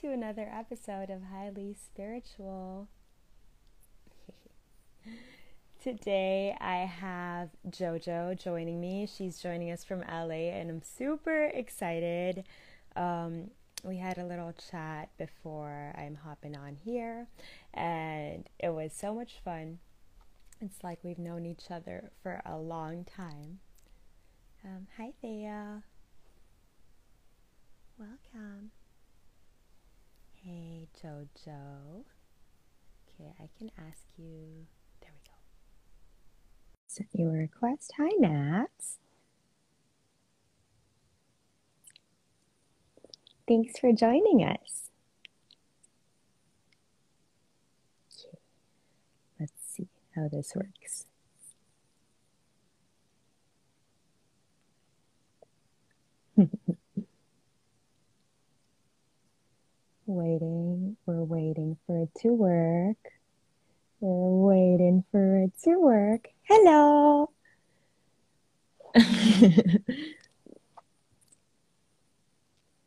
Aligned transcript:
To 0.00 0.10
another 0.10 0.50
episode 0.52 1.08
of 1.08 1.22
Highly 1.32 1.72
Spiritual. 1.72 2.88
Today 5.82 6.56
I 6.60 6.78
have 6.78 7.50
JoJo 7.70 8.36
joining 8.42 8.80
me. 8.80 9.06
She's 9.06 9.38
joining 9.38 9.70
us 9.70 9.84
from 9.84 10.00
LA, 10.00 10.50
and 10.50 10.68
I'm 10.68 10.82
super 10.82 11.44
excited. 11.44 12.44
Um, 12.96 13.52
we 13.84 13.98
had 13.98 14.18
a 14.18 14.26
little 14.26 14.52
chat 14.70 15.10
before 15.16 15.94
I'm 15.96 16.16
hopping 16.16 16.56
on 16.56 16.76
here, 16.84 17.28
and 17.72 18.48
it 18.58 18.70
was 18.70 18.92
so 18.92 19.14
much 19.14 19.36
fun. 19.44 19.78
It's 20.60 20.82
like 20.82 20.98
we've 21.04 21.20
known 21.20 21.46
each 21.46 21.70
other 21.70 22.10
for 22.20 22.42
a 22.44 22.58
long 22.58 23.04
time. 23.04 23.60
Um, 24.64 24.88
hi, 24.96 25.12
Thea. 25.22 25.84
Welcome. 27.96 28.72
Hey, 30.44 30.88
Jojo. 31.02 32.04
Okay, 33.08 33.32
I 33.40 33.48
can 33.56 33.70
ask 33.78 34.02
you. 34.18 34.66
There 35.00 35.10
we 35.10 35.20
go. 35.24 35.32
Sent 36.86 37.08
you 37.14 37.28
a 37.30 37.32
request. 37.32 37.92
Hi, 37.96 38.10
Nats. 38.18 38.98
Thanks 43.48 43.78
for 43.78 43.92
joining 43.92 44.44
us. 44.44 44.90
Okay, 48.12 48.36
let's 49.40 49.52
see 49.66 49.88
how 50.14 50.28
this 50.28 50.52
works. 50.54 51.06
Waiting. 60.06 60.96
We're 61.06 61.22
waiting 61.22 61.76
for 61.86 62.02
it 62.02 62.10
to 62.20 62.28
work. 62.28 62.96
We're 64.00 64.46
waiting 64.46 65.04
for 65.10 65.44
it 65.44 65.52
to 65.64 65.78
work. 65.78 66.28
Hello. 66.42 67.30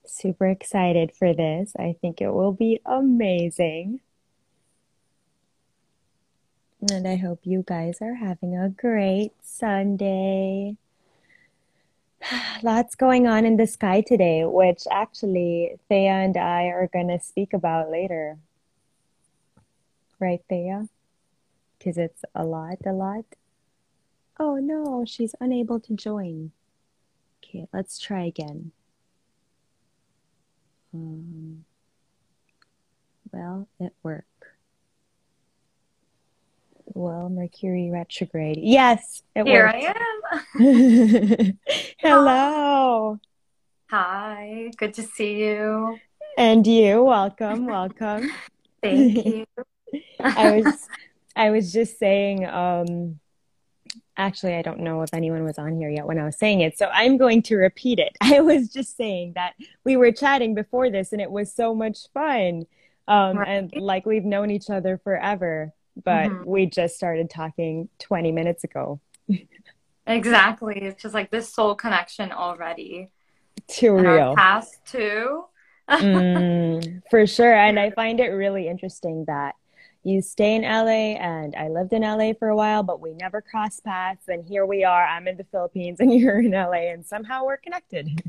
Super 0.05 0.47
excited 0.47 1.11
for 1.17 1.33
this. 1.33 1.73
I 1.77 1.95
think 2.01 2.21
it 2.21 2.29
will 2.31 2.53
be 2.53 2.79
amazing. 2.85 4.01
And 6.91 7.07
I 7.07 7.15
hope 7.15 7.39
you 7.43 7.63
guys 7.65 7.97
are 8.01 8.13
having 8.15 8.55
a 8.55 8.69
great 8.69 9.31
Sunday. 9.41 10.77
Lots 12.63 12.95
going 12.95 13.27
on 13.27 13.45
in 13.45 13.57
the 13.57 13.67
sky 13.67 14.01
today, 14.01 14.43
which 14.45 14.83
actually 14.91 15.77
Thea 15.89 16.11
and 16.11 16.37
I 16.37 16.65
are 16.65 16.87
going 16.87 17.07
to 17.09 17.19
speak 17.19 17.53
about 17.53 17.91
later. 17.91 18.37
Right, 20.19 20.41
Thea? 20.49 20.87
Because 21.77 21.97
it's 21.97 22.23
a 22.33 22.43
lot, 22.43 22.77
a 22.85 22.91
lot. 22.91 23.25
Oh 24.39 24.55
no, 24.55 25.03
she's 25.05 25.35
unable 25.39 25.79
to 25.81 25.93
join. 25.93 26.51
Okay, 27.43 27.67
let's 27.73 27.99
try 27.99 28.25
again. 28.25 28.71
Um, 30.93 31.65
well, 33.31 33.67
it 33.79 33.93
worked. 34.03 34.36
Well, 36.93 37.29
Mercury 37.29 37.89
retrograde. 37.91 38.59
Yes, 38.61 39.21
Here 39.35 39.45
worked. 39.45 39.75
I 39.75 39.93
am. 40.59 41.59
Hello. 41.99 43.19
Hi, 43.91 44.71
good 44.77 44.93
to 44.95 45.03
see 45.03 45.35
you. 45.43 45.97
And 46.37 46.65
you, 46.65 47.03
welcome, 47.03 47.65
welcome. 47.67 48.29
Thank 48.83 49.25
you. 49.25 49.45
I 50.19 50.57
was 50.59 50.87
I 51.35 51.49
was 51.51 51.71
just 51.71 51.99
saying, 51.99 52.45
um, 52.45 53.19
actually, 54.17 54.55
I 54.55 54.61
don't 54.61 54.79
know 54.79 55.01
if 55.03 55.13
anyone 55.13 55.43
was 55.43 55.57
on 55.59 55.77
here 55.77 55.89
yet 55.89 56.05
when 56.07 56.19
I 56.19 56.25
was 56.25 56.37
saying 56.37 56.61
it, 56.61 56.77
so 56.77 56.87
I'm 56.91 57.17
going 57.17 57.41
to 57.43 57.55
repeat 57.57 57.99
it. 57.99 58.15
I 58.21 58.41
was 58.41 58.69
just 58.69 58.97
saying 58.97 59.33
that 59.35 59.53
we 59.83 59.97
were 59.97 60.11
chatting 60.11 60.55
before 60.55 60.89
this 60.89 61.11
and 61.11 61.21
it 61.21 61.31
was 61.31 61.53
so 61.53 61.75
much 61.75 61.99
fun. 62.13 62.65
Um, 63.09 63.37
Right. 63.37 63.47
and 63.47 63.73
like 63.77 64.05
we've 64.05 64.25
known 64.25 64.51
each 64.51 64.69
other 64.69 64.99
forever, 65.01 65.73
but 66.03 66.29
Mhm. 66.29 66.45
we 66.45 66.65
just 66.65 66.95
started 66.95 67.29
talking 67.29 67.89
20 67.99 68.31
minutes 68.31 68.63
ago. 68.63 68.99
Exactly. 70.05 70.75
It's 70.81 71.01
just 71.01 71.13
like 71.13 71.31
this 71.31 71.53
soul 71.53 71.75
connection 71.75 72.31
already. 72.31 73.09
Too 73.67 73.97
And 73.97 74.07
real. 74.07 74.29
our 74.29 74.35
past 74.35 74.85
too. 74.85 75.45
Mm, 75.89 77.01
for 77.09 77.27
sure. 77.27 77.53
And 77.67 77.79
I 77.79 77.91
find 77.91 78.19
it 78.19 78.29
really 78.29 78.67
interesting 78.67 79.25
that 79.25 79.55
you 80.03 80.21
stay 80.21 80.55
in 80.55 80.63
LA 80.63 81.17
and 81.19 81.53
I 81.55 81.67
lived 81.67 81.91
in 81.91 82.03
LA 82.03 82.33
for 82.33 82.47
a 82.47 82.55
while, 82.55 82.83
but 82.83 83.01
we 83.01 83.13
never 83.13 83.41
crossed 83.41 83.83
paths. 83.83 84.29
And 84.29 84.45
here 84.45 84.65
we 84.65 84.85
are. 84.85 85.03
I'm 85.05 85.27
in 85.27 85.35
the 85.35 85.43
Philippines 85.45 85.99
and 85.99 86.13
you're 86.17 86.39
in 86.39 86.51
LA, 86.51 86.91
and 86.91 87.05
somehow 87.05 87.45
we're 87.45 87.57
connected. 87.57 88.23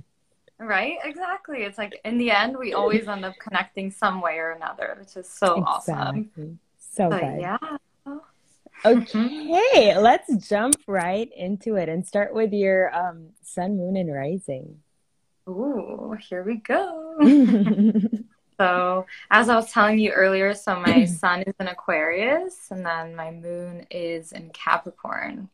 Right? 0.58 0.96
Exactly. 1.04 1.62
It's 1.62 1.78
like 1.78 2.00
in 2.04 2.18
the 2.18 2.32
end, 2.32 2.56
we 2.56 2.74
always 2.74 3.06
end 3.06 3.24
up 3.24 3.36
connecting 3.38 3.92
some 3.92 4.20
way 4.20 4.38
or 4.38 4.50
another, 4.50 4.96
which 4.98 5.16
is 5.16 5.28
so 5.28 5.62
awesome. 5.64 6.30
So 6.90 7.10
But 7.10 7.20
good. 7.20 7.40
yeah. 7.40 7.58
Okay, 8.84 9.98
let's 9.98 10.48
jump 10.48 10.76
right 10.86 11.28
into 11.36 11.74
it 11.74 11.88
and 11.88 12.06
start 12.06 12.32
with 12.32 12.52
your 12.52 12.94
um, 12.94 13.30
sun, 13.42 13.76
moon, 13.76 13.96
and 13.96 14.12
rising. 14.12 14.78
Ooh, 15.48 16.16
here 16.20 16.44
we 16.44 16.56
go. 16.56 17.16
So, 18.60 19.06
as 19.30 19.48
I 19.48 19.54
was 19.54 19.70
telling 19.70 20.00
you 20.00 20.10
earlier, 20.10 20.52
so 20.52 20.78
my 20.80 21.04
sun 21.20 21.42
is 21.42 21.54
in 21.60 21.68
Aquarius 21.68 22.70
and 22.70 22.84
then 22.84 23.14
my 23.14 23.30
moon 23.30 23.86
is 23.90 24.32
in 24.32 24.50
Capricorn, 24.50 25.48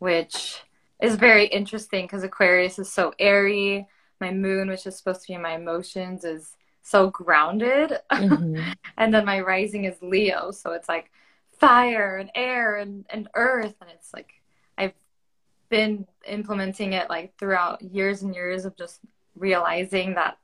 which 0.00 0.62
is 1.00 1.16
very 1.16 1.46
interesting 1.46 2.04
because 2.04 2.24
Aquarius 2.24 2.78
is 2.78 2.92
so 2.92 3.14
airy. 3.18 3.88
My 4.20 4.32
moon, 4.32 4.68
which 4.68 4.86
is 4.86 4.96
supposed 4.96 5.22
to 5.22 5.28
be 5.28 5.38
my 5.38 5.54
emotions, 5.54 6.24
is 6.24 6.56
so 6.86 7.10
grounded. 7.10 7.98
Mhm. 8.12 8.74
And 8.96 9.12
then 9.12 9.24
my 9.26 9.40
rising 9.40 9.84
is 9.84 9.96
Leo, 10.00 10.52
so 10.52 10.72
it's 10.72 10.88
like 10.88 11.10
fire 11.58 12.16
and 12.16 12.30
air 12.34 12.76
and, 12.76 13.04
and 13.10 13.28
earth. 13.34 13.74
And 13.80 13.90
it's 13.90 14.14
like 14.14 14.30
I've 14.78 14.94
been 15.68 16.06
implementing 16.26 16.92
it 16.94 17.10
like 17.10 17.36
throughout 17.38 17.82
years 17.82 18.22
and 18.22 18.34
years 18.34 18.64
of 18.64 18.76
just 18.76 19.00
realizing 19.34 20.14
that 20.14 20.38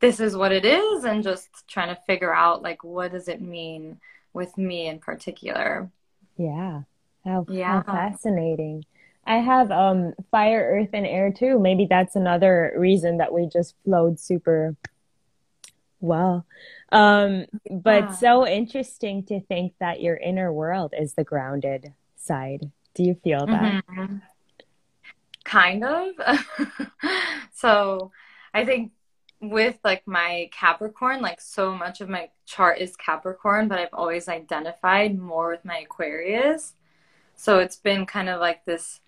this 0.00 0.20
is 0.20 0.36
what 0.36 0.52
it 0.52 0.64
is 0.66 1.04
and 1.04 1.22
just 1.22 1.48
trying 1.68 1.94
to 1.94 2.00
figure 2.06 2.34
out 2.34 2.60
like 2.60 2.82
what 2.84 3.12
does 3.12 3.28
it 3.28 3.40
mean 3.40 3.98
with 4.34 4.58
me 4.58 4.88
in 4.88 4.98
particular. 4.98 5.88
Yeah. 6.36 6.82
How, 7.24 7.46
Yeah. 7.48 7.82
how 7.86 7.92
fascinating. 7.94 8.84
I 9.26 9.36
have 9.38 9.70
um 9.70 10.12
fire, 10.30 10.62
earth, 10.74 10.90
and 10.92 11.06
air 11.06 11.32
too. 11.32 11.58
Maybe 11.58 11.86
that's 11.88 12.16
another 12.16 12.74
reason 12.76 13.16
that 13.18 13.32
we 13.32 13.46
just 13.48 13.74
flowed 13.84 14.18
super 14.20 14.76
well. 16.04 16.46
Um, 16.92 17.46
but 17.70 18.04
Yeah. 18.04 18.12
so 18.12 18.46
interesting 18.46 19.24
to 19.24 19.40
think 19.40 19.74
that 19.80 20.00
your 20.00 20.16
inner 20.16 20.52
world 20.52 20.94
is 20.96 21.14
the 21.14 21.24
grounded 21.24 21.92
side. 22.16 22.70
Do 22.94 23.02
you 23.02 23.14
feel 23.14 23.46
that? 23.46 23.84
Mhm. 23.84 24.22
Kind 25.44 25.84
of. 25.84 26.14
So 27.52 28.10
I 28.52 28.64
think 28.64 28.92
with 29.40 29.78
like 29.84 30.06
my 30.06 30.50
Capricorn, 30.52 31.22
like 31.22 31.40
so 31.40 31.74
much 31.74 32.00
of 32.00 32.08
my 32.08 32.30
chart 32.46 32.78
is 32.78 32.96
Capricorn, 32.96 33.68
but 33.68 33.78
I've 33.78 33.92
always 33.94 34.28
identified 34.28 35.18
more 35.18 35.50
with 35.50 35.64
my 35.64 35.78
Aquarius. 35.78 36.74
So 37.36 37.58
it's 37.58 37.76
been 37.76 38.06
kind 38.06 38.28
of 38.28 38.40
like 38.40 38.64
this 38.64 39.00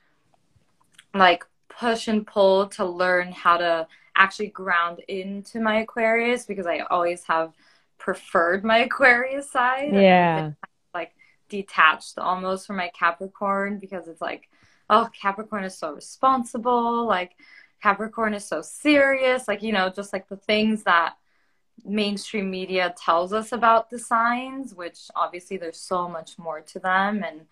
like 1.14 1.44
push 1.68 2.08
and 2.08 2.26
pull 2.26 2.66
to 2.68 2.84
learn 2.84 3.32
how 3.32 3.56
to 3.58 3.86
actually 4.16 4.48
ground 4.48 5.00
into 5.08 5.60
my 5.60 5.80
Aquarius 5.80 6.46
because 6.46 6.66
I 6.66 6.80
always 6.90 7.22
have 7.24 7.52
preferred 7.98 8.64
my 8.64 8.78
Aquarius 8.86 9.50
side. 9.50 9.94
Yeah. 9.94 10.52
like 10.94 11.14
detached 11.48 12.18
almost 12.18 12.66
from 12.66 12.76
my 12.76 12.90
Capricorn 12.98 13.78
because 13.78 14.08
it's 14.08 14.20
like, 14.20 14.48
oh, 14.90 15.08
Capricorn 15.20 15.64
is 15.64 15.76
so 15.76 15.92
responsible. 15.92 17.06
Like, 17.06 17.32
Capricorn 17.82 18.34
is 18.34 18.44
so 18.44 18.62
serious. 18.62 19.46
Like, 19.46 19.62
you 19.62 19.72
know, 19.72 19.90
just 19.90 20.12
like 20.12 20.28
the 20.28 20.36
things 20.36 20.82
that 20.84 21.14
mainstream 21.84 22.50
media 22.50 22.94
tells 22.98 23.32
us 23.32 23.52
about 23.52 23.90
the 23.90 23.98
signs, 23.98 24.74
which 24.74 25.10
obviously 25.14 25.56
there's 25.56 25.78
so 25.78 26.08
much 26.08 26.38
more 26.38 26.60
to 26.60 26.78
them. 26.78 27.22
And 27.22 27.42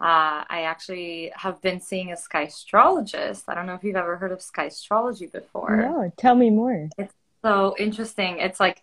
uh, 0.00 0.44
I 0.48 0.62
actually 0.62 1.30
have 1.34 1.62
been 1.62 1.80
seeing 1.80 2.12
a 2.12 2.16
sky 2.16 2.42
astrologist. 2.42 3.44
I 3.48 3.54
don't 3.54 3.66
know 3.66 3.74
if 3.74 3.84
you've 3.84 3.96
ever 3.96 4.16
heard 4.16 4.32
of 4.32 4.42
sky 4.42 4.64
astrology 4.64 5.26
before. 5.26 5.76
No, 5.76 6.12
tell 6.16 6.34
me 6.34 6.50
more. 6.50 6.88
It's 6.98 7.14
so 7.42 7.74
interesting. 7.78 8.38
It's 8.38 8.58
like 8.58 8.82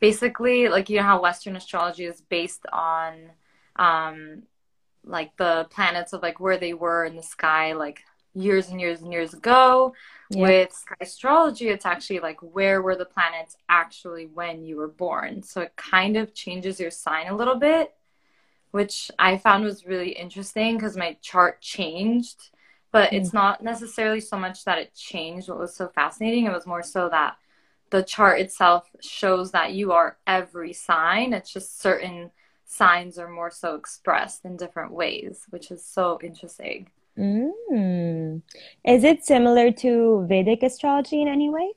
basically 0.00 0.68
like 0.68 0.90
you 0.90 0.98
know 0.98 1.02
how 1.02 1.22
Western 1.22 1.56
astrology 1.56 2.04
is 2.04 2.20
based 2.20 2.66
on 2.72 3.30
um 3.76 4.42
like 5.04 5.36
the 5.36 5.66
planets 5.70 6.12
of 6.12 6.22
like 6.22 6.40
where 6.40 6.58
they 6.58 6.74
were 6.74 7.04
in 7.04 7.16
the 7.16 7.22
sky 7.22 7.72
like 7.72 8.02
years 8.34 8.68
and 8.68 8.80
years 8.80 9.00
and 9.00 9.12
years 9.12 9.32
ago. 9.32 9.94
Yeah. 10.30 10.42
With 10.42 10.72
sky 10.72 10.96
astrology, 11.00 11.68
it's 11.68 11.86
actually 11.86 12.20
like 12.20 12.40
where 12.40 12.82
were 12.82 12.96
the 12.96 13.04
planets 13.04 13.56
actually 13.68 14.26
when 14.26 14.64
you 14.64 14.76
were 14.76 14.88
born. 14.88 15.42
So 15.42 15.62
it 15.62 15.74
kind 15.76 16.16
of 16.16 16.34
changes 16.34 16.80
your 16.80 16.90
sign 16.90 17.28
a 17.28 17.36
little 17.36 17.56
bit, 17.56 17.94
which 18.74 19.08
I 19.20 19.36
found 19.36 19.62
was 19.62 19.86
really 19.86 20.10
interesting 20.10 20.76
because 20.76 20.96
my 20.96 21.16
chart 21.22 21.60
changed. 21.60 22.50
But 22.90 23.10
Mm. 23.10 23.18
it's 23.18 23.32
not 23.32 23.62
necessarily 23.62 24.18
so 24.18 24.36
much 24.36 24.64
that 24.64 24.78
it 24.78 24.92
changed 24.94 25.48
what 25.48 25.60
was 25.60 25.76
so 25.76 25.86
fascinating. 25.86 26.46
It 26.46 26.52
was 26.52 26.66
more 26.66 26.82
so 26.82 27.08
that 27.08 27.36
the 27.90 28.02
chart 28.02 28.40
itself 28.40 28.90
shows 29.00 29.52
that 29.52 29.74
you 29.74 29.92
are 29.92 30.18
every 30.26 30.72
sign. 30.72 31.32
It's 31.32 31.52
just 31.52 31.78
certain 31.80 32.32
signs 32.64 33.16
are 33.16 33.28
more 33.28 33.52
so 33.52 33.76
expressed 33.76 34.44
in 34.44 34.56
different 34.56 34.90
ways, 34.90 35.46
which 35.50 35.70
is 35.70 35.84
so 35.84 36.18
interesting. 36.20 36.90
Mm. 37.16 38.42
Is 38.84 39.04
it 39.04 39.24
similar 39.24 39.70
to 39.70 40.26
Vedic 40.28 40.64
astrology 40.64 41.22
in 41.22 41.28
any 41.28 41.48
way? 41.48 41.74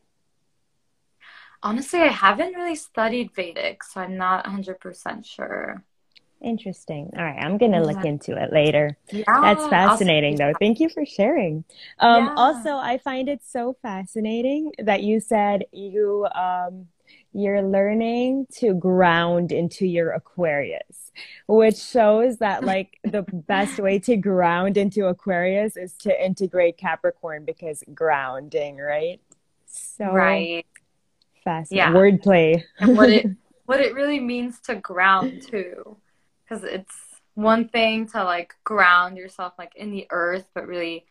Honestly, 1.62 2.00
I 2.00 2.08
haven't 2.08 2.56
really 2.56 2.76
studied 2.76 3.36
Vedic, 3.36 3.84
so 3.84 4.02
I'm 4.02 4.18
not 4.18 4.46
100% 4.46 5.26
sure. 5.28 5.84
Interesting. 6.42 7.10
All 7.18 7.24
right, 7.24 7.38
I'm 7.40 7.58
gonna 7.58 7.84
look 7.84 8.04
Yeah. 8.04 8.10
into 8.10 8.42
it 8.42 8.54
later. 8.54 8.96
Yeah, 9.12 9.24
That's 9.42 9.66
fascinating, 9.68 10.38
though. 10.38 10.54
Thank 10.60 10.80
you 10.80 10.88
for 10.90 11.04
sharing. 11.06 11.64
Um, 12.00 12.26
Yeah. 12.26 12.34
also, 12.38 12.76
I 12.78 13.00
find 13.00 13.28
it 13.28 13.42
so 13.44 13.74
fascinating 13.82 14.72
that 14.78 15.02
you 15.02 15.20
said 15.20 15.66
you 15.72 16.28
um, 16.36 16.88
you're 17.34 17.62
learning 17.64 18.48
to 18.52 18.74
ground 18.76 19.52
into 19.52 19.86
your 19.88 20.12
Aquarius, 20.12 21.12
which 21.48 21.78
shows 21.78 22.38
that 22.38 22.64
like 22.72 23.00
the 23.04 23.24
best 23.24 23.80
way 23.80 23.98
to 24.00 24.16
ground 24.16 24.78
into 24.78 25.08
Aquarius 25.08 25.76
is 25.76 25.94
to 26.00 26.24
integrate 26.26 26.78
Capricorn 26.78 27.46
because 27.46 27.84
grounding, 27.96 28.78
right? 28.78 29.20
So 29.66 30.06
Right. 30.06 30.66
fascinating. 31.44 31.78
Yeah. 31.78 32.00
Wordplay. 32.00 32.64
And 32.80 32.96
what 32.96 33.10
it 33.10 33.26
what 33.66 33.82
it 33.82 33.96
really 33.96 34.20
means 34.20 34.60
to 34.62 34.76
ground 34.76 35.42
too. 35.42 35.98
Because 36.48 36.64
it's 36.64 36.96
one 37.34 37.68
thing 37.68 38.08
to 38.08 38.24
like 38.24 38.56
ground 38.64 39.18
yourself 39.18 39.54
like 39.58 39.76
in 39.76 39.92
the 39.92 40.08
earth, 40.10 40.46
but 40.54 40.68
really 40.68 41.06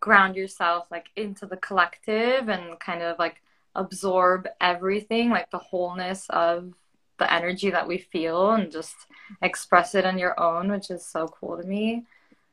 ground 0.00 0.34
yourself 0.34 0.86
like 0.90 1.06
into 1.16 1.46
the 1.46 1.56
collective 1.58 2.48
and 2.48 2.78
kind 2.80 3.02
of 3.02 3.18
like 3.18 3.42
absorb 3.74 4.48
everything, 4.60 5.30
like 5.30 5.50
the 5.50 5.58
wholeness 5.58 6.26
of 6.30 6.72
the 7.18 7.32
energy 7.32 7.70
that 7.70 7.86
we 7.86 7.98
feel 7.98 8.52
and 8.52 8.72
just 8.72 8.96
express 9.42 9.94
it 9.94 10.04
on 10.06 10.18
your 10.18 10.38
own, 10.40 10.70
which 10.72 10.90
is 10.90 11.04
so 11.04 11.28
cool 11.28 11.56
to 11.56 11.62
me. 11.62 12.04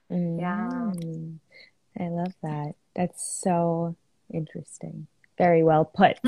Yeah. 0.09 0.91
Mm, 0.93 1.37
I 1.99 2.07
love 2.09 2.33
that. 2.43 2.75
That's 2.95 3.41
so 3.41 3.95
interesting. 4.31 5.07
Very 5.37 5.63
well 5.63 5.85
put. 5.85 6.19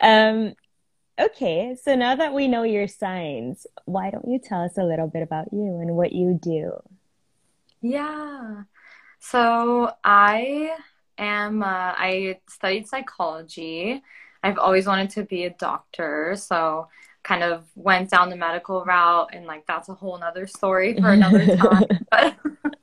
Um, 0.00 0.54
okay, 1.18 1.76
so 1.80 1.94
now 1.94 2.16
that 2.16 2.32
we 2.34 2.48
know 2.48 2.62
your 2.62 2.88
signs, 2.88 3.66
why 3.84 4.10
don't 4.10 4.28
you 4.28 4.38
tell 4.38 4.62
us 4.62 4.78
a 4.78 4.84
little 4.84 5.06
bit 5.06 5.22
about 5.22 5.52
you 5.52 5.78
and 5.80 5.96
what 5.96 6.12
you 6.12 6.38
do? 6.40 6.72
Yeah. 7.80 8.62
So 9.20 9.92
I 10.02 10.76
am, 11.18 11.62
uh, 11.62 11.66
I 11.96 12.38
studied 12.48 12.88
psychology. 12.88 14.02
I've 14.42 14.58
always 14.58 14.86
wanted 14.86 15.10
to 15.10 15.22
be 15.24 15.44
a 15.44 15.50
doctor, 15.50 16.34
so 16.36 16.88
kind 17.22 17.42
of 17.42 17.64
went 17.74 18.10
down 18.10 18.30
the 18.30 18.36
medical 18.36 18.84
route, 18.84 19.30
and 19.32 19.46
like 19.46 19.66
that's 19.66 19.88
a 19.88 19.94
whole 19.94 20.18
nother 20.18 20.46
story 20.46 20.94
for 20.94 21.12
another 21.12 21.56
time. 21.56 21.84
But 22.10 22.36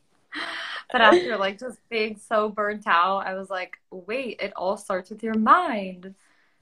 but 0.91 1.01
after 1.01 1.37
like 1.37 1.59
just 1.59 1.77
being 1.89 2.17
so 2.17 2.49
burnt 2.49 2.87
out, 2.87 3.19
I 3.19 3.35
was 3.35 3.49
like, 3.49 3.77
wait, 3.91 4.41
it 4.41 4.53
all 4.55 4.77
starts 4.77 5.09
with 5.09 5.23
your 5.23 5.37
mind. 5.37 6.15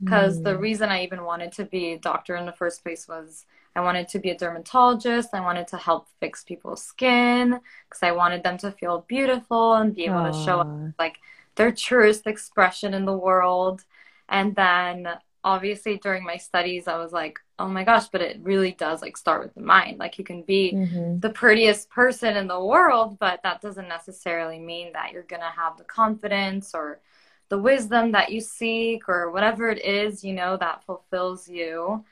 Because 0.03 0.41
the 0.41 0.51
Mm. 0.51 0.61
reason 0.61 0.89
I 0.89 1.03
even 1.03 1.23
wanted 1.23 1.51
to 1.53 1.65
be 1.65 1.93
a 1.93 1.99
doctor 1.99 2.35
in 2.35 2.45
the 2.45 2.51
first 2.53 2.83
place 2.83 3.07
was 3.07 3.45
I 3.75 3.81
wanted 3.81 4.07
to 4.09 4.19
be 4.19 4.31
a 4.31 4.37
dermatologist. 4.37 5.29
I 5.33 5.41
wanted 5.41 5.67
to 5.69 5.77
help 5.77 6.07
fix 6.19 6.43
people's 6.43 6.83
skin 6.83 7.59
because 7.89 8.03
I 8.03 8.11
wanted 8.11 8.43
them 8.43 8.57
to 8.59 8.71
feel 8.71 9.05
beautiful 9.07 9.75
and 9.75 9.95
be 9.95 10.05
able 10.05 10.23
to 10.23 10.33
show 10.33 10.61
Aw. 10.61 10.93
like 10.97 11.17
their 11.55 11.71
truest 11.71 12.27
expression 12.27 12.93
in 12.93 13.05
the 13.05 13.17
world. 13.17 13.83
And 14.27 14.55
then 14.55 15.07
obviously 15.43 15.97
during 15.97 16.23
my 16.23 16.37
studies, 16.37 16.87
I 16.87 16.97
was 16.97 17.11
like, 17.11 17.39
oh 17.57 17.67
my 17.67 17.83
gosh, 17.83 18.07
but 18.09 18.21
it 18.21 18.39
really 18.41 18.71
does 18.71 19.01
like 19.01 19.17
start 19.17 19.43
with 19.43 19.53
the 19.55 19.61
mind. 19.61 19.97
Like 19.99 20.17
you 20.17 20.23
can 20.23 20.43
be 20.43 20.79
Mhm. 20.79 21.21
the 21.21 21.29
prettiest 21.29 21.89
person 21.89 22.37
in 22.37 22.47
the 22.47 22.63
world, 22.63 23.17
but 23.19 23.41
that 23.43 23.61
doesn't 23.61 23.87
necessarily 23.89 24.59
mean 24.59 24.93
that 24.93 25.11
you're 25.11 25.23
going 25.23 25.41
to 25.41 25.47
have 25.55 25.77
the 25.77 25.83
confidence 25.83 26.73
or 26.73 27.01
the 27.49 27.57
wisdom 27.57 28.11
that 28.11 28.31
you 28.31 28.41
seek 28.41 29.09
or 29.09 29.31
whatever 29.31 29.69
it 29.69 29.83
is, 29.83 30.23
you 30.23 30.33
know, 30.33 30.57
that 30.57 30.83
fulfills 30.85 31.47
you. 31.47 32.03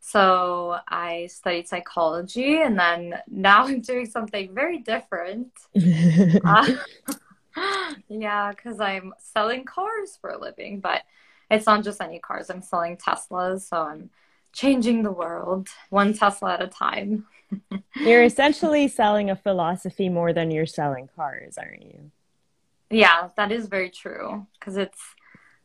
So 0.00 0.78
I 0.88 1.26
studied 1.26 1.68
psychology 1.68 2.62
and 2.62 2.78
then 2.78 3.14
now 3.28 3.66
I'm 3.66 3.80
doing 3.80 4.06
something 4.06 4.54
very 4.54 4.78
different. 4.78 5.52
Uh, 6.44 6.74
yeah, 8.08 8.50
because 8.50 8.80
I'm 8.80 9.12
selling 9.18 9.64
cars 9.64 10.16
for 10.20 10.30
a 10.30 10.38
living, 10.38 10.80
but 10.80 11.02
it's 11.50 11.66
not 11.66 11.82
just 11.84 12.00
any 12.00 12.18
cars. 12.18 12.50
I'm 12.50 12.62
selling 12.62 12.96
Teslas, 12.96 13.62
so 13.62 13.78
I'm 13.78 14.10
changing 14.52 15.02
the 15.02 15.10
world 15.10 15.68
one 15.90 16.12
Tesla 16.14 16.54
at 16.54 16.62
a 16.62 16.68
time. 16.68 17.26
You're 17.96 18.24
essentially 18.24 18.88
selling 18.88 19.30
a 19.30 19.36
philosophy 19.36 20.08
more 20.08 20.32
than 20.32 20.50
you're 20.50 20.66
selling 20.66 21.08
cars, 21.16 21.58
aren't 21.58 21.82
you? 21.82 22.10
Yeah, 22.90 23.28
that 23.36 23.52
is 23.52 23.66
very 23.66 23.90
true 23.90 24.46
because 24.58 24.76
it's 24.76 25.00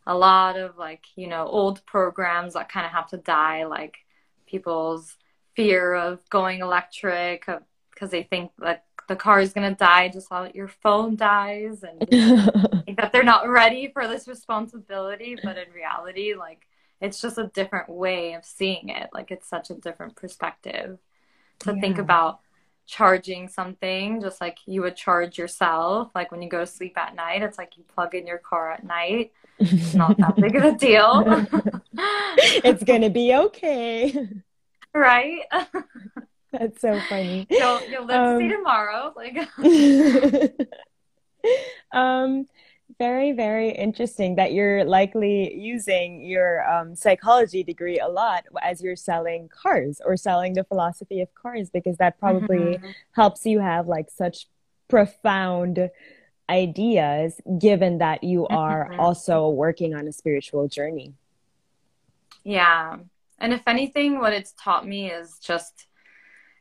a 0.05 0.15
lot 0.15 0.57
of 0.57 0.77
like, 0.77 1.05
you 1.15 1.27
know, 1.27 1.45
old 1.45 1.85
programs 1.85 2.53
that 2.53 2.69
kind 2.69 2.85
of 2.85 2.91
have 2.91 3.07
to 3.09 3.17
die, 3.17 3.65
like 3.65 3.97
people's 4.45 5.17
fear 5.55 5.93
of 5.93 6.27
going 6.29 6.59
electric 6.59 7.45
because 7.91 8.09
they 8.09 8.23
think 8.23 8.51
that 8.59 8.85
the 9.07 9.15
car 9.15 9.39
is 9.39 9.53
going 9.53 9.69
to 9.69 9.75
die 9.75 10.09
just 10.09 10.29
how 10.29 10.49
your 10.53 10.67
phone 10.67 11.15
dies 11.15 11.83
and 11.83 12.07
think 12.85 12.97
that 12.97 13.11
they're 13.11 13.23
not 13.23 13.47
ready 13.47 13.89
for 13.91 14.07
this 14.07 14.27
responsibility, 14.27 15.37
but 15.43 15.57
in 15.57 15.71
reality, 15.73 16.33
like 16.35 16.67
it's 17.01 17.21
just 17.21 17.37
a 17.37 17.51
different 17.53 17.89
way 17.89 18.33
of 18.33 18.45
seeing 18.45 18.89
it. 18.89 19.09
Like 19.13 19.31
it's 19.31 19.47
such 19.47 19.69
a 19.69 19.75
different 19.75 20.15
perspective 20.15 20.99
to 21.59 21.79
think 21.79 21.97
about 21.97 22.39
charging 22.85 23.47
something 23.47 24.21
just 24.21 24.41
like 24.41 24.57
you 24.65 24.81
would 24.81 24.95
charge 24.95 25.37
yourself. 25.37 26.09
Like 26.13 26.31
when 26.31 26.41
you 26.41 26.49
go 26.49 26.59
to 26.59 26.67
sleep 26.67 26.97
at 26.97 27.15
night, 27.15 27.41
it's 27.41 27.57
like 27.57 27.77
you 27.77 27.83
plug 27.95 28.13
in 28.15 28.27
your 28.27 28.37
car 28.39 28.71
at 28.71 28.83
night. 28.83 29.31
It's 29.59 29.93
not 29.93 30.17
that 30.17 30.35
big 30.35 30.55
of 30.55 30.63
a 30.63 30.73
deal. 30.75 31.45
It's 32.65 32.83
gonna 32.83 33.09
be 33.09 33.33
okay. 33.35 34.27
right? 34.93 35.41
That's 36.51 36.81
so 36.81 36.99
funny. 37.09 37.47
you'll 37.49 37.81
you'll 37.89 38.05
live 38.05 38.21
to 38.23 38.37
see 38.39 38.45
Um, 38.45 38.51
tomorrow. 38.57 39.13
Like 39.15 39.47
Um, 41.91 42.47
very, 42.99 43.31
very 43.31 43.69
interesting 43.69 44.35
that 44.35 44.53
you're 44.53 44.83
likely 44.85 45.55
using 45.55 46.21
your 46.21 46.63
um, 46.69 46.95
psychology 46.95 47.63
degree 47.63 47.99
a 47.99 48.07
lot 48.07 48.45
as 48.61 48.81
you're 48.81 48.95
selling 48.95 49.49
cars 49.49 49.99
or 50.05 50.15
selling 50.17 50.53
the 50.53 50.63
philosophy 50.63 51.21
of 51.21 51.33
cars 51.33 51.69
because 51.69 51.97
that 51.97 52.19
probably 52.19 52.79
Mhm. 52.79 52.95
helps 53.11 53.45
you 53.45 53.59
have 53.59 53.87
like 53.87 54.09
such 54.11 54.47
profound 54.89 55.89
ideas 56.49 57.41
given 57.59 57.97
that 57.99 58.23
you 58.23 58.47
are 58.47 58.89
Mhm. 58.89 58.99
also 58.99 59.49
working 59.49 59.93
on 59.95 60.07
a 60.07 60.11
spiritual 60.11 60.67
journey. 60.67 61.13
Yeah. 62.43 62.97
And 63.39 63.53
if 63.53 63.67
anything, 63.67 64.19
what 64.19 64.33
it's 64.33 64.53
taught 64.53 64.85
me 64.87 65.11
is 65.11 65.39
just 65.39 65.87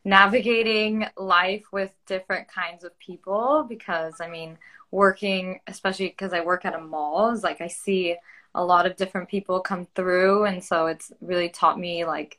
navigating 0.04 1.06
life 1.16 1.64
with 1.72 1.94
different 2.06 2.48
kinds 2.48 2.84
of 2.84 2.98
people 2.98 3.64
because 3.68 4.20
I 4.20 4.28
mean, 4.28 4.58
working, 4.92 5.60
especially 5.68 6.08
because 6.10 6.34
I 6.34 6.42
work 6.42 6.66
at 6.66 6.76
a 6.76 6.80
mall, 6.80 7.32
is 7.32 7.44
like 7.44 7.62
I 7.62 7.68
see 7.68 8.16
a 8.56 8.64
lot 8.64 8.86
of 8.86 8.96
different 8.96 9.30
people 9.30 9.60
come 9.60 9.88
through 9.96 10.46
and 10.46 10.64
so 10.64 10.86
it's 10.88 11.12
really 11.22 11.50
taught 11.50 11.80
me 11.80 12.06
like 12.06 12.38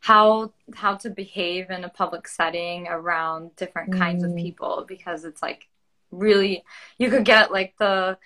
how 0.00 0.52
how 0.74 0.94
to 0.96 1.10
behave 1.10 1.70
in 1.70 1.84
a 1.84 1.88
public 1.88 2.28
setting 2.28 2.86
around 2.88 3.54
different 3.56 3.90
kinds 3.92 4.22
of 4.24 4.34
Mm. 4.34 4.36
people 4.36 4.84
because 4.88 5.24
it's 5.24 5.42
like 5.42 5.68
really 6.10 6.64
you 6.98 7.10
could 7.10 7.24
get 7.24 7.52
like 7.52 7.74
the 7.78 8.16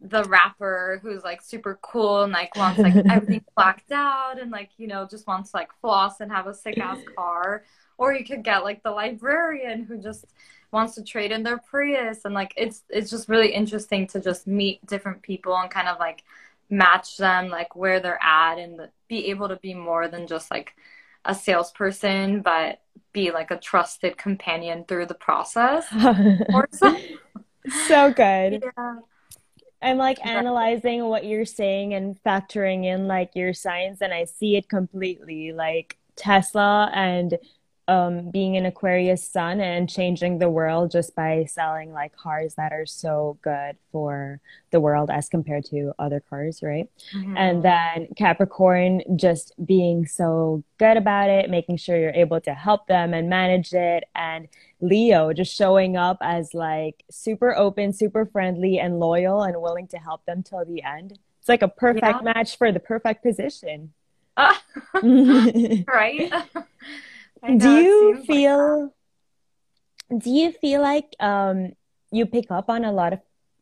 the 0.00 0.24
rapper 0.24 1.00
who's 1.02 1.24
like 1.24 1.40
super 1.40 1.78
cool 1.82 2.24
and 2.24 2.32
like 2.32 2.54
wants 2.56 2.82
like 2.82 2.98
everything 3.08 3.42
blacked 3.56 3.92
out 3.92 4.38
and 4.40 4.50
like 4.50 4.70
you 4.76 4.86
know 4.86 5.06
just 5.10 5.26
wants 5.26 5.54
like 5.54 5.70
floss 5.80 6.20
and 6.20 6.30
have 6.32 6.46
a 6.46 6.54
sick 6.54 6.78
ass 6.80 7.02
car 7.16 7.64
or 7.96 8.12
you 8.14 8.24
could 8.24 8.44
get 8.44 8.64
like 8.64 8.82
the 8.82 8.90
librarian 8.90 9.84
who 9.84 9.98
just 9.98 10.26
wants 10.74 10.94
to 10.96 11.04
trade 11.04 11.32
in 11.32 11.42
their 11.42 11.58
Prius 11.58 12.24
and 12.24 12.34
like 12.34 12.52
it's 12.56 12.82
it's 12.90 13.10
just 13.10 13.28
really 13.28 13.52
interesting 13.52 14.06
to 14.08 14.20
just 14.20 14.46
meet 14.46 14.84
different 14.86 15.22
people 15.22 15.56
and 15.56 15.70
kind 15.70 15.88
of 15.88 15.98
like 15.98 16.24
match 16.70 17.16
them 17.16 17.48
like 17.48 17.76
where 17.76 18.00
they're 18.00 18.22
at 18.22 18.58
and 18.58 18.88
be 19.08 19.30
able 19.30 19.48
to 19.48 19.56
be 19.56 19.74
more 19.74 20.08
than 20.08 20.26
just 20.26 20.50
like 20.50 20.74
a 21.24 21.34
salesperson 21.34 22.42
but 22.42 22.80
be 23.12 23.30
like 23.30 23.50
a 23.50 23.58
trusted 23.58 24.18
companion 24.18 24.84
through 24.86 25.06
the 25.06 25.14
process 25.14 25.86
or 26.52 26.68
so 26.72 26.96
So 27.86 28.12
good. 28.12 28.62
yeah 28.76 28.96
I'm 29.84 29.98
like 29.98 30.24
analyzing 30.24 31.04
what 31.04 31.26
you're 31.26 31.44
saying 31.44 31.92
and 31.92 32.18
factoring 32.24 32.86
in 32.86 33.06
like 33.06 33.32
your 33.34 33.52
science, 33.52 34.00
and 34.00 34.14
I 34.14 34.24
see 34.24 34.56
it 34.56 34.68
completely. 34.68 35.52
Like 35.52 35.98
Tesla 36.16 36.90
and 36.94 37.38
um, 37.86 38.30
being 38.30 38.56
an 38.56 38.64
Aquarius 38.64 39.28
sun 39.28 39.60
and 39.60 39.88
changing 39.88 40.38
the 40.38 40.48
world 40.48 40.90
just 40.90 41.14
by 41.14 41.44
selling 41.44 41.92
like 41.92 42.16
cars 42.16 42.54
that 42.54 42.72
are 42.72 42.86
so 42.86 43.38
good 43.42 43.76
for 43.92 44.40
the 44.70 44.80
world 44.80 45.10
as 45.10 45.28
compared 45.28 45.64
to 45.66 45.92
other 45.98 46.20
cars, 46.20 46.62
right? 46.62 46.88
Mm-hmm. 47.14 47.36
And 47.36 47.62
then 47.62 48.08
Capricorn 48.16 49.02
just 49.16 49.52
being 49.64 50.06
so 50.06 50.64
good 50.78 50.96
about 50.96 51.28
it, 51.28 51.50
making 51.50 51.76
sure 51.76 51.98
you're 51.98 52.10
able 52.10 52.40
to 52.42 52.54
help 52.54 52.86
them 52.86 53.12
and 53.12 53.28
manage 53.28 53.72
it. 53.74 54.04
And 54.14 54.48
Leo 54.80 55.32
just 55.32 55.54
showing 55.54 55.96
up 55.96 56.18
as 56.22 56.54
like 56.54 57.04
super 57.10 57.54
open, 57.54 57.92
super 57.92 58.24
friendly, 58.24 58.78
and 58.78 58.98
loyal 58.98 59.42
and 59.42 59.60
willing 59.60 59.88
to 59.88 59.98
help 59.98 60.24
them 60.24 60.42
till 60.42 60.64
the 60.64 60.82
end. 60.82 61.18
It's 61.40 61.48
like 61.50 61.62
a 61.62 61.68
perfect 61.68 62.06
yeah. 62.06 62.32
match 62.32 62.56
for 62.56 62.72
the 62.72 62.80
perfect 62.80 63.22
position. 63.22 63.92
Uh, 64.36 64.54
right? 65.86 66.32
do 67.58 67.70
you 67.70 68.24
feel 68.26 68.90
like 70.10 70.20
do 70.20 70.30
you 70.30 70.52
feel 70.52 70.80
like 70.80 71.14
um 71.20 71.72
you 72.10 72.26
pick 72.26 72.50
up 72.50 72.68
on 72.68 72.84
a 72.84 72.92
lot 72.92 73.12
of 73.12 73.20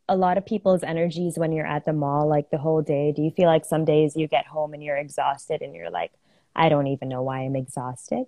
a 0.08 0.16
lot 0.16 0.36
of 0.36 0.44
people's 0.44 0.82
energies 0.82 1.38
when 1.38 1.52
you're 1.52 1.66
at 1.66 1.84
the 1.84 1.92
mall 1.92 2.28
like 2.28 2.50
the 2.50 2.58
whole 2.58 2.82
day? 2.82 3.12
Do 3.12 3.22
you 3.22 3.30
feel 3.30 3.46
like 3.46 3.64
some 3.64 3.84
days 3.84 4.16
you 4.16 4.26
get 4.26 4.46
home 4.46 4.74
and 4.74 4.82
you're 4.82 4.96
exhausted 4.96 5.62
and 5.62 5.74
you're 5.74 5.90
like 5.90 6.12
i 6.54 6.68
don't 6.68 6.86
even 6.88 7.08
know 7.08 7.22
why 7.22 7.40
i'm 7.40 7.56
exhausted 7.56 8.26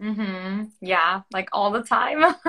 mhm 0.00 0.70
yeah 0.80 1.22
like 1.32 1.48
all 1.52 1.70
the 1.70 1.82
time. 1.82 2.34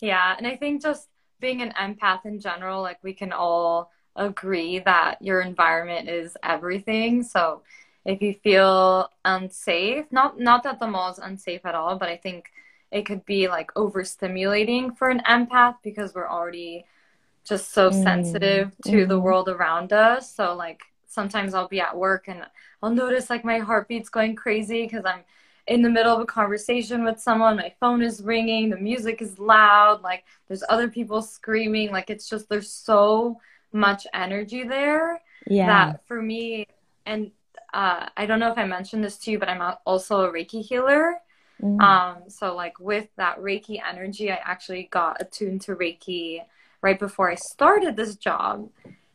Yeah 0.00 0.34
and 0.38 0.46
i 0.46 0.54
think 0.56 0.80
just 0.80 1.08
being 1.40 1.60
an 1.60 1.72
empath 1.72 2.24
in 2.24 2.38
general 2.40 2.82
like 2.82 2.98
we 3.02 3.12
can 3.12 3.32
all 3.32 3.90
agree 4.16 4.78
that 4.80 5.20
your 5.22 5.40
environment 5.40 6.08
is 6.08 6.36
everything. 6.42 7.22
So 7.22 7.62
if 8.08 8.22
you 8.22 8.34
feel 8.42 9.10
unsafe 9.24 10.06
not 10.10 10.40
not 10.40 10.62
that 10.62 10.80
the 10.80 10.86
mall 10.86 11.12
is 11.12 11.18
unsafe 11.18 11.64
at 11.64 11.74
all 11.74 11.96
but 11.96 12.08
i 12.08 12.16
think 12.16 12.46
it 12.90 13.04
could 13.04 13.24
be 13.26 13.48
like 13.48 13.72
overstimulating 13.74 14.96
for 14.96 15.10
an 15.10 15.20
empath 15.28 15.76
because 15.84 16.14
we're 16.14 16.28
already 16.28 16.84
just 17.44 17.72
so 17.72 17.90
mm. 17.90 18.02
sensitive 18.02 18.74
to 18.82 18.90
mm. 18.90 19.08
the 19.08 19.14
mm-hmm. 19.14 19.24
world 19.24 19.48
around 19.48 19.92
us 19.92 20.34
so 20.34 20.54
like 20.54 20.80
sometimes 21.06 21.52
i'll 21.52 21.68
be 21.68 21.80
at 21.80 21.96
work 21.96 22.28
and 22.28 22.42
i'll 22.82 22.90
notice 22.90 23.28
like 23.28 23.44
my 23.44 23.58
heartbeat's 23.58 24.08
going 24.08 24.34
crazy 24.34 24.84
because 24.84 25.04
i'm 25.04 25.20
in 25.66 25.82
the 25.82 25.90
middle 25.90 26.14
of 26.14 26.20
a 26.20 26.26
conversation 26.26 27.04
with 27.04 27.20
someone 27.20 27.56
my 27.56 27.72
phone 27.78 28.02
is 28.02 28.22
ringing 28.22 28.70
the 28.70 28.76
music 28.76 29.20
is 29.20 29.38
loud 29.38 30.00
like 30.00 30.24
there's 30.46 30.64
other 30.70 30.88
people 30.88 31.20
screaming 31.20 31.90
like 31.90 32.08
it's 32.08 32.26
just 32.26 32.48
there's 32.48 32.70
so 32.70 33.38
much 33.70 34.06
energy 34.14 34.64
there 34.64 35.20
yeah 35.46 35.66
that 35.66 36.06
for 36.06 36.22
me 36.22 36.66
and 37.04 37.30
uh, 37.72 38.08
I 38.16 38.26
don't 38.26 38.40
know 38.40 38.50
if 38.50 38.58
I 38.58 38.64
mentioned 38.64 39.04
this 39.04 39.18
to 39.18 39.30
you, 39.30 39.38
but 39.38 39.48
I'm 39.48 39.76
also 39.84 40.22
a 40.22 40.32
Reiki 40.32 40.64
healer. 40.64 41.16
Mm-hmm. 41.62 41.80
Um, 41.80 42.16
so 42.28 42.54
like 42.54 42.78
with 42.78 43.08
that 43.16 43.38
Reiki 43.38 43.80
energy, 43.86 44.30
I 44.30 44.38
actually 44.42 44.88
got 44.90 45.20
attuned 45.20 45.62
to 45.62 45.74
Reiki 45.74 46.40
right 46.82 46.98
before 46.98 47.30
I 47.30 47.34
started 47.34 47.96
this 47.96 48.16
job. 48.16 48.70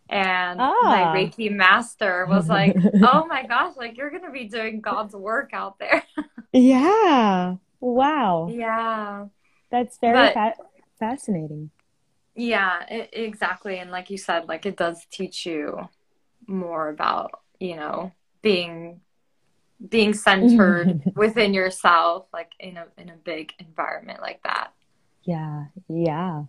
And 0.09 0.59
ah. 0.61 0.81
my 0.83 1.03
Reiki 1.17 1.51
master 1.51 2.25
was 2.29 2.49
like, 2.49 2.75
"Oh 3.01 3.25
my 3.25 3.45
gosh, 3.47 3.75
like 3.77 3.97
you're 3.97 4.11
gonna 4.11 4.31
be 4.31 4.45
doing 4.45 4.81
God's 4.81 5.15
work 5.15 5.51
out 5.53 5.79
there." 5.79 6.03
yeah. 6.53 7.55
Wow. 7.79 8.49
Yeah. 8.51 9.27
That's 9.71 9.97
very 9.97 10.13
but, 10.13 10.33
fa- 10.33 10.63
fascinating. 10.99 11.71
Yeah, 12.35 12.85
it, 12.89 13.09
exactly. 13.13 13.79
And 13.79 13.91
like 13.91 14.09
you 14.09 14.17
said, 14.17 14.47
like 14.47 14.65
it 14.65 14.77
does 14.77 15.05
teach 15.09 15.45
you 15.45 15.89
more 16.47 16.89
about, 16.89 17.31
you 17.59 17.75
know, 17.75 18.11
being 18.43 18.99
being 19.89 20.13
centered 20.13 21.01
within 21.15 21.53
yourself 21.53 22.27
like 22.31 22.51
in 22.59 22.77
a 22.77 22.85
in 22.97 23.09
a 23.09 23.15
big 23.15 23.53
environment 23.59 24.21
like 24.21 24.41
that. 24.43 24.71
Yeah 25.23 25.65
yeah. 25.89 26.43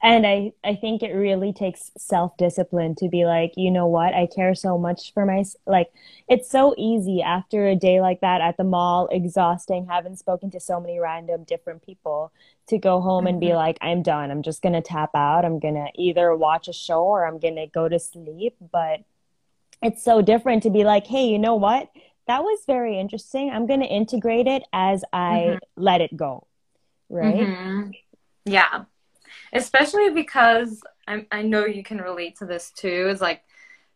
And 0.00 0.24
i 0.24 0.52
i 0.62 0.76
think 0.76 1.02
it 1.02 1.12
really 1.12 1.52
takes 1.52 1.90
self-discipline 1.98 2.94
to 2.96 3.08
be 3.08 3.24
like 3.24 3.54
you 3.56 3.70
know 3.70 3.86
what? 3.86 4.14
I 4.14 4.26
care 4.26 4.54
so 4.54 4.78
much 4.78 5.12
for 5.12 5.26
my 5.26 5.44
like 5.66 5.88
it's 6.28 6.48
so 6.48 6.74
easy 6.76 7.20
after 7.22 7.66
a 7.66 7.74
day 7.74 8.00
like 8.00 8.20
that 8.20 8.40
at 8.40 8.56
the 8.58 8.64
mall 8.64 9.08
exhausting 9.10 9.86
having 9.86 10.14
spoken 10.14 10.50
to 10.52 10.60
so 10.60 10.80
many 10.80 11.00
random 11.00 11.42
different 11.44 11.84
people 11.84 12.32
to 12.68 12.78
go 12.78 13.00
home 13.00 13.26
and 13.26 13.40
be 13.40 13.46
mm-hmm. 13.46 13.56
like 13.56 13.78
i'm 13.80 14.02
done. 14.02 14.30
I'm 14.30 14.42
just 14.42 14.62
gonna 14.62 14.82
tap 14.82 15.10
out. 15.16 15.44
I'm 15.44 15.58
gonna 15.58 15.88
either 15.96 16.34
watch 16.36 16.68
a 16.68 16.72
show 16.72 17.02
or 17.02 17.26
i'm 17.26 17.40
gonna 17.40 17.66
go 17.66 17.88
to 17.88 17.98
sleep. 17.98 18.54
But 18.70 19.00
it's 19.82 20.02
so 20.02 20.22
different 20.22 20.62
to 20.64 20.70
be 20.70 20.84
like, 20.84 21.06
hey, 21.06 21.26
you 21.26 21.38
know 21.38 21.54
what? 21.54 21.90
That 22.26 22.42
was 22.42 22.60
very 22.66 22.98
interesting. 22.98 23.50
I'm 23.50 23.66
going 23.66 23.80
to 23.80 23.86
integrate 23.86 24.46
it 24.46 24.62
as 24.72 25.04
I 25.12 25.58
mm-hmm. 25.58 25.82
let 25.82 26.00
it 26.00 26.16
go. 26.16 26.46
Right? 27.08 27.36
Mm-hmm. 27.36 27.90
Yeah. 28.44 28.84
Especially 29.52 30.10
because 30.10 30.82
i 31.06 31.26
I 31.30 31.42
know 31.42 31.64
you 31.64 31.82
can 31.82 31.98
relate 31.98 32.36
to 32.38 32.46
this 32.46 32.70
too. 32.70 33.08
Is 33.08 33.20
like 33.20 33.42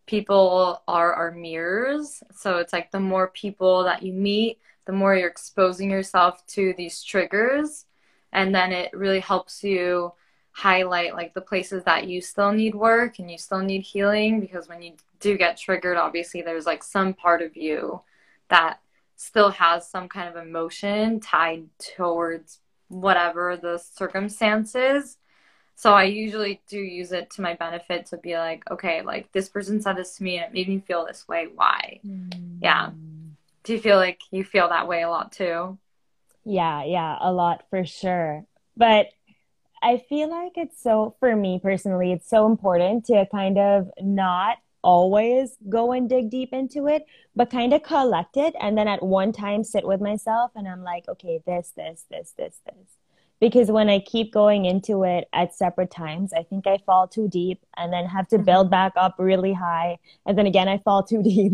people 0.06 0.82
are 0.88 1.12
our 1.12 1.30
mirrors. 1.30 2.22
So 2.34 2.58
it's 2.58 2.72
like 2.72 2.90
the 2.90 3.00
more 3.00 3.28
people 3.28 3.84
that 3.84 4.02
you 4.02 4.12
meet, 4.12 4.58
the 4.86 4.92
more 4.92 5.14
you're 5.14 5.28
exposing 5.28 5.90
yourself 5.90 6.44
to 6.48 6.74
these 6.76 7.02
triggers. 7.02 7.84
And 8.32 8.54
then 8.54 8.72
it 8.72 8.92
really 8.94 9.20
helps 9.20 9.62
you 9.62 10.12
highlight 10.52 11.14
like 11.14 11.34
the 11.34 11.40
places 11.40 11.84
that 11.84 12.06
you 12.06 12.20
still 12.20 12.52
need 12.52 12.74
work 12.74 13.18
and 13.18 13.30
you 13.30 13.38
still 13.38 13.60
need 13.60 13.80
healing 13.80 14.40
because 14.40 14.68
when 14.68 14.82
you 14.82 14.92
do 15.22 15.38
get 15.38 15.56
triggered 15.56 15.96
obviously 15.96 16.42
there's 16.42 16.66
like 16.66 16.82
some 16.82 17.14
part 17.14 17.40
of 17.40 17.56
you 17.56 18.00
that 18.48 18.80
still 19.16 19.50
has 19.50 19.88
some 19.88 20.08
kind 20.08 20.28
of 20.28 20.36
emotion 20.36 21.20
tied 21.20 21.64
towards 21.78 22.58
whatever 22.88 23.56
the 23.56 23.78
circumstances. 23.78 25.16
So 25.76 25.94
i 25.94 26.04
usually 26.04 26.60
do 26.68 26.78
use 26.78 27.12
it 27.12 27.30
to 27.30 27.42
my 27.42 27.54
benefit 27.54 28.06
to 28.06 28.16
be 28.16 28.36
like 28.36 28.68
okay 28.70 29.02
like 29.02 29.32
this 29.32 29.48
person 29.48 29.80
said 29.80 29.96
this 29.96 30.16
to 30.16 30.22
me 30.22 30.36
and 30.36 30.46
it 30.46 30.52
made 30.52 30.68
me 30.68 30.80
feel 30.80 31.06
this 31.06 31.26
way. 31.28 31.48
Why? 31.54 32.00
Mm. 32.06 32.58
yeah. 32.60 32.90
Do 33.64 33.72
you 33.72 33.80
feel 33.80 33.96
like 33.96 34.20
you 34.32 34.44
feel 34.44 34.68
that 34.68 34.88
way 34.88 35.02
a 35.02 35.08
lot 35.08 35.32
too? 35.32 35.78
Yeah 36.44 36.84
yeah 36.84 37.16
a 37.20 37.32
lot 37.32 37.64
for 37.70 37.84
sure. 37.84 38.44
But 38.76 39.06
I 39.82 39.98
feel 40.08 40.30
like 40.30 40.52
it's 40.56 40.80
so, 40.80 41.16
for 41.18 41.34
me 41.34 41.58
personally, 41.60 42.12
it's 42.12 42.30
so 42.30 42.46
important 42.46 43.06
to 43.06 43.26
kind 43.32 43.58
of 43.58 43.90
not 44.00 44.58
always 44.82 45.56
go 45.68 45.92
and 45.92 46.08
dig 46.08 46.30
deep 46.30 46.52
into 46.52 46.86
it, 46.86 47.06
but 47.34 47.50
kind 47.50 47.72
of 47.72 47.82
collect 47.82 48.36
it. 48.36 48.54
And 48.60 48.76
then 48.76 48.88
at 48.88 49.02
one 49.02 49.32
time 49.32 49.64
sit 49.64 49.86
with 49.86 50.00
myself 50.00 50.50
and 50.54 50.68
I'm 50.68 50.82
like, 50.82 51.08
okay, 51.08 51.40
this, 51.46 51.72
this, 51.76 52.04
this, 52.10 52.34
this, 52.36 52.60
this 52.64 52.96
because 53.42 53.72
when 53.72 53.88
I 53.88 53.98
keep 53.98 54.32
going 54.32 54.66
into 54.66 55.02
it 55.02 55.28
at 55.32 55.52
separate 55.52 55.90
times, 55.90 56.32
I 56.32 56.44
think 56.44 56.68
I 56.68 56.78
fall 56.86 57.08
too 57.08 57.26
deep 57.26 57.60
and 57.76 57.92
then 57.92 58.06
have 58.06 58.28
to 58.28 58.38
build 58.38 58.66
mm-hmm. 58.66 58.70
back 58.70 58.92
up 58.94 59.16
really 59.18 59.52
high. 59.52 59.98
And 60.24 60.38
then 60.38 60.46
again, 60.46 60.68
I 60.68 60.78
fall 60.78 61.02
too 61.02 61.22
deep. 61.24 61.52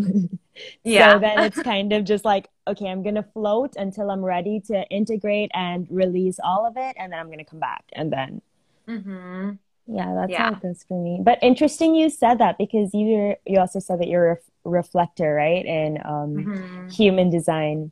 yeah. 0.85 1.15
So 1.15 1.21
then 1.21 1.39
it's 1.45 1.63
kind 1.63 1.95
of 1.95 2.05
just 2.05 2.27
like, 2.27 2.49
okay, 2.67 2.89
I'm 2.89 3.03
going 3.03 3.15
to 3.15 3.23
float 3.23 3.73
until 3.77 4.11
I'm 4.11 4.23
ready 4.23 4.61
to 4.67 4.87
integrate 4.91 5.51
and 5.55 5.87
release 5.89 6.39
all 6.45 6.67
of 6.67 6.75
it. 6.77 6.95
And 6.99 7.11
then 7.11 7.21
I'm 7.21 7.29
going 7.29 7.39
to 7.39 7.45
come 7.45 7.59
back. 7.59 7.85
And 7.95 8.13
then, 8.13 8.43
mm-hmm. 8.87 9.53
Yeah, 9.91 10.15
that's 10.15 10.31
yeah. 10.31 10.43
how 10.45 10.53
it 10.53 10.61
goes 10.61 10.85
for 10.87 11.03
me. 11.03 11.19
But 11.23 11.39
interesting 11.43 11.95
you 11.95 12.11
said 12.11 12.39
that 12.39 12.59
because 12.59 12.93
you 12.93 13.35
you 13.47 13.59
also 13.59 13.81
said 13.81 14.01
that 14.01 14.09
you're 14.09 14.33
a 14.33 14.39
reflector, 14.65 15.35
right? 15.35 15.65
In 15.65 15.99
um, 16.05 16.35
mm-hmm. 16.35 16.89
human 16.89 17.31
design. 17.31 17.91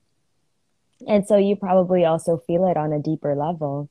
And 1.09 1.27
so 1.27 1.37
you 1.37 1.57
probably 1.57 2.05
also 2.05 2.37
feel 2.37 2.67
it 2.69 2.77
on 2.77 2.93
a 2.93 2.99
deeper 2.99 3.35
level. 3.35 3.89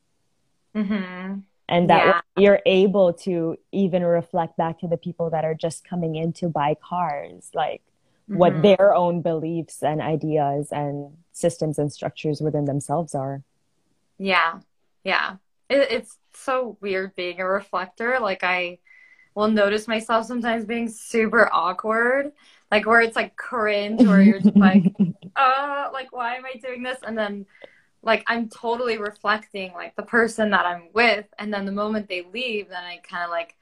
Mm-hmm. 0.75 1.39
And 1.67 1.89
that 1.89 2.05
yeah. 2.05 2.21
you're 2.37 2.61
able 2.67 3.13
to 3.13 3.57
even 3.71 4.03
reflect 4.03 4.55
back 4.55 4.79
to 4.81 4.87
the 4.87 4.97
people 4.97 5.31
that 5.31 5.43
are 5.43 5.55
just 5.55 5.83
coming 5.83 6.15
in 6.15 6.31
to 6.33 6.47
buy 6.47 6.75
cars, 6.75 7.49
like 7.55 7.81
mm-hmm. 8.29 8.37
what 8.37 8.61
their 8.61 8.93
own 8.93 9.23
beliefs 9.23 9.81
and 9.81 9.99
ideas 9.99 10.71
and 10.71 11.17
systems 11.31 11.79
and 11.79 11.91
structures 11.91 12.39
within 12.39 12.65
themselves 12.65 13.15
are. 13.15 13.41
Yeah. 14.19 14.59
Yeah. 15.03 15.37
It, 15.69 15.87
it's 15.89 16.17
so 16.35 16.77
weird 16.81 17.15
being 17.15 17.39
a 17.39 17.47
reflector. 17.47 18.19
Like, 18.19 18.43
I 18.43 18.79
will 19.35 19.49
notice 19.49 19.87
myself 19.87 20.25
sometimes 20.25 20.65
being 20.65 20.89
super 20.89 21.49
awkward 21.51 22.31
like 22.71 22.85
where 22.85 23.01
it's 23.01 23.15
like 23.15 23.35
cringe 23.35 24.01
where 24.01 24.21
you're 24.21 24.39
just 24.39 24.55
like 24.55 24.83
uh 25.35 25.89
like 25.93 26.11
why 26.11 26.35
am 26.35 26.45
i 26.45 26.57
doing 26.57 26.81
this? 26.83 26.97
And 27.05 27.17
then 27.17 27.45
like 28.01 28.23
i'm 28.27 28.49
totally 28.49 28.97
reflecting 28.97 29.73
like 29.73 29.95
the 29.95 30.03
person 30.03 30.51
that 30.51 30.65
i'm 30.65 30.89
with 30.93 31.25
and 31.39 31.53
then 31.53 31.65
the 31.65 31.71
moment 31.71 32.07
they 32.07 32.23
leave 32.33 32.69
then 32.69 32.83
i 32.83 32.97
kind 32.97 33.23
of 33.25 33.31
like 33.31 33.55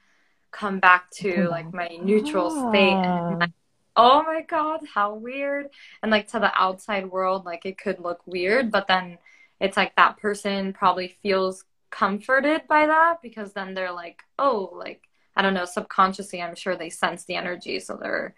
come 0.50 0.78
back 0.78 1.10
to 1.10 1.48
like 1.50 1.72
my 1.72 1.88
neutral 2.02 2.50
state 2.50 2.92
and 3.28 3.40
like, 3.40 3.50
oh 3.96 4.22
my 4.22 4.42
god 4.42 4.80
how 4.92 5.14
weird. 5.14 5.68
And 6.02 6.12
like 6.12 6.28
to 6.28 6.38
the 6.38 6.52
outside 6.54 7.10
world 7.10 7.44
like 7.44 7.64
it 7.66 7.78
could 7.78 7.98
look 7.98 8.20
weird 8.26 8.70
but 8.70 8.86
then 8.86 9.18
it's 9.60 9.76
like 9.76 9.96
that 9.96 10.18
person 10.18 10.72
probably 10.72 11.16
feels 11.22 11.64
comforted 11.94 12.62
by 12.68 12.86
that 12.86 13.22
because 13.22 13.52
then 13.52 13.74
they're 13.74 13.92
like 13.92 14.22
oh 14.38 14.70
like 14.74 15.08
I 15.36 15.42
don't 15.42 15.54
know, 15.54 15.64
subconsciously, 15.64 16.40
I'm 16.40 16.54
sure 16.54 16.76
they 16.76 16.90
sense 16.90 17.24
the 17.24 17.34
energy. 17.34 17.80
So 17.80 17.98
they're, 18.00 18.34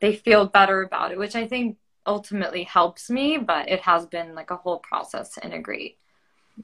they 0.00 0.16
feel 0.16 0.46
better 0.46 0.82
about 0.82 1.12
it, 1.12 1.18
which 1.18 1.36
I 1.36 1.46
think 1.46 1.76
ultimately 2.04 2.64
helps 2.64 3.08
me, 3.08 3.38
but 3.38 3.68
it 3.68 3.80
has 3.80 4.06
been 4.06 4.34
like 4.34 4.50
a 4.50 4.56
whole 4.56 4.80
process 4.80 5.34
to 5.34 5.44
integrate. 5.44 5.98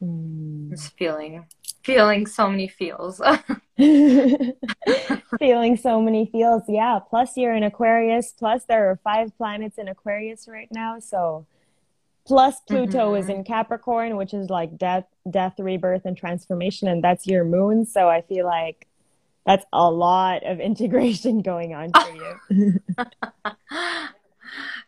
Mm. 0.02 0.70
Just 0.70 0.96
feeling, 0.98 1.46
feeling 1.84 2.26
so 2.26 2.50
many 2.50 2.66
feels. 2.66 3.20
feeling 5.38 5.76
so 5.76 6.02
many 6.02 6.26
feels. 6.26 6.62
Yeah. 6.68 6.98
Plus 7.08 7.36
you're 7.36 7.54
in 7.54 7.62
Aquarius. 7.62 8.34
Plus 8.36 8.64
there 8.64 8.90
are 8.90 8.98
five 9.04 9.36
planets 9.38 9.78
in 9.78 9.86
Aquarius 9.86 10.48
right 10.48 10.68
now. 10.72 10.98
So 10.98 11.46
plus 12.26 12.60
Pluto 12.66 13.12
mm-hmm. 13.12 13.22
is 13.22 13.28
in 13.28 13.44
Capricorn, 13.44 14.16
which 14.16 14.34
is 14.34 14.50
like 14.50 14.76
death, 14.76 15.06
death, 15.30 15.54
rebirth, 15.58 16.04
and 16.04 16.16
transformation, 16.16 16.88
and 16.88 17.02
that's 17.02 17.26
your 17.26 17.44
moon. 17.44 17.86
So 17.86 18.08
I 18.08 18.22
feel 18.22 18.46
like 18.46 18.86
that's 19.46 19.64
a 19.72 19.90
lot 19.90 20.44
of 20.44 20.60
integration 20.70 21.42
going 21.42 21.74
on 21.74 21.90
for 21.92 22.14
you. 22.56 22.80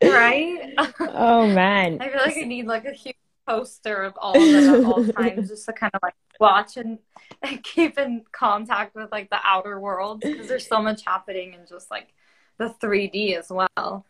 right? 0.10 0.74
oh 1.00 1.46
man. 1.46 1.98
I 2.00 2.08
feel 2.08 2.20
like 2.20 2.36
I 2.36 2.42
need 2.42 2.66
like 2.66 2.84
a 2.84 2.92
huge 2.92 3.16
poster 3.46 4.02
of 4.04 4.14
all 4.16 4.36
of 4.36 4.52
them 4.52 4.74
at 4.74 4.84
all 4.84 5.06
times 5.06 5.48
just 5.48 5.66
to 5.66 5.72
kind 5.72 5.90
of 5.94 6.00
like 6.02 6.14
watch 6.38 6.76
and, 6.76 6.98
and 7.42 7.62
keep 7.62 7.98
in 7.98 8.22
contact 8.32 8.94
with 8.94 9.10
like 9.10 9.30
the 9.30 9.38
outer 9.42 9.80
world 9.80 10.20
because 10.20 10.46
there's 10.46 10.66
so 10.66 10.80
much 10.80 11.04
happening 11.04 11.54
in 11.54 11.60
just 11.68 11.90
like 11.90 12.12
the 12.58 12.74
3D 12.82 13.36
as 13.36 13.50
well. 13.50 14.06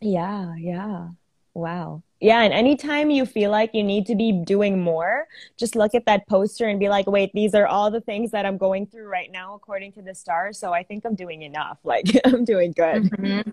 Yeah, 0.00 0.54
yeah. 0.56 1.08
Wow. 1.54 2.02
Yeah, 2.20 2.42
and 2.42 2.52
anytime 2.52 3.10
you 3.10 3.26
feel 3.26 3.50
like 3.50 3.74
you 3.74 3.82
need 3.82 4.06
to 4.06 4.14
be 4.14 4.30
doing 4.30 4.80
more, 4.80 5.26
just 5.58 5.74
look 5.74 5.94
at 5.94 6.06
that 6.06 6.26
poster 6.28 6.68
and 6.68 6.78
be 6.78 6.88
like, 6.88 7.08
wait, 7.08 7.32
these 7.34 7.54
are 7.54 7.66
all 7.66 7.90
the 7.90 8.00
things 8.00 8.30
that 8.30 8.46
I'm 8.46 8.56
going 8.56 8.86
through 8.86 9.08
right 9.08 9.30
now 9.30 9.54
according 9.54 9.92
to 9.94 10.02
the 10.02 10.14
stars. 10.14 10.58
So 10.58 10.72
I 10.72 10.84
think 10.84 11.04
I'm 11.04 11.16
doing 11.16 11.42
enough. 11.42 11.78
Like, 11.84 12.06
I'm 12.24 12.44
doing 12.44 12.72
good. 12.72 13.02
Mm-hmm. 13.04 13.50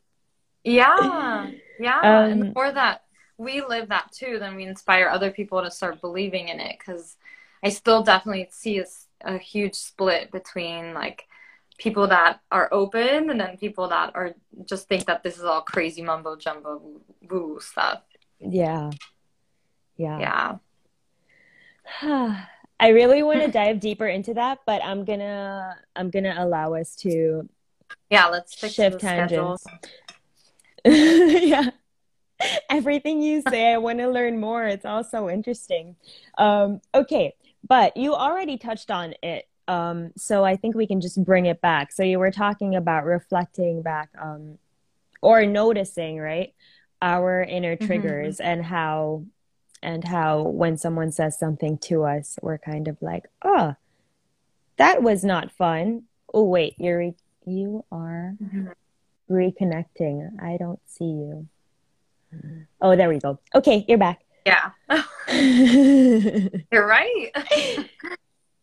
Yeah. 0.63 1.49
Yeah. 1.79 1.99
Um, 1.99 2.31
and 2.31 2.41
the 2.41 2.51
more 2.53 2.71
that 2.71 3.03
we 3.37 3.61
live 3.61 3.89
that 3.89 4.11
too, 4.11 4.37
then 4.39 4.55
we 4.55 4.65
inspire 4.65 5.09
other 5.09 5.31
people 5.31 5.61
to 5.63 5.71
start 5.71 5.99
believing 5.99 6.49
in 6.49 6.59
it. 6.59 6.77
Cause 6.79 7.17
I 7.63 7.69
still 7.69 8.03
definitely 8.03 8.47
see 8.51 8.79
a, 8.79 8.85
a 9.21 9.37
huge 9.37 9.75
split 9.75 10.31
between 10.31 10.93
like 10.93 11.25
people 11.79 12.07
that 12.07 12.41
are 12.51 12.69
open 12.71 13.29
and 13.29 13.39
then 13.39 13.57
people 13.57 13.87
that 13.87 14.11
are 14.13 14.35
just 14.65 14.87
think 14.87 15.05
that 15.05 15.23
this 15.23 15.37
is 15.37 15.43
all 15.43 15.61
crazy 15.61 16.01
mumbo 16.01 16.35
jumbo 16.35 16.81
woo 17.29 17.59
stuff. 17.59 18.01
Yeah. 18.39 18.91
Yeah. 19.97 20.59
Yeah. 22.01 22.45
I 22.79 22.89
really 22.89 23.23
want 23.23 23.41
to 23.41 23.47
dive 23.51 23.79
deeper 23.79 24.07
into 24.07 24.35
that, 24.35 24.59
but 24.65 24.83
I'm 24.83 25.05
gonna 25.05 25.75
I'm 25.95 26.09
gonna 26.09 26.35
allow 26.37 26.75
us 26.75 26.95
to 26.97 27.49
yeah, 28.09 28.27
let's 28.27 28.57
shift 28.57 28.99
tangents. 28.99 29.65
yeah. 30.85 31.69
Everything 32.69 33.21
you 33.21 33.41
say, 33.49 33.73
I 33.73 33.77
want 33.77 33.99
to 33.99 34.09
learn 34.09 34.39
more. 34.39 34.65
It's 34.65 34.85
all 34.85 35.03
so 35.03 35.29
interesting. 35.29 35.95
Um, 36.37 36.81
okay, 36.95 37.35
but 37.67 37.97
you 37.97 38.13
already 38.13 38.57
touched 38.57 38.91
on 38.91 39.13
it 39.21 39.48
um, 39.69 40.11
so 40.17 40.43
I 40.43 40.55
think 40.55 40.73
we 40.73 40.87
can 40.87 40.99
just 40.99 41.23
bring 41.23 41.45
it 41.45 41.61
back. 41.61 41.91
So 41.91 42.01
you 42.01 42.17
were 42.17 42.31
talking 42.31 42.75
about 42.75 43.05
reflecting 43.05 43.83
back 43.83 44.09
um, 44.19 44.57
or 45.21 45.45
noticing, 45.45 46.17
right? 46.17 46.55
Our 47.03 47.43
inner 47.43 47.75
mm-hmm. 47.75 47.85
triggers 47.85 48.37
mm-hmm. 48.37 48.47
and 48.47 48.65
how 48.65 49.25
and 49.83 50.03
how 50.03 50.41
when 50.41 50.75
someone 50.75 51.11
says 51.11 51.37
something 51.37 51.77
to 51.77 52.03
us, 52.03 52.39
we're 52.41 52.57
kind 52.57 52.87
of 52.87 52.97
like, 52.99 53.27
oh, 53.43 53.75
that 54.77 55.03
was 55.03 55.23
not 55.23 55.51
fun. 55.51 56.05
Oh 56.33 56.45
wait, 56.45 56.73
you're 56.79 57.13
you 57.45 57.85
are 57.91 58.33
mm-hmm. 58.43 58.69
reconnecting. 59.29 60.41
I 60.41 60.57
don't 60.57 60.79
see 60.87 61.05
you. 61.05 61.47
Oh, 62.81 62.95
there 62.95 63.09
we 63.09 63.19
go. 63.19 63.39
Okay, 63.53 63.85
you're 63.87 63.99
back. 63.99 64.21
Yeah. 64.47 64.71
you're 66.71 66.87
right. 66.87 67.31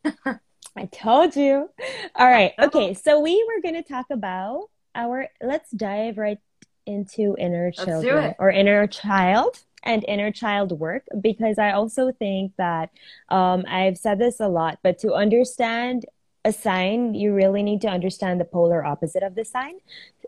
I 0.76 0.86
told 0.86 1.36
you. 1.36 1.70
All 2.14 2.30
right. 2.30 2.52
Okay. 2.66 2.94
So 2.94 3.20
we 3.20 3.44
were 3.46 3.62
going 3.62 3.82
to 3.82 3.88
talk 3.88 4.06
about 4.10 4.68
our, 4.94 5.28
let's 5.42 5.70
dive 5.70 6.18
right 6.18 6.38
into 6.84 7.36
inner 7.38 7.70
children 7.70 8.34
or 8.38 8.50
inner 8.50 8.86
child 8.86 9.58
and 9.82 10.04
inner 10.08 10.32
child 10.32 10.72
work 10.72 11.04
because 11.20 11.58
I 11.58 11.72
also 11.72 12.12
think 12.12 12.52
that 12.58 12.90
um, 13.28 13.64
I've 13.68 13.96
said 13.98 14.18
this 14.18 14.40
a 14.40 14.48
lot, 14.48 14.78
but 14.82 14.98
to 15.00 15.14
understand 15.14 16.06
a 16.44 16.52
sign, 16.52 17.14
you 17.14 17.34
really 17.34 17.62
need 17.62 17.80
to 17.80 17.88
understand 17.88 18.40
the 18.40 18.44
polar 18.44 18.84
opposite 18.84 19.22
of 19.22 19.34
the 19.34 19.44
sign. 19.44 19.74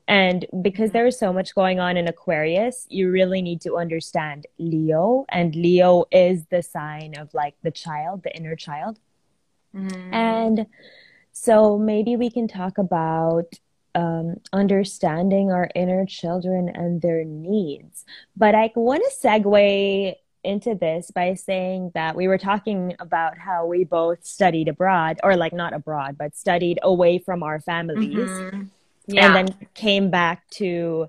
And 0.08 0.46
because 0.62 0.90
there 0.90 1.06
is 1.06 1.18
so 1.18 1.32
much 1.32 1.54
going 1.54 1.78
on 1.80 1.96
in 1.96 2.08
Aquarius, 2.08 2.86
you 2.88 3.10
really 3.10 3.40
need 3.42 3.60
to 3.62 3.76
understand 3.76 4.46
Leo. 4.58 5.26
And 5.28 5.54
Leo 5.54 6.06
is 6.10 6.44
the 6.46 6.62
sign 6.62 7.14
of 7.16 7.32
like 7.34 7.54
the 7.62 7.70
child, 7.70 8.22
the 8.24 8.34
inner 8.34 8.56
child. 8.56 8.98
Mm. 9.74 10.12
And 10.12 10.66
so 11.32 11.78
maybe 11.78 12.16
we 12.16 12.30
can 12.30 12.48
talk 12.48 12.78
about 12.78 13.46
um, 13.94 14.36
understanding 14.52 15.50
our 15.50 15.68
inner 15.74 16.06
children 16.06 16.68
and 16.68 17.00
their 17.00 17.24
needs. 17.24 18.04
But 18.36 18.54
I 18.54 18.70
want 18.74 19.02
to 19.02 19.28
segue 19.28 20.14
into 20.44 20.74
this 20.74 21.10
by 21.10 21.34
saying 21.34 21.90
that 21.94 22.14
we 22.14 22.28
were 22.28 22.38
talking 22.38 22.94
about 23.00 23.38
how 23.38 23.66
we 23.66 23.84
both 23.84 24.24
studied 24.24 24.68
abroad, 24.68 25.18
or 25.22 25.36
like 25.36 25.52
not 25.52 25.74
abroad, 25.74 26.16
but 26.16 26.36
studied 26.36 26.78
away 26.82 27.18
from 27.18 27.42
our 27.42 27.60
families. 27.60 28.16
Mm-hmm. 28.16 28.62
Yeah. 29.08 29.26
And 29.26 29.48
then 29.48 29.68
came 29.74 30.10
back 30.10 30.48
to 30.50 31.08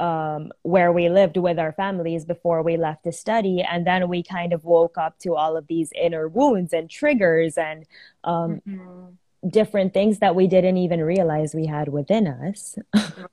um, 0.00 0.52
where 0.62 0.92
we 0.92 1.08
lived 1.08 1.36
with 1.36 1.58
our 1.58 1.72
families 1.72 2.24
before 2.24 2.62
we 2.62 2.76
left 2.76 3.04
to 3.04 3.12
study. 3.12 3.62
And 3.62 3.86
then 3.86 4.08
we 4.08 4.22
kind 4.22 4.52
of 4.52 4.64
woke 4.64 4.96
up 4.96 5.18
to 5.20 5.34
all 5.34 5.56
of 5.56 5.66
these 5.66 5.92
inner 6.00 6.28
wounds 6.28 6.72
and 6.72 6.88
triggers 6.88 7.58
and 7.58 7.84
um, 8.24 8.60
mm-hmm. 8.66 9.48
different 9.48 9.94
things 9.94 10.20
that 10.20 10.34
we 10.34 10.46
didn't 10.46 10.76
even 10.76 11.02
realize 11.02 11.54
we 11.54 11.66
had 11.66 11.88
within 11.88 12.26
us. 12.26 12.78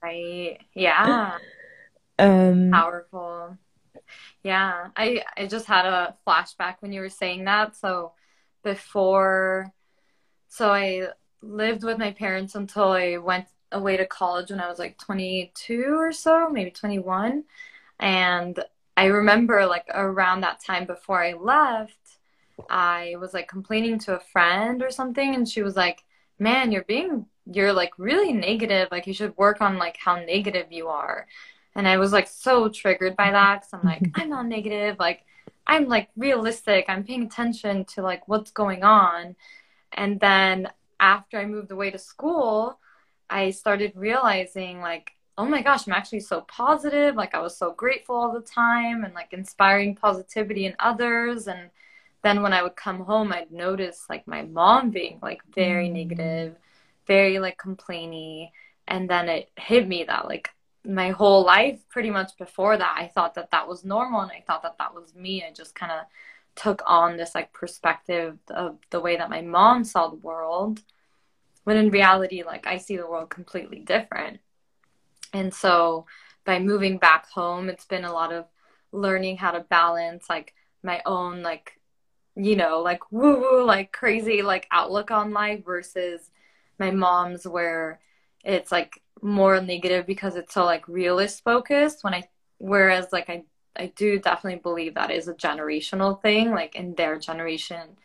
right. 0.02 0.58
Yeah. 0.74 1.38
um, 2.20 2.72
Powerful. 2.72 3.58
Yeah. 4.44 4.88
I, 4.96 5.24
I 5.38 5.48
just 5.48 5.66
had 5.66 5.86
a 5.86 6.16
flashback 6.28 6.76
when 6.80 6.92
you 6.92 7.02
were 7.02 7.10
saying 7.10 7.46
that. 7.46 7.76
So 7.76 8.14
before, 8.64 9.72
so 10.48 10.72
I 10.72 11.10
lived 11.42 11.84
with 11.84 12.00
my 12.00 12.12
parents 12.12 12.56
until 12.56 12.90
I 12.90 13.18
went 13.18 13.46
away 13.72 13.98
to 13.98 14.06
college 14.06 14.52
when 14.52 14.60
I 14.60 14.70
was 14.70 14.80
like 14.80 14.98
22 14.98 15.96
or 15.98 16.12
so, 16.12 16.50
maybe 16.50 16.72
21. 16.72 17.44
And 18.00 18.60
I 18.98 19.06
remember 19.06 19.66
like 19.66 19.86
around 19.94 20.42
that 20.42 20.62
time 20.62 20.86
before 20.86 21.24
I 21.24 21.34
left, 21.34 22.18
I 22.70 23.16
was 23.20 23.34
like 23.34 23.48
complaining 23.48 24.00
to 24.00 24.16
a 24.16 24.20
friend 24.20 24.82
or 24.82 24.90
something 24.90 25.36
and 25.36 25.48
she 25.48 25.62
was 25.62 25.76
like, 25.76 26.04
"Man, 26.40 26.72
you're 26.72 26.84
being 26.84 27.26
you're 27.46 27.74
like 27.74 27.94
really 27.98 28.34
negative. 28.34 28.88
Like 28.92 29.08
you 29.08 29.14
should 29.14 29.38
work 29.38 29.62
on 29.62 29.78
like 29.78 29.98
how 29.98 30.16
negative 30.18 30.72
you 30.72 30.88
are." 30.88 31.28
And 31.76 31.88
I 31.88 31.98
was 31.98 32.14
like 32.14 32.28
so 32.28 32.70
triggered 32.70 33.16
by 33.18 33.32
that 33.32 33.62
cuz 33.62 33.74
I'm 33.74 33.84
like, 33.84 34.04
"I'm 34.16 34.30
not 34.30 34.46
negative. 34.48 34.98
Like 35.00 35.26
I'm 35.68 35.88
like 35.88 36.10
realistic. 36.16 36.86
I'm 36.88 37.04
paying 37.04 37.24
attention 37.24 37.86
to 37.86 38.02
like 38.02 38.28
what's 38.28 38.52
going 38.52 38.84
on." 38.84 39.36
And 39.94 40.20
then 40.20 40.70
after 41.00 41.40
I 41.40 41.46
moved 41.46 41.72
away 41.72 41.92
to 41.92 42.00
school, 42.00 42.80
I 43.30 43.52
started 43.52 43.94
realizing 43.96 44.82
like, 44.82 45.12
oh 45.38 45.46
my 45.46 45.62
gosh, 45.62 45.88
I'm 45.88 45.94
actually 45.94 46.22
so 46.22 46.42
positive. 46.42 47.16
Like 47.16 47.36
I 47.36 47.42
was 47.42 47.58
so 47.58 47.74
grateful 47.74 48.16
all 48.16 48.32
the 48.32 48.42
time 48.42 49.04
and 49.04 49.14
like 49.14 49.34
inspiring 49.34 49.96
positivity 49.96 50.66
in 50.66 50.76
others. 50.80 51.48
And 51.48 51.70
then 52.24 52.42
when 52.42 52.54
I 52.54 52.64
would 52.64 52.76
come 52.76 53.02
home, 53.02 53.34
I'd 53.34 53.52
notice 53.52 54.06
like 54.10 54.28
my 54.28 54.44
mom 54.44 54.92
being 54.92 55.20
like 55.22 55.42
very 55.54 55.90
mm. 55.90 55.94
negative, 55.94 56.56
very 57.08 57.40
like 57.40 57.58
complainy. 57.58 58.52
And 58.88 59.10
then 59.10 59.28
it 59.30 59.50
hit 59.58 59.88
me 59.88 60.06
that 60.06 60.26
like 60.26 60.50
my 60.86 61.10
whole 61.10 61.44
life, 61.44 61.80
pretty 61.90 62.12
much 62.12 62.38
before 62.38 62.78
that, 62.78 62.96
I 62.98 63.08
thought 63.08 63.34
that 63.36 63.52
that 63.52 63.68
was 63.68 63.84
normal 63.84 64.22
and 64.22 64.32
I 64.32 64.44
thought 64.46 64.64
that 64.64 64.78
that 64.78 64.94
was 64.94 65.16
me. 65.16 65.44
I 65.44 65.52
just 65.52 65.76
kind 65.76 65.92
of 65.92 66.06
took 66.56 66.82
on 66.86 67.18
this 67.18 67.36
like 67.36 67.52
perspective 67.52 68.38
of 68.50 68.78
the 68.90 69.02
way 69.02 69.18
that 69.18 69.30
my 69.30 69.42
mom 69.42 69.84
saw 69.84 70.08
the 70.08 70.16
world 70.16 70.82
when 71.66 71.78
in 71.78 71.90
reality 71.92 72.44
like 72.44 72.66
i 72.66 72.78
see 72.78 72.96
the 72.96 73.06
world 73.08 73.30
completely 73.30 73.80
different. 73.80 74.40
And 75.34 75.54
so 75.54 76.06
by 76.46 76.60
moving 76.60 76.98
back 76.98 77.30
home 77.30 77.68
it's 77.68 77.86
been 77.86 78.06
a 78.06 78.14
lot 78.14 78.32
of 78.32 78.46
learning 78.94 79.36
how 79.38 79.52
to 79.52 79.60
balance 79.60 80.30
like 80.30 80.54
my 80.82 81.02
own 81.06 81.42
like 81.44 81.78
you 82.38 82.56
know 82.56 82.82
like 82.82 83.12
woo 83.12 83.40
woo 83.40 83.66
like 83.66 83.92
crazy 83.92 84.42
like 84.42 84.68
outlook 84.72 85.12
on 85.12 85.34
life 85.34 85.66
versus 85.66 86.30
my 86.80 86.92
mom's 86.92 87.46
where 87.46 88.00
it's 88.46 88.72
like 88.72 89.02
more 89.22 89.60
negative 89.60 90.06
because 90.06 90.36
it's 90.36 90.54
so 90.54 90.64
like 90.64 90.88
realist 90.88 91.44
focused. 91.44 92.04
When 92.04 92.14
i 92.14 92.24
whereas 92.58 93.08
like 93.12 93.30
i 93.30 93.44
i 93.76 93.92
do 93.96 94.20
definitely 94.20 94.60
believe 94.60 94.94
that 94.96 95.12
is 95.12 95.28
a 95.28 95.34
generational 95.34 96.22
thing 96.22 96.52
like 96.52 96.76
in 96.76 96.96
their 96.96 97.20
generation 97.20 97.98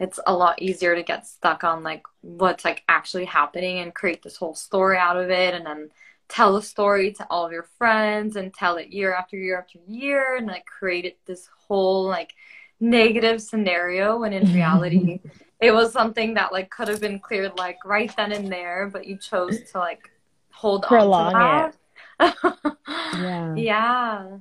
it's 0.00 0.18
a 0.26 0.34
lot 0.34 0.60
easier 0.60 0.94
to 0.96 1.02
get 1.02 1.26
stuck 1.26 1.64
on 1.64 1.82
like 1.82 2.02
what's 2.20 2.64
like 2.64 2.82
actually 2.88 3.24
happening 3.24 3.78
and 3.78 3.94
create 3.94 4.22
this 4.22 4.36
whole 4.36 4.54
story 4.54 4.98
out 4.98 5.16
of 5.16 5.30
it 5.30 5.54
and 5.54 5.64
then 5.64 5.88
tell 6.28 6.56
a 6.56 6.62
story 6.62 7.12
to 7.12 7.26
all 7.30 7.46
of 7.46 7.52
your 7.52 7.68
friends 7.78 8.36
and 8.36 8.52
tell 8.52 8.76
it 8.76 8.88
year 8.88 9.14
after 9.14 9.36
year 9.36 9.58
after 9.58 9.78
year 9.86 10.36
and 10.36 10.46
like 10.46 10.64
create 10.66 11.04
it 11.04 11.18
this 11.26 11.48
whole 11.68 12.04
like 12.04 12.34
negative 12.80 13.40
scenario 13.40 14.18
when 14.18 14.32
in 14.32 14.52
reality 14.52 15.20
it 15.60 15.72
was 15.72 15.92
something 15.92 16.34
that 16.34 16.52
like 16.52 16.70
could 16.70 16.88
have 16.88 17.00
been 17.00 17.20
cleared 17.20 17.56
like 17.56 17.78
right 17.84 18.14
then 18.16 18.32
and 18.32 18.50
there 18.50 18.90
but 18.92 19.06
you 19.06 19.16
chose 19.16 19.70
to 19.70 19.78
like 19.78 20.10
hold 20.50 20.82
Prolong 20.82 21.34
on 21.34 21.72
to 21.72 21.78
that. 22.18 22.34
it. 22.56 22.76
yeah. 23.20 23.54
Yeah. 23.54 24.38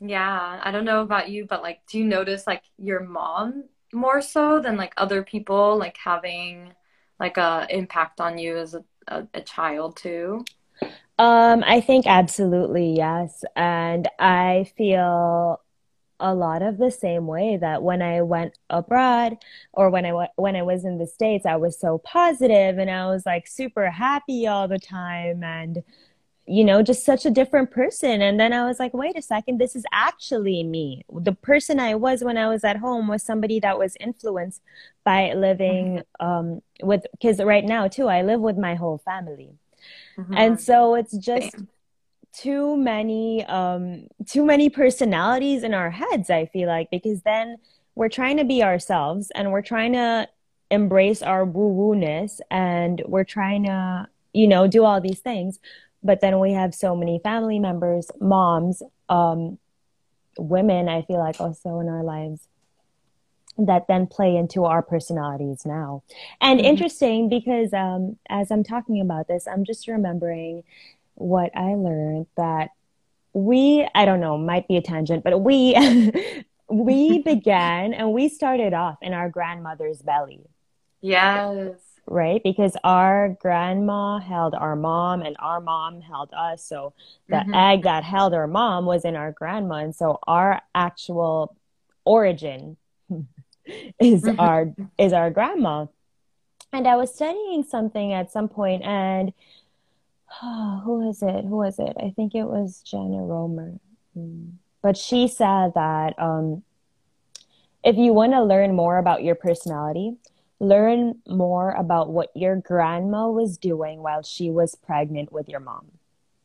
Yeah. 0.00 0.60
I 0.62 0.70
don't 0.70 0.84
know 0.84 1.00
about 1.02 1.30
you 1.30 1.46
but 1.46 1.62
like 1.62 1.80
do 1.88 1.98
you 1.98 2.04
notice 2.04 2.46
like 2.46 2.62
your 2.76 3.00
mom 3.00 3.64
more 3.94 4.20
so 4.22 4.60
than 4.60 4.76
like 4.76 4.94
other 4.96 5.22
people 5.22 5.76
like 5.78 5.96
having 5.98 6.74
like 7.20 7.36
a 7.36 7.66
impact 7.70 8.20
on 8.20 8.38
you 8.38 8.56
as 8.58 8.74
a, 8.74 8.84
a, 9.08 9.26
a 9.34 9.40
child 9.42 9.96
too? 9.96 10.44
Um 11.18 11.62
i 11.66 11.80
think 11.80 12.06
absolutely 12.06 12.94
yes. 12.96 13.44
And 13.56 14.08
i 14.18 14.66
feel 14.76 15.60
a 16.20 16.34
lot 16.34 16.62
of 16.62 16.78
the 16.78 16.90
same 16.90 17.26
way 17.28 17.58
that 17.58 17.82
when 17.82 18.02
I 18.02 18.22
went 18.22 18.58
abroad 18.70 19.38
or 19.72 19.90
when 19.90 20.04
I 20.06 20.10
w- 20.10 20.28
when 20.36 20.56
I 20.56 20.62
was 20.62 20.84
in 20.84 20.98
the 20.98 21.06
states 21.06 21.46
I 21.46 21.56
was 21.56 21.78
so 21.80 21.98
positive 21.98 22.78
and 22.78 22.90
I 22.90 23.06
was 23.08 23.26
like 23.26 23.46
super 23.48 23.90
happy 23.90 24.46
all 24.46 24.68
the 24.68 24.78
time. 24.78 25.44
And 25.44 25.82
you 26.46 26.64
know, 26.64 26.82
just 26.82 27.04
such 27.04 27.24
a 27.24 27.30
different 27.30 27.70
person. 27.70 28.20
And 28.20 28.38
then 28.38 28.52
I 28.52 28.66
was 28.66 28.78
like, 28.78 28.92
wait 28.92 29.16
a 29.16 29.22
second, 29.22 29.58
this 29.58 29.74
is 29.74 29.84
actually 29.92 30.62
me. 30.62 31.02
The 31.10 31.32
person 31.32 31.80
I 31.80 31.94
was 31.94 32.22
when 32.22 32.36
I 32.36 32.48
was 32.48 32.64
at 32.64 32.76
home 32.76 33.08
was 33.08 33.22
somebody 33.22 33.60
that 33.60 33.78
was 33.78 33.96
influenced 33.98 34.60
by 35.04 35.32
living 35.32 36.02
mm-hmm. 36.20 36.26
um, 36.26 36.62
with, 36.82 37.06
because 37.12 37.42
right 37.42 37.64
now, 37.64 37.88
too, 37.88 38.08
I 38.08 38.22
live 38.22 38.40
with 38.40 38.58
my 38.58 38.74
whole 38.74 38.98
family. 38.98 39.54
Mm-hmm. 40.18 40.34
And 40.36 40.60
so 40.60 40.96
it's 40.96 41.16
just 41.16 41.56
too 42.34 42.76
many, 42.76 43.44
um, 43.46 44.08
too 44.26 44.44
many 44.44 44.68
personalities 44.68 45.62
in 45.62 45.72
our 45.72 45.90
heads, 45.90 46.28
I 46.28 46.46
feel 46.46 46.68
like, 46.68 46.90
because 46.90 47.22
then 47.22 47.56
we're 47.94 48.08
trying 48.10 48.36
to 48.36 48.44
be 48.44 48.62
ourselves 48.62 49.30
and 49.34 49.50
we're 49.50 49.62
trying 49.62 49.94
to 49.94 50.28
embrace 50.70 51.22
our 51.22 51.44
woo 51.44 51.68
woo 51.68 51.94
ness 51.94 52.40
and 52.50 53.00
we're 53.06 53.24
trying 53.24 53.64
to, 53.64 54.08
you 54.32 54.48
know, 54.48 54.66
do 54.66 54.84
all 54.84 55.00
these 55.00 55.20
things 55.20 55.58
but 56.04 56.20
then 56.20 56.38
we 56.38 56.52
have 56.52 56.74
so 56.74 56.94
many 56.94 57.18
family 57.24 57.58
members 57.58 58.10
moms 58.20 58.82
um, 59.08 59.58
women 60.38 60.88
i 60.88 61.02
feel 61.02 61.18
like 61.18 61.40
also 61.40 61.80
in 61.80 61.88
our 61.88 62.04
lives 62.04 62.46
that 63.58 63.86
then 63.86 64.06
play 64.06 64.36
into 64.36 64.64
our 64.64 64.82
personalities 64.82 65.64
now. 65.64 66.02
And 66.40 66.58
mm-hmm. 66.58 66.66
interesting 66.66 67.28
because 67.28 67.72
um, 67.72 68.16
as 68.28 68.50
i'm 68.50 68.64
talking 68.64 69.00
about 69.00 69.28
this 69.28 69.46
i'm 69.46 69.64
just 69.64 69.88
remembering 69.88 70.64
what 71.14 71.50
i 71.56 71.74
learned 71.74 72.26
that 72.36 72.70
we 73.32 73.88
i 73.94 74.04
don't 74.04 74.20
know 74.20 74.36
might 74.36 74.66
be 74.68 74.76
a 74.76 74.82
tangent 74.82 75.22
but 75.22 75.40
we 75.40 75.74
we 76.68 77.18
began 77.24 77.94
and 77.94 78.12
we 78.12 78.28
started 78.28 78.74
off 78.74 78.98
in 79.02 79.12
our 79.12 79.28
grandmother's 79.28 80.02
belly. 80.02 80.40
Yes 81.00 81.76
right? 82.06 82.42
Because 82.42 82.76
our 82.84 83.36
grandma 83.40 84.18
held 84.18 84.54
our 84.54 84.76
mom 84.76 85.22
and 85.22 85.36
our 85.38 85.60
mom 85.60 86.00
held 86.00 86.30
us. 86.32 86.64
So 86.64 86.92
the 87.28 87.36
mm-hmm. 87.36 87.54
egg 87.54 87.82
that 87.84 88.04
held 88.04 88.34
our 88.34 88.46
mom 88.46 88.86
was 88.86 89.04
in 89.04 89.16
our 89.16 89.32
grandma. 89.32 89.76
And 89.76 89.94
so 89.94 90.18
our 90.26 90.60
actual 90.74 91.56
origin 92.04 92.76
is 94.00 94.22
mm-hmm. 94.22 94.38
our 94.38 94.74
is 94.98 95.12
our 95.12 95.30
grandma. 95.30 95.86
And 96.72 96.88
I 96.88 96.96
was 96.96 97.14
studying 97.14 97.62
something 97.62 98.12
at 98.12 98.32
some 98.32 98.48
point 98.48 98.82
and 98.82 99.32
oh, 100.42 100.80
who 100.84 101.06
was 101.06 101.22
it? 101.22 101.44
Who 101.44 101.56
was 101.56 101.78
it? 101.78 101.96
I 101.98 102.12
think 102.14 102.34
it 102.34 102.44
was 102.44 102.82
Jenna 102.82 103.22
Romer. 103.22 103.78
Hmm. 104.14 104.50
But 104.82 104.96
she 104.98 105.28
said 105.28 105.72
that 105.74 106.14
um, 106.18 106.62
if 107.82 107.96
you 107.96 108.12
want 108.12 108.32
to 108.32 108.42
learn 108.42 108.74
more 108.74 108.98
about 108.98 109.22
your 109.22 109.34
personality, 109.34 110.16
learn 110.64 111.16
more 111.26 111.72
about 111.72 112.10
what 112.10 112.30
your 112.34 112.56
grandma 112.56 113.28
was 113.28 113.58
doing 113.58 114.02
while 114.02 114.22
she 114.22 114.50
was 114.50 114.74
pregnant 114.74 115.32
with 115.32 115.48
your 115.48 115.60
mom. 115.60 115.86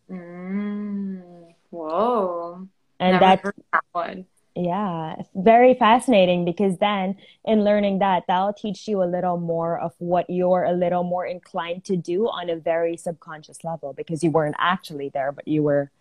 Mm, 0.09 1.53
whoa. 1.69 2.67
And 2.99 3.21
that's 3.21 3.43
that 3.71 3.83
one. 3.91 4.25
Yeah, 4.55 5.15
very 5.35 5.73
fascinating 5.73 6.43
because 6.43 6.79
then 6.79 7.15
in 7.45 7.63
learning 7.63 7.99
that, 7.99 8.23
that'll 8.27 8.51
teach 8.51 8.87
you 8.87 9.01
a 9.01 9.05
little 9.05 9.37
more 9.37 9.79
of 9.79 9.93
what 9.99 10.29
you're 10.29 10.65
a 10.65 10.73
little 10.73 11.03
more 11.03 11.25
inclined 11.25 11.85
to 11.85 11.95
do 11.95 12.27
on 12.27 12.49
a 12.49 12.57
very 12.57 12.97
subconscious 12.97 13.63
level 13.63 13.93
because 13.93 14.23
you 14.23 14.31
weren't 14.31 14.55
actually 14.59 15.09
there, 15.09 15.31
but 15.31 15.47
you 15.47 15.63
were 15.63 15.91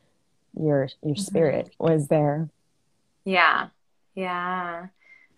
your 0.59 0.89
your 1.05 1.15
mm-hmm. 1.15 1.21
spirit 1.21 1.67
mm-hmm. 1.67 1.93
was 1.93 2.09
there. 2.09 2.49
Yeah. 3.25 3.69
Yeah. 4.15 4.87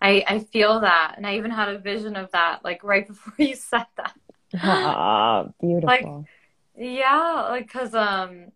I, 0.01 0.25
I 0.27 0.39
feel 0.41 0.81
that. 0.81 1.15
And 1.17 1.27
I 1.27 1.37
even 1.37 1.51
had 1.51 1.69
a 1.69 1.79
vision 1.79 2.17
of 2.17 2.31
that, 2.33 2.65
like 2.65 2.83
right 2.85 3.07
before 3.13 3.35
you 3.39 3.55
said 3.55 3.87
that. 3.97 4.15
Ah, 4.57 5.49
beautiful. 5.61 5.89
Like, 5.89 6.07
yeah, 6.77 7.47
like, 7.51 7.71
cause, 7.71 7.95
um, 7.95 8.53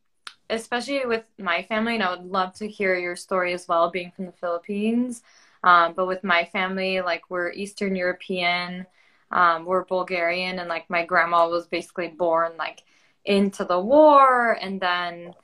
especially 0.50 1.04
with 1.06 1.24
my 1.38 1.62
family, 1.62 1.94
and 1.94 2.02
I 2.02 2.10
would 2.10 2.24
love 2.24 2.54
to 2.54 2.68
hear 2.68 2.96
your 2.96 3.16
story 3.16 3.52
as 3.52 3.66
well, 3.68 3.90
being 3.90 4.10
from 4.10 4.26
the 4.26 4.32
Philippines. 4.32 5.22
Um, 5.62 5.94
but 5.94 6.06
with 6.06 6.22
my 6.24 6.44
family, 6.44 7.00
like, 7.00 7.30
we're 7.30 7.50
Eastern 7.52 7.96
European, 7.96 8.86
um, 9.30 9.64
we're 9.64 9.84
Bulgarian, 9.84 10.58
and 10.58 10.68
like, 10.68 10.88
my 10.90 11.04
grandma 11.04 11.48
was 11.48 11.66
basically 11.66 12.08
born 12.08 12.52
like 12.58 12.82
into 13.24 13.64
the 13.64 13.80
war, 13.80 14.52
and 14.60 14.80
then, 14.80 15.34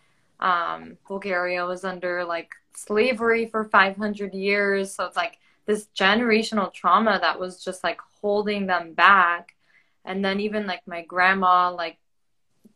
um, 0.40 0.96
Bulgaria 1.06 1.64
was 1.66 1.84
under 1.84 2.24
like 2.24 2.54
slavery 2.74 3.46
for 3.46 3.64
500 3.64 4.34
years. 4.34 4.94
So 4.94 5.04
it's 5.04 5.16
like, 5.16 5.38
this 5.66 5.88
generational 5.94 6.73
trauma 6.73 7.18
that 7.20 7.38
was 7.38 7.62
just 7.62 7.85
like 7.85 8.01
holding 8.20 8.66
them 8.66 8.94
back. 8.94 9.57
And 10.05 10.25
then 10.25 10.40
even 10.40 10.66
like 10.66 10.87
my 10.87 11.03
grandma 11.03 11.73
like 11.73 11.99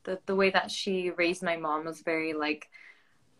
the 0.04 0.20
the 0.26 0.36
way 0.36 0.50
that 0.50 0.70
she 0.70 1.10
raised 1.10 1.42
my 1.42 1.56
mom 1.56 1.84
was 1.84 2.02
very 2.02 2.32
like 2.34 2.68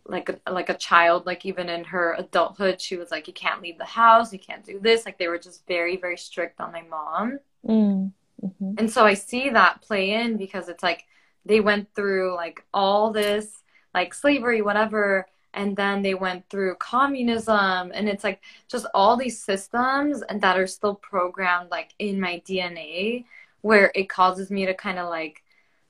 like 0.07 0.28
a, 0.28 0.52
like 0.52 0.68
a 0.68 0.74
child. 0.74 1.26
Like 1.26 1.44
even 1.46 1.68
in 1.68 1.85
her 1.85 2.14
adulthood 2.18 2.80
she 2.80 2.96
was 2.96 3.11
like 3.11 3.26
you 3.28 3.35
can't 3.35 3.62
leave 3.62 3.78
the 3.78 3.85
house. 3.85 4.33
You 4.33 4.38
can't 4.38 4.64
do 4.64 4.80
this. 4.80 5.07
Like 5.07 5.18
they 5.18 5.28
were 5.28 5.38
just 5.38 5.66
very 5.66 5.96
very 5.96 6.16
strict 6.16 6.61
on 6.61 6.72
my 6.72 6.83
mom. 6.83 7.38
Mm. 7.66 8.12
hmm 8.40 8.74
and 8.76 8.90
so 8.90 9.07
i 9.07 9.14
see 9.14 9.48
that 9.50 9.80
play 9.80 10.11
in 10.12 10.37
because 10.37 10.68
it's 10.68 10.83
like 10.83 11.04
they 11.46 11.61
went 11.61 11.88
through 11.94 12.35
like 12.35 12.64
all 12.74 13.11
this 13.12 13.62
like 13.94 14.12
slavery 14.12 14.61
whatever 14.61 15.26
and 15.54 15.76
then 15.76 16.02
they 16.02 16.14
went 16.14 16.48
through 16.50 16.74
communism 16.76 17.92
and 17.94 18.08
it's 18.08 18.24
like 18.24 18.42
just 18.68 18.86
all 18.94 19.16
these 19.16 19.40
systems 19.40 20.22
and 20.22 20.40
that 20.40 20.58
are 20.58 20.66
still 20.66 20.94
programmed 20.94 21.70
like 21.70 21.94
in 21.98 22.20
my 22.20 22.42
dna 22.46 23.24
where 23.62 23.90
it 23.94 24.08
causes 24.08 24.50
me 24.50 24.66
to 24.66 24.74
kind 24.74 24.98
of 24.98 25.08
like 25.08 25.42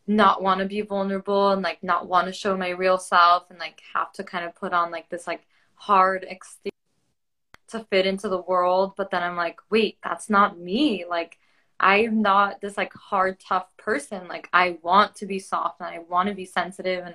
not 0.06 0.42
want 0.42 0.60
to 0.60 0.66
be 0.66 0.80
vulnerable 0.82 1.50
and 1.50 1.62
like 1.62 1.82
not 1.82 2.06
want 2.06 2.26
to 2.26 2.32
show 2.32 2.56
my 2.56 2.68
real 2.70 2.98
self 2.98 3.50
and 3.50 3.58
like 3.58 3.80
have 3.94 4.12
to 4.12 4.22
kind 4.22 4.44
of 4.44 4.54
put 4.54 4.72
on 4.72 4.90
like 4.90 5.08
this 5.08 5.26
like 5.26 5.46
hard 5.74 6.24
exterior 6.28 6.70
to 7.68 7.80
fit 7.90 8.06
into 8.06 8.28
the 8.28 8.40
world. 8.42 8.94
But 8.96 9.10
then 9.10 9.22
i'm 9.22 9.36
like 9.36 9.58
wait 9.70 9.98
that's 10.04 10.28
not 10.28 10.58
me. 10.58 11.04
Like 11.08 11.38
i'm 11.80 12.22
not 12.22 12.60
this 12.60 12.76
like 12.76 12.92
hard 12.92 13.40
tough 13.40 13.66
person. 13.76 14.28
Like 14.28 14.48
i 14.52 14.78
want 14.82 15.16
to 15.16 15.26
be 15.26 15.38
soft 15.38 15.80
and 15.80 15.88
i 15.88 16.00
want 16.00 16.28
to 16.28 16.34
be 16.34 16.44
sensitive 16.44 17.04
and 17.04 17.14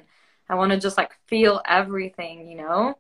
I 0.50 0.56
want 0.56 0.72
to 0.72 0.80
just 0.80 0.98
like 0.98 1.12
feel 1.28 1.62
everything, 1.66 2.48
you 2.48 2.58
know? 2.58 2.98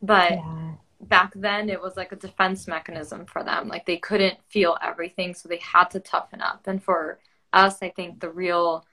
But 0.00 0.32
yeah. 0.32 0.72
back 1.00 1.32
then 1.34 1.68
it 1.68 1.82
was 1.82 1.96
like 1.96 2.12
a 2.12 2.16
defense 2.16 2.68
mechanism 2.68 3.26
for 3.26 3.42
them. 3.42 3.68
Like 3.68 3.86
they 3.86 3.96
couldn't 3.96 4.38
feel 4.48 4.76
everything, 4.82 5.34
so 5.34 5.48
they 5.48 5.58
had 5.58 5.90
to 5.90 6.00
toughen 6.00 6.40
up. 6.40 6.66
And 6.66 6.82
for 6.82 7.18
us, 7.52 7.82
I 7.82 7.90
think 7.90 8.20
the 8.20 8.30
real 8.30 8.84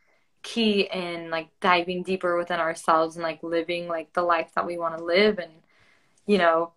key 0.45 0.87
in 0.93 1.31
like 1.31 1.49
diving 1.59 2.03
deeper 2.03 2.37
within 2.37 2.59
ourselves 2.59 3.15
and 3.15 3.23
like 3.23 3.41
living 3.41 3.87
like 3.87 4.13
the 4.13 4.21
life 4.21 4.51
that 4.53 4.65
we 4.65 4.77
want 4.77 4.95
to 4.95 5.03
live 5.03 5.39
and 5.39 5.51
you 6.27 6.37
know 6.37 6.71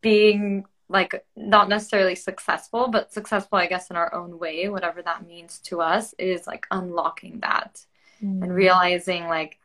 being 0.00 0.64
like 0.88 1.26
not 1.34 1.68
necessarily 1.68 2.14
successful 2.14 2.86
but 2.86 3.12
successful 3.12 3.58
i 3.58 3.66
guess 3.66 3.90
in 3.90 3.96
our 3.96 4.14
own 4.14 4.38
way 4.38 4.68
whatever 4.68 5.02
that 5.02 5.26
means 5.26 5.58
to 5.58 5.80
us 5.80 6.14
is 6.16 6.46
like 6.46 6.64
unlocking 6.70 7.40
that 7.40 7.84
mm. 8.22 8.40
and 8.40 8.54
realizing 8.54 9.24
like 9.24 9.57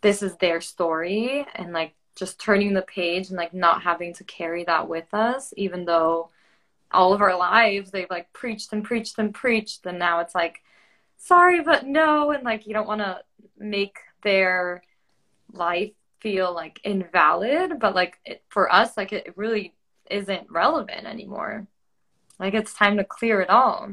this 0.00 0.22
is 0.22 0.36
their 0.36 0.60
story 0.60 1.46
and 1.54 1.72
like 1.72 1.94
just 2.14 2.40
turning 2.40 2.74
the 2.74 2.82
page 2.82 3.28
and 3.28 3.36
like 3.36 3.54
not 3.54 3.82
having 3.82 4.12
to 4.14 4.24
carry 4.24 4.64
that 4.64 4.88
with 4.88 5.12
us 5.12 5.52
even 5.56 5.84
though 5.84 6.30
all 6.90 7.12
of 7.12 7.20
our 7.20 7.36
lives 7.36 7.90
they've 7.90 8.10
like 8.10 8.32
preached 8.32 8.72
and 8.72 8.84
preached 8.84 9.18
and 9.18 9.34
preached 9.34 9.84
and 9.86 9.98
now 9.98 10.20
it's 10.20 10.34
like 10.34 10.62
sorry 11.16 11.62
but 11.62 11.86
no 11.86 12.30
and 12.30 12.44
like 12.44 12.66
you 12.66 12.72
don't 12.72 12.88
want 12.88 13.00
to 13.00 13.20
make 13.58 13.98
their 14.22 14.82
life 15.52 15.92
feel 16.20 16.52
like 16.52 16.80
invalid 16.84 17.78
but 17.78 17.94
like 17.94 18.18
it, 18.24 18.42
for 18.48 18.72
us 18.72 18.96
like 18.96 19.12
it 19.12 19.32
really 19.36 19.74
isn't 20.10 20.50
relevant 20.50 21.06
anymore 21.06 21.66
like 22.38 22.54
it's 22.54 22.72
time 22.72 22.96
to 22.98 23.04
clear 23.04 23.40
it 23.40 23.50
all. 23.50 23.90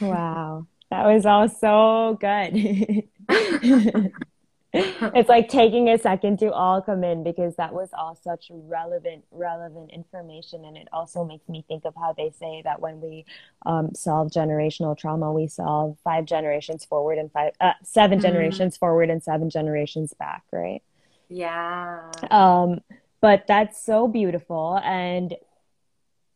Wow. 0.00 0.66
That 0.90 1.06
was 1.06 1.24
all 1.26 1.48
so 1.48 2.18
good. 2.20 3.04
it's 5.14 5.28
like 5.28 5.48
taking 5.48 5.88
a 5.88 5.96
second 5.96 6.40
to 6.40 6.52
all 6.52 6.82
come 6.82 7.04
in 7.04 7.22
because 7.22 7.54
that 7.54 7.72
was 7.72 7.90
all 7.96 8.18
such 8.20 8.50
relevant 8.52 9.24
relevant 9.30 9.92
information. 9.92 10.64
And 10.64 10.76
it 10.76 10.88
also 10.92 11.24
makes 11.24 11.48
me 11.48 11.64
think 11.68 11.84
of 11.84 11.94
how 11.94 12.12
they 12.12 12.32
say 12.36 12.60
that 12.64 12.80
when 12.80 13.00
we 13.00 13.24
um, 13.66 13.94
solve 13.94 14.32
generational 14.32 14.98
trauma 14.98 15.32
we 15.32 15.46
solve 15.46 15.96
five 16.02 16.24
generations 16.24 16.84
forward 16.84 17.18
and 17.18 17.30
five 17.30 17.52
uh, 17.60 17.74
7 17.84 18.18
mm-hmm. 18.18 18.26
generations 18.26 18.76
forward 18.76 19.10
and 19.10 19.22
seven 19.22 19.48
generations 19.48 20.12
back 20.12 20.42
right? 20.50 20.82
Yeah. 21.28 22.10
Um 22.32 22.80
but 23.20 23.46
that's 23.46 23.80
so 23.80 24.08
beautiful. 24.08 24.80
And 24.82 25.34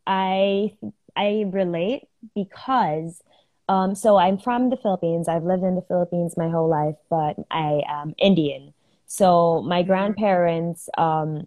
i 0.06 0.76
i 1.16 1.44
relate 1.50 2.04
because 2.36 3.20
um, 3.68 3.94
so 3.94 4.16
I'm 4.16 4.38
from 4.38 4.70
the 4.70 4.76
Philippines. 4.76 5.28
I've 5.28 5.44
lived 5.44 5.62
in 5.62 5.74
the 5.74 5.82
Philippines 5.82 6.36
my 6.36 6.48
whole 6.48 6.68
life, 6.68 6.96
but 7.10 7.36
I 7.50 7.82
am 7.86 8.14
Indian. 8.18 8.72
So 9.06 9.62
my 9.62 9.80
mm-hmm. 9.80 9.88
grandparents, 9.88 10.88
um, 10.96 11.46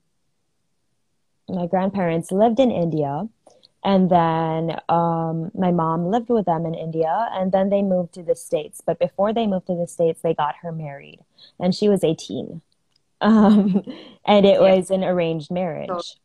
my 1.50 1.66
grandparents 1.68 2.32
lived 2.32 2.60
in 2.60 2.72
India, 2.72 3.28
and 3.84 4.10
then 4.12 4.80
um, 4.90 5.52
my 5.56 5.72
mom 5.72 6.08
lived 6.08 6.30
with 6.30 6.46
them 6.46 6.66
in 6.66 6.76
India, 6.76 7.30
and 7.32 7.52
then 7.52 7.70
they 7.70 7.82
moved 7.82 8.14
to 8.14 8.24
the 8.24 8.36
states. 8.36 8.82
But 8.86 9.00
before 9.00 9.34
they 9.34 9.48
moved 9.48 9.68
to 9.68 9.76
the 9.76 9.88
states, 9.88 10.22
they 10.22 10.36
got 10.36 10.56
her 10.62 10.72
married, 10.72 11.20
and 11.60 11.74
she 11.74 11.90
was 11.90 12.04
18, 12.04 12.62
um, 13.22 13.84
and 14.26 14.46
it 14.46 14.60
was 14.60 14.92
an 14.92 15.04
arranged 15.04 15.50
marriage. 15.50 16.18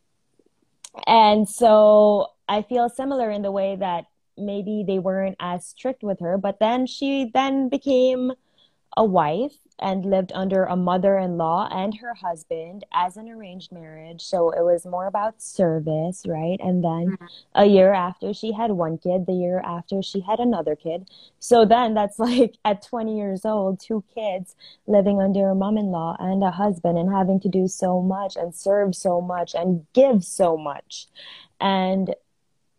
And 1.06 1.48
so 1.48 2.32
I 2.48 2.62
feel 2.62 2.88
similar 2.88 3.30
in 3.30 3.42
the 3.42 3.50
way 3.50 3.76
that 3.76 4.06
maybe 4.38 4.85
they 4.87 4.99
weren't 4.99 5.37
as 5.40 5.66
strict 5.66 6.03
with 6.03 6.20
her 6.20 6.38
but 6.38 6.59
then 6.59 6.87
she 6.87 7.31
then 7.33 7.68
became 7.68 8.33
a 8.96 9.05
wife 9.05 9.53
and 9.79 10.07
lived 10.07 10.33
under 10.35 10.64
a 10.64 10.75
mother-in-law 10.75 11.68
and 11.70 11.94
her 11.99 12.14
husband 12.14 12.85
as 12.94 13.18
an 13.18 13.29
arranged 13.29 13.70
marriage. 13.70 14.22
So 14.22 14.51
it 14.51 14.62
was 14.62 14.87
more 14.87 15.07
about 15.07 15.42
service 15.42 16.25
right? 16.27 16.59
And 16.61 16.83
then 16.83 17.09
mm-hmm. 17.12 17.27
a 17.55 17.66
year 17.66 17.92
after 17.92 18.33
she 18.33 18.53
had 18.53 18.70
one 18.70 18.96
kid 18.96 19.27
the 19.27 19.35
year 19.35 19.61
after 19.61 20.03
she 20.03 20.20
had 20.20 20.40
another 20.40 20.77
kid. 20.77 21.09
So 21.38 21.66
then 21.66 21.92
that's 21.92 22.18
like 22.18 22.57
at 22.64 22.83
20 22.83 23.18
years 23.18 23.44
old 23.44 23.79
two 23.79 24.03
kids 24.14 24.57
living 24.87 25.20
under 25.20 25.51
a 25.51 25.55
mom-in-law 25.55 26.16
and 26.18 26.42
a 26.42 26.51
husband 26.51 26.96
and 26.96 27.12
having 27.12 27.40
to 27.40 27.49
do 27.49 27.68
so 27.68 28.01
much 28.01 28.37
and 28.37 28.55
serve 28.55 28.94
so 28.94 29.20
much 29.20 29.55
and 29.55 29.87
give 29.92 30.25
so 30.25 30.57
much. 30.57 31.07
And 31.61 32.14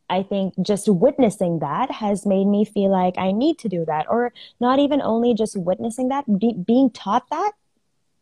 I 0.09 0.23
think 0.23 0.53
just 0.61 0.87
witnessing 0.87 1.59
that 1.59 1.91
has 1.91 2.25
made 2.25 2.45
me 2.45 2.63
feel 2.63 2.91
like 2.91 3.17
I 3.17 3.31
need 3.31 3.59
to 3.59 3.69
do 3.69 3.85
that, 3.85 4.05
or 4.09 4.33
not 4.59 4.79
even 4.79 5.01
only 5.01 5.33
just 5.33 5.57
witnessing 5.57 6.09
that, 6.09 6.39
be, 6.39 6.53
being 6.53 6.89
taught 6.89 7.29
that 7.29 7.51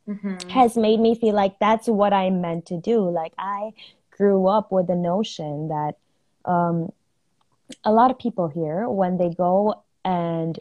mm-hmm. 0.08 0.50
has 0.50 0.78
made 0.78 1.00
me 1.00 1.16
feel 1.16 1.36
like 1.36 1.60
that's 1.60 1.88
what 1.88 2.14
I 2.14 2.30
meant 2.30 2.66
to 2.68 2.78
do. 2.78 3.08
Like 3.10 3.34
I 3.38 3.74
grew 4.12 4.48
up 4.48 4.72
with 4.72 4.88
the 4.88 4.96
notion 4.96 5.68
that 5.68 5.96
um, 6.46 6.92
a 7.84 7.92
lot 7.92 8.12
of 8.12 8.20
people 8.20 8.48
here, 8.48 8.90
when 8.90 9.18
they 9.18 9.30
go 9.30 9.84
and 10.04 10.60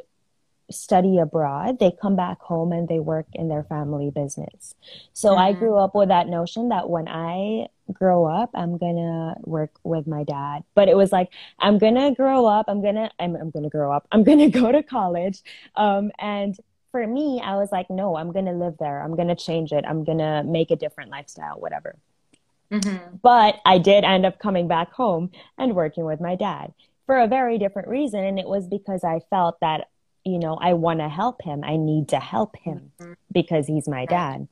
study 0.71 1.19
abroad, 1.19 1.79
they 1.79 1.93
come 2.01 2.17
back 2.17 2.41
home 2.41 2.73
and 2.73 2.89
they 2.89 3.01
work 3.01 3.27
in 3.35 3.49
their 3.49 3.65
family 3.65 4.11
business. 4.11 4.75
So 5.13 5.31
mm-hmm. 5.31 5.41
I 5.41 5.53
grew 5.53 5.77
up 5.77 5.95
with 5.95 6.09
that 6.09 6.29
notion 6.29 6.71
that 6.71 6.89
when 6.89 7.09
I 7.09 7.69
grow 7.93 8.25
up, 8.25 8.51
I'm 8.55 8.79
gonna 8.79 9.37
work 9.43 9.73
with 9.83 10.07
my 10.07 10.25
dad. 10.25 10.65
But 10.75 10.89
it 10.89 10.97
was 10.97 11.13
like, 11.13 11.31
I'm 11.59 11.79
gonna 11.79 12.15
grow 12.15 12.47
up, 12.47 12.67
I'm 12.69 12.83
gonna, 12.83 13.11
I'm, 13.19 13.37
I'm 13.37 13.51
gonna 13.51 13.69
grow 13.69 13.93
up, 13.93 14.07
I'm 14.11 14.25
gonna 14.25 14.49
go 14.63 14.73
to 14.73 14.83
college. 14.83 15.43
Um, 15.77 16.11
and 16.19 16.57
for 16.93 17.07
me, 17.07 17.43
I 17.45 17.57
was 17.57 17.73
like, 17.73 17.91
no, 17.91 18.17
I'm 18.17 18.33
gonna 18.33 18.53
live 18.53 18.77
there. 18.79 19.03
I'm 19.03 19.17
gonna 19.17 19.35
change 19.35 19.73
it. 19.73 19.85
I'm 19.87 20.05
gonna 20.05 20.45
make 20.45 20.71
a 20.71 20.77
different 20.77 21.11
lifestyle, 21.11 21.59
whatever. 21.59 21.97
Mm-hmm. 22.71 23.17
But 23.23 23.57
I 23.67 23.79
did 23.79 24.05
end 24.05 24.25
up 24.25 24.39
coming 24.39 24.69
back 24.69 24.93
home 24.93 25.31
and 25.59 25.75
working 25.75 26.05
with 26.05 26.21
my 26.21 26.37
dad 26.37 26.73
for 27.07 27.19
a 27.19 27.27
very 27.27 27.59
different 27.59 27.89
reason. 27.89 28.25
And 28.25 28.39
it 28.39 28.47
was 28.47 28.67
because 28.67 29.05
I 29.05 29.21
felt 29.31 29.61
that 29.61 29.89
you 30.25 30.39
know, 30.39 30.55
I 30.55 30.73
want 30.73 31.01
to 31.01 31.09
help 31.09 31.43
him. 31.43 31.63
I 31.65 31.77
need 31.77 32.09
to 32.09 32.19
help 32.19 32.57
him 32.57 32.93
mm-hmm. 33.01 33.13
because 33.33 33.67
he's 33.67 33.89
my 33.89 34.07
dad. 34.07 34.49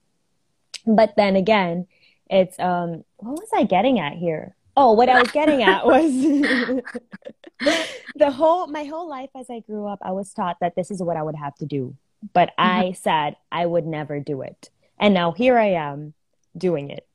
But 0.86 1.14
then 1.16 1.36
again, 1.36 1.86
it's 2.28 2.58
um 2.58 3.04
what 3.16 3.32
was 3.32 3.48
I 3.54 3.64
getting 3.64 3.98
at 3.98 4.14
here? 4.14 4.54
Oh, 4.76 4.92
what 4.92 5.08
I 5.08 5.20
was 5.20 5.30
getting 5.30 5.62
at 5.62 5.86
was 5.86 6.12
the 8.16 8.30
whole 8.30 8.66
my 8.66 8.84
whole 8.84 9.08
life 9.08 9.30
as 9.34 9.48
I 9.50 9.60
grew 9.60 9.86
up, 9.86 9.98
I 10.02 10.12
was 10.12 10.32
taught 10.32 10.58
that 10.60 10.76
this 10.76 10.90
is 10.90 11.02
what 11.02 11.16
I 11.16 11.22
would 11.22 11.36
have 11.36 11.54
to 11.56 11.66
do. 11.66 11.96
But 12.32 12.50
mm-hmm. 12.50 12.88
I 12.88 12.92
said 12.92 13.36
I 13.50 13.66
would 13.66 13.86
never 13.86 14.20
do 14.20 14.42
it. 14.42 14.70
And 14.98 15.14
now 15.14 15.32
here 15.32 15.58
I 15.58 15.72
am 15.72 16.14
doing 16.56 16.90
it. 16.90 17.06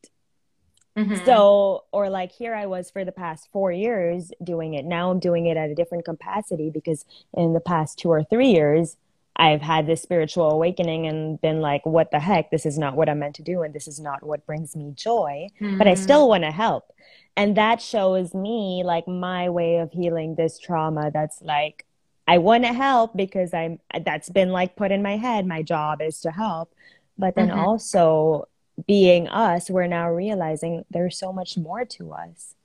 Mm-hmm. 0.98 1.26
So, 1.26 1.84
or 1.92 2.10
like 2.10 2.32
here 2.32 2.56
I 2.56 2.66
was 2.66 2.90
for 2.90 3.06
the 3.06 3.12
past 3.12 3.50
four 3.54 3.72
years 3.72 4.32
doing 4.44 4.74
it. 4.74 4.84
Now 4.84 5.12
I'm 5.12 5.20
doing 5.20 5.46
it 5.46 5.56
at 5.56 5.70
a 5.70 5.76
different 5.76 6.06
capacity 6.06 6.72
because 6.72 7.06
in 7.36 7.54
the 7.54 7.60
past 7.60 8.00
two 8.00 8.10
or 8.10 8.24
three 8.24 8.50
years, 8.50 8.98
I've 9.36 9.62
had 9.62 9.86
this 9.86 10.02
spiritual 10.02 10.50
awakening 10.50 11.06
and 11.06 11.40
been 11.40 11.62
like, 11.62 11.86
what 11.86 12.10
the 12.10 12.20
heck? 12.20 12.50
This 12.50 12.66
is 12.66 12.80
not 12.80 12.96
what 12.96 13.08
I'm 13.08 13.20
meant 13.20 13.36
to 13.36 13.44
do. 13.44 13.62
And 13.62 13.74
this 13.74 13.88
is 13.88 14.00
not 14.00 14.24
what 14.24 14.46
brings 14.48 14.76
me 14.76 14.94
joy, 14.96 15.50
mm-hmm. 15.62 15.78
but 15.78 15.88
I 15.88 15.94
still 15.94 16.22
mm-hmm. 16.22 16.30
want 16.30 16.44
to 16.46 16.52
help. 16.52 16.92
And 17.36 17.56
that 17.56 17.80
shows 17.80 18.34
me 18.34 18.82
like 18.84 19.08
my 19.08 19.50
way 19.50 19.78
of 19.78 19.92
healing 19.92 20.34
this 20.34 20.58
trauma 20.58 21.12
that's 21.14 21.40
like, 21.44 21.86
I 22.28 22.40
want 22.40 22.64
to 22.64 22.74
help 22.74 23.16
because 23.16 23.54
I'm, 23.54 23.80
that's 24.04 24.30
been 24.30 24.50
like 24.50 24.76
put 24.76 24.92
in 24.92 25.04
my 25.04 25.18
head. 25.18 25.46
My 25.46 25.62
job 25.62 26.02
is 26.02 26.20
to 26.22 26.32
help. 26.32 26.74
But 27.20 27.36
then 27.36 27.50
mm-hmm. 27.50 27.60
also 27.60 28.48
being 28.86 29.28
us, 29.28 29.70
we're 29.70 29.88
now 29.88 30.10
realizing 30.10 30.86
there's 30.92 31.18
so 31.18 31.34
much 31.34 31.58
more 31.58 31.86
to 31.86 32.14
us. 32.14 32.56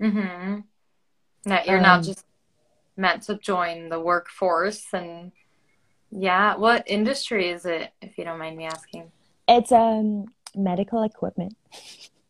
Mm-hmm. 0.00 0.60
That 1.44 1.66
you're 1.66 1.76
um, 1.76 1.82
not 1.82 2.02
just 2.04 2.24
meant 2.96 3.22
to 3.24 3.36
join 3.36 3.88
the 3.88 4.00
workforce 4.00 4.86
and 4.92 5.32
yeah, 6.10 6.56
what 6.56 6.84
industry 6.86 7.48
is 7.48 7.66
it, 7.66 7.90
if 8.00 8.16
you 8.16 8.24
don't 8.24 8.38
mind 8.38 8.56
me 8.56 8.64
asking? 8.64 9.10
It's 9.48 9.72
um 9.72 10.26
medical 10.54 11.02
equipment. 11.02 11.56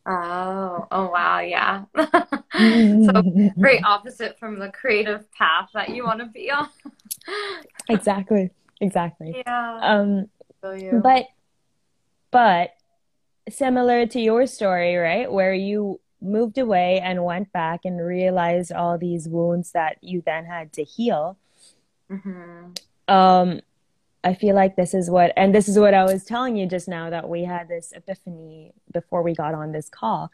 Oh, 0.06 0.86
oh 0.90 1.10
wow, 1.10 1.40
yeah. 1.40 1.84
so 1.96 3.22
great 3.60 3.84
opposite 3.84 4.38
from 4.38 4.58
the 4.58 4.70
creative 4.70 5.30
path 5.32 5.70
that 5.74 5.90
you 5.90 6.04
want 6.04 6.20
to 6.20 6.26
be 6.26 6.50
on. 6.50 6.68
exactly. 7.88 8.50
Exactly. 8.80 9.42
Yeah. 9.46 9.78
Um 9.82 10.28
but 10.60 11.26
but 12.30 12.70
similar 13.48 14.06
to 14.06 14.20
your 14.20 14.46
story, 14.46 14.96
right? 14.96 15.30
Where 15.30 15.54
you 15.54 16.00
moved 16.20 16.58
away 16.58 17.00
and 17.00 17.24
went 17.24 17.52
back 17.52 17.80
and 17.84 18.04
realized 18.04 18.72
all 18.72 18.98
these 18.98 19.28
wounds 19.28 19.72
that 19.72 19.98
you 20.00 20.22
then 20.24 20.44
had 20.44 20.72
to 20.74 20.84
heal. 20.84 21.36
Mm-hmm. 22.10 23.14
Um, 23.14 23.60
I 24.24 24.34
feel 24.34 24.54
like 24.54 24.74
this 24.74 24.94
is 24.94 25.08
what, 25.10 25.32
and 25.36 25.54
this 25.54 25.68
is 25.68 25.78
what 25.78 25.94
I 25.94 26.04
was 26.04 26.24
telling 26.24 26.56
you 26.56 26.66
just 26.66 26.88
now 26.88 27.10
that 27.10 27.28
we 27.28 27.44
had 27.44 27.68
this 27.68 27.92
epiphany 27.92 28.72
before 28.92 29.22
we 29.22 29.34
got 29.34 29.54
on 29.54 29.72
this 29.72 29.88
call 29.88 30.32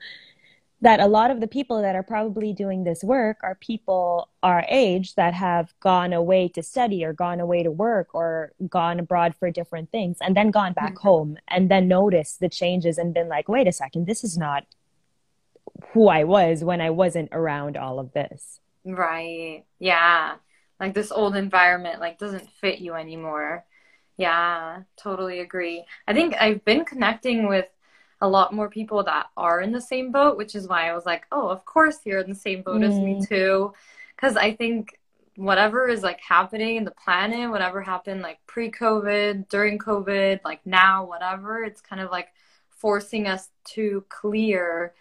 that 0.82 0.98
a 0.98 1.06
lot 1.06 1.30
of 1.30 1.40
the 1.40 1.46
people 1.46 1.80
that 1.80 1.94
are 1.94 2.02
probably 2.02 2.52
doing 2.52 2.82
this 2.82 3.02
work 3.04 3.38
are 3.42 3.54
people 3.54 4.28
our 4.42 4.64
age 4.68 5.14
that 5.14 5.32
have 5.32 5.72
gone 5.78 6.12
away 6.12 6.48
to 6.48 6.62
study 6.62 7.04
or 7.04 7.12
gone 7.12 7.38
away 7.38 7.62
to 7.62 7.70
work 7.70 8.08
or 8.14 8.52
gone 8.68 8.98
abroad 8.98 9.34
for 9.38 9.50
different 9.50 9.90
things 9.92 10.18
and 10.20 10.36
then 10.36 10.50
gone 10.50 10.72
back 10.72 10.94
mm-hmm. 10.94 11.08
home 11.08 11.36
and 11.48 11.70
then 11.70 11.86
noticed 11.86 12.40
the 12.40 12.48
changes 12.48 12.98
and 12.98 13.14
been 13.14 13.28
like, 13.28 13.48
wait 13.48 13.68
a 13.68 13.72
second, 13.72 14.06
this 14.06 14.24
is 14.24 14.36
not 14.36 14.66
who 15.92 16.08
I 16.08 16.24
was 16.24 16.64
when 16.64 16.80
I 16.80 16.90
wasn't 16.90 17.28
around 17.32 17.76
all 17.76 18.00
of 18.00 18.12
this. 18.12 18.58
Right. 18.84 19.64
Yeah. 19.78 20.34
Like 20.80 20.94
this 20.94 21.12
old 21.12 21.36
environment 21.36 22.00
like 22.00 22.18
doesn't 22.18 22.50
fit 22.60 22.80
you 22.80 22.94
anymore. 22.94 23.64
Yeah, 24.16 24.82
totally 24.96 25.40
agree. 25.40 25.84
I 26.06 26.12
think 26.12 26.34
I've 26.38 26.64
been 26.64 26.84
connecting 26.84 27.48
with 27.48 27.66
a 28.22 28.28
lot 28.28 28.54
more 28.54 28.70
people 28.70 29.02
that 29.02 29.26
are 29.36 29.60
in 29.60 29.72
the 29.72 29.80
same 29.80 30.12
boat, 30.12 30.38
which 30.38 30.54
is 30.54 30.68
why 30.68 30.88
I 30.88 30.94
was 30.94 31.04
like, 31.04 31.26
oh, 31.32 31.48
of 31.48 31.64
course 31.64 31.98
you're 32.04 32.20
in 32.20 32.30
the 32.30 32.36
same 32.36 32.62
boat 32.62 32.80
mm. 32.80 32.88
as 32.88 32.94
me 32.94 33.14
mm. 33.16 33.28
too. 33.28 33.74
Because 34.14 34.36
I 34.36 34.54
think 34.54 34.96
whatever 35.34 35.88
is 35.88 36.04
like 36.04 36.20
happening 36.20 36.76
in 36.76 36.84
the 36.84 36.92
planet, 36.92 37.50
whatever 37.50 37.82
happened 37.82 38.22
like 38.22 38.38
pre 38.46 38.70
COVID, 38.70 39.48
during 39.48 39.76
COVID, 39.76 40.40
like 40.44 40.64
now, 40.64 41.04
whatever, 41.04 41.64
it's 41.64 41.80
kind 41.80 42.00
of 42.00 42.12
like 42.12 42.28
forcing 42.70 43.26
us 43.26 43.48
to 43.64 44.04
clear 44.08 44.94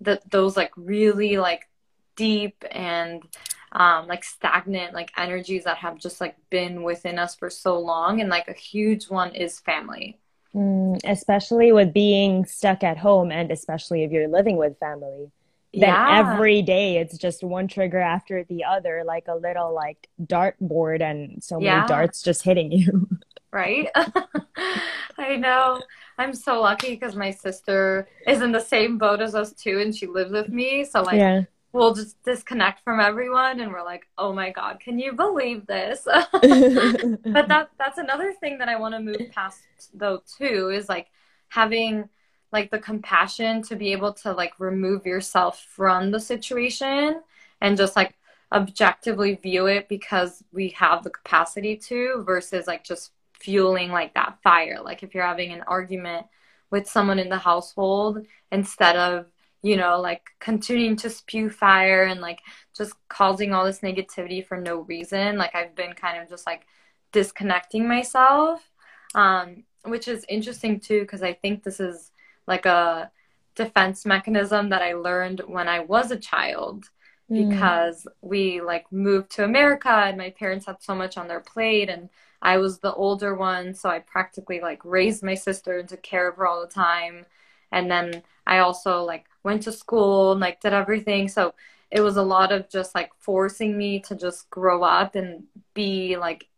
that 0.00 0.28
those 0.28 0.56
like 0.56 0.72
really 0.76 1.38
like 1.38 1.68
deep 2.16 2.64
and 2.72 3.22
um, 3.70 4.08
like 4.08 4.24
stagnant 4.24 4.94
like 4.94 5.12
energies 5.16 5.62
that 5.64 5.76
have 5.76 5.98
just 5.98 6.20
like 6.20 6.36
been 6.50 6.82
within 6.82 7.20
us 7.20 7.36
for 7.36 7.50
so 7.50 7.78
long 7.78 8.20
and 8.20 8.30
like 8.30 8.48
a 8.48 8.52
huge 8.52 9.08
one 9.08 9.32
is 9.32 9.60
family 9.60 10.18
Mm, 10.54 11.00
especially 11.04 11.72
with 11.72 11.92
being 11.92 12.44
stuck 12.44 12.84
at 12.84 12.96
home, 12.96 13.32
and 13.32 13.50
especially 13.50 14.04
if 14.04 14.12
you're 14.12 14.28
living 14.28 14.56
with 14.56 14.78
family, 14.78 15.32
then 15.72 15.88
yeah. 15.88 16.20
every 16.20 16.62
day 16.62 16.98
it's 16.98 17.18
just 17.18 17.42
one 17.42 17.66
trigger 17.66 17.98
after 17.98 18.44
the 18.44 18.62
other, 18.62 19.02
like 19.04 19.26
a 19.26 19.34
little 19.34 19.74
like 19.74 20.08
dart 20.24 20.56
board 20.60 21.02
and 21.02 21.42
so 21.42 21.58
many 21.58 21.86
darts 21.88 22.22
just 22.22 22.42
hitting 22.42 22.72
you. 22.72 23.08
Right? 23.52 23.88
I 25.16 25.36
know. 25.36 25.80
I'm 26.18 26.34
so 26.34 26.60
lucky 26.60 26.90
because 26.90 27.14
my 27.14 27.30
sister 27.30 28.08
is 28.26 28.42
in 28.42 28.50
the 28.50 28.58
same 28.58 28.98
boat 28.98 29.20
as 29.20 29.36
us 29.36 29.52
too 29.52 29.78
and 29.78 29.94
she 29.94 30.08
lives 30.08 30.32
with 30.32 30.48
me. 30.48 30.84
So 30.84 31.02
like 31.02 31.18
yeah. 31.18 31.42
We'll 31.74 31.92
just 31.92 32.22
disconnect 32.22 32.84
from 32.84 33.00
everyone 33.00 33.58
and 33.58 33.72
we're 33.72 33.84
like, 33.84 34.06
oh 34.16 34.32
my 34.32 34.50
God, 34.50 34.78
can 34.78 34.96
you 34.96 35.12
believe 35.12 35.66
this? 35.66 36.04
but 36.06 36.40
that 36.42 37.68
that's 37.76 37.98
another 37.98 38.32
thing 38.32 38.58
that 38.58 38.68
I 38.68 38.78
want 38.78 38.94
to 38.94 39.00
move 39.00 39.30
past 39.32 39.58
though 39.92 40.22
too, 40.38 40.70
is 40.70 40.88
like 40.88 41.08
having 41.48 42.08
like 42.52 42.70
the 42.70 42.78
compassion 42.78 43.60
to 43.62 43.74
be 43.74 43.90
able 43.90 44.12
to 44.12 44.32
like 44.32 44.52
remove 44.60 45.04
yourself 45.04 45.66
from 45.68 46.12
the 46.12 46.20
situation 46.20 47.20
and 47.60 47.76
just 47.76 47.96
like 47.96 48.14
objectively 48.52 49.34
view 49.34 49.66
it 49.66 49.88
because 49.88 50.44
we 50.52 50.68
have 50.70 51.02
the 51.02 51.10
capacity 51.10 51.76
to 51.76 52.22
versus 52.24 52.68
like 52.68 52.84
just 52.84 53.10
fueling 53.40 53.90
like 53.90 54.14
that 54.14 54.38
fire 54.44 54.78
like 54.82 55.02
if 55.02 55.12
you're 55.12 55.26
having 55.26 55.50
an 55.50 55.62
argument 55.66 56.24
with 56.70 56.88
someone 56.88 57.18
in 57.18 57.28
the 57.28 57.36
household 57.36 58.24
instead 58.52 58.94
of 58.94 59.26
you 59.64 59.76
know 59.76 60.00
like 60.00 60.22
continuing 60.40 60.94
to 60.94 61.10
spew 61.10 61.50
fire 61.50 62.04
and 62.04 62.20
like 62.20 62.40
just 62.76 62.94
causing 63.08 63.52
all 63.52 63.64
this 63.64 63.80
negativity 63.80 64.44
for 64.44 64.60
no 64.60 64.80
reason 64.82 65.36
like 65.38 65.54
i've 65.54 65.74
been 65.74 65.92
kind 65.94 66.22
of 66.22 66.28
just 66.28 66.46
like 66.46 66.66
disconnecting 67.12 67.88
myself 67.88 68.70
um 69.14 69.64
which 69.84 70.06
is 70.06 70.24
interesting 70.28 70.78
too 70.78 71.00
because 71.00 71.22
i 71.22 71.32
think 71.32 71.62
this 71.62 71.80
is 71.80 72.12
like 72.46 72.66
a 72.66 73.10
defense 73.54 74.04
mechanism 74.04 74.68
that 74.70 74.82
I 74.82 74.94
learned 74.94 75.42
when 75.46 75.68
I 75.68 75.80
was 75.80 76.10
a 76.10 76.16
child 76.16 76.90
mm. 77.30 77.48
because 77.48 78.06
we 78.20 78.60
like 78.60 78.90
moved 78.92 79.30
to 79.32 79.44
America 79.44 79.88
and 79.88 80.18
my 80.18 80.30
parents 80.30 80.66
had 80.66 80.82
so 80.82 80.94
much 80.94 81.16
on 81.16 81.28
their 81.28 81.40
plate 81.40 81.88
and 81.88 82.08
I 82.42 82.58
was 82.58 82.78
the 82.78 82.92
older 82.94 83.34
one 83.34 83.74
so 83.74 83.88
I 83.88 84.00
practically 84.00 84.60
like 84.60 84.84
raised 84.84 85.22
my 85.22 85.34
sister 85.34 85.78
and 85.78 85.88
took 85.88 86.02
care 86.02 86.28
of 86.28 86.36
her 86.36 86.46
all 86.46 86.60
the 86.60 86.72
time 86.72 87.26
and 87.72 87.90
then 87.90 88.22
I 88.46 88.58
also 88.58 89.02
like 89.02 89.26
went 89.42 89.62
to 89.64 89.72
school 89.72 90.32
and 90.32 90.40
like 90.40 90.60
did 90.60 90.72
everything 90.72 91.28
so 91.28 91.54
it 91.90 92.00
was 92.00 92.16
a 92.16 92.22
lot 92.22 92.50
of 92.50 92.68
just 92.68 92.94
like 92.94 93.12
forcing 93.18 93.78
me 93.78 94.00
to 94.00 94.16
just 94.16 94.50
grow 94.50 94.82
up 94.82 95.14
and 95.14 95.44
be 95.74 96.16
like 96.16 96.48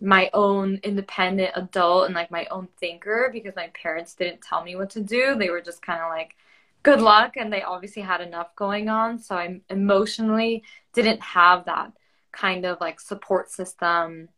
my 0.00 0.30
own 0.32 0.80
independent 0.82 1.50
adult 1.54 2.06
and 2.06 2.14
like 2.14 2.30
my 2.30 2.46
own 2.50 2.68
thinker 2.78 3.28
because 3.32 3.54
my 3.54 3.68
parents 3.80 4.14
didn't 4.14 4.40
tell 4.40 4.64
me 4.64 4.74
what 4.74 4.90
to 4.90 5.02
do. 5.02 5.34
They 5.34 5.50
were 5.50 5.60
just 5.60 5.82
kind 5.82 6.00
of 6.00 6.08
like, 6.08 6.34
good 6.82 7.02
luck. 7.02 7.36
And 7.36 7.52
they 7.52 7.62
obviously 7.62 8.02
had 8.02 8.22
enough 8.22 8.56
going 8.56 8.88
on. 8.88 9.18
So 9.18 9.36
I 9.36 9.60
emotionally 9.68 10.62
didn't 10.94 11.20
have 11.20 11.66
that 11.66 11.92
kind 12.32 12.64
of 12.64 12.80
like 12.80 13.00
support 13.00 13.50
system 13.50 14.30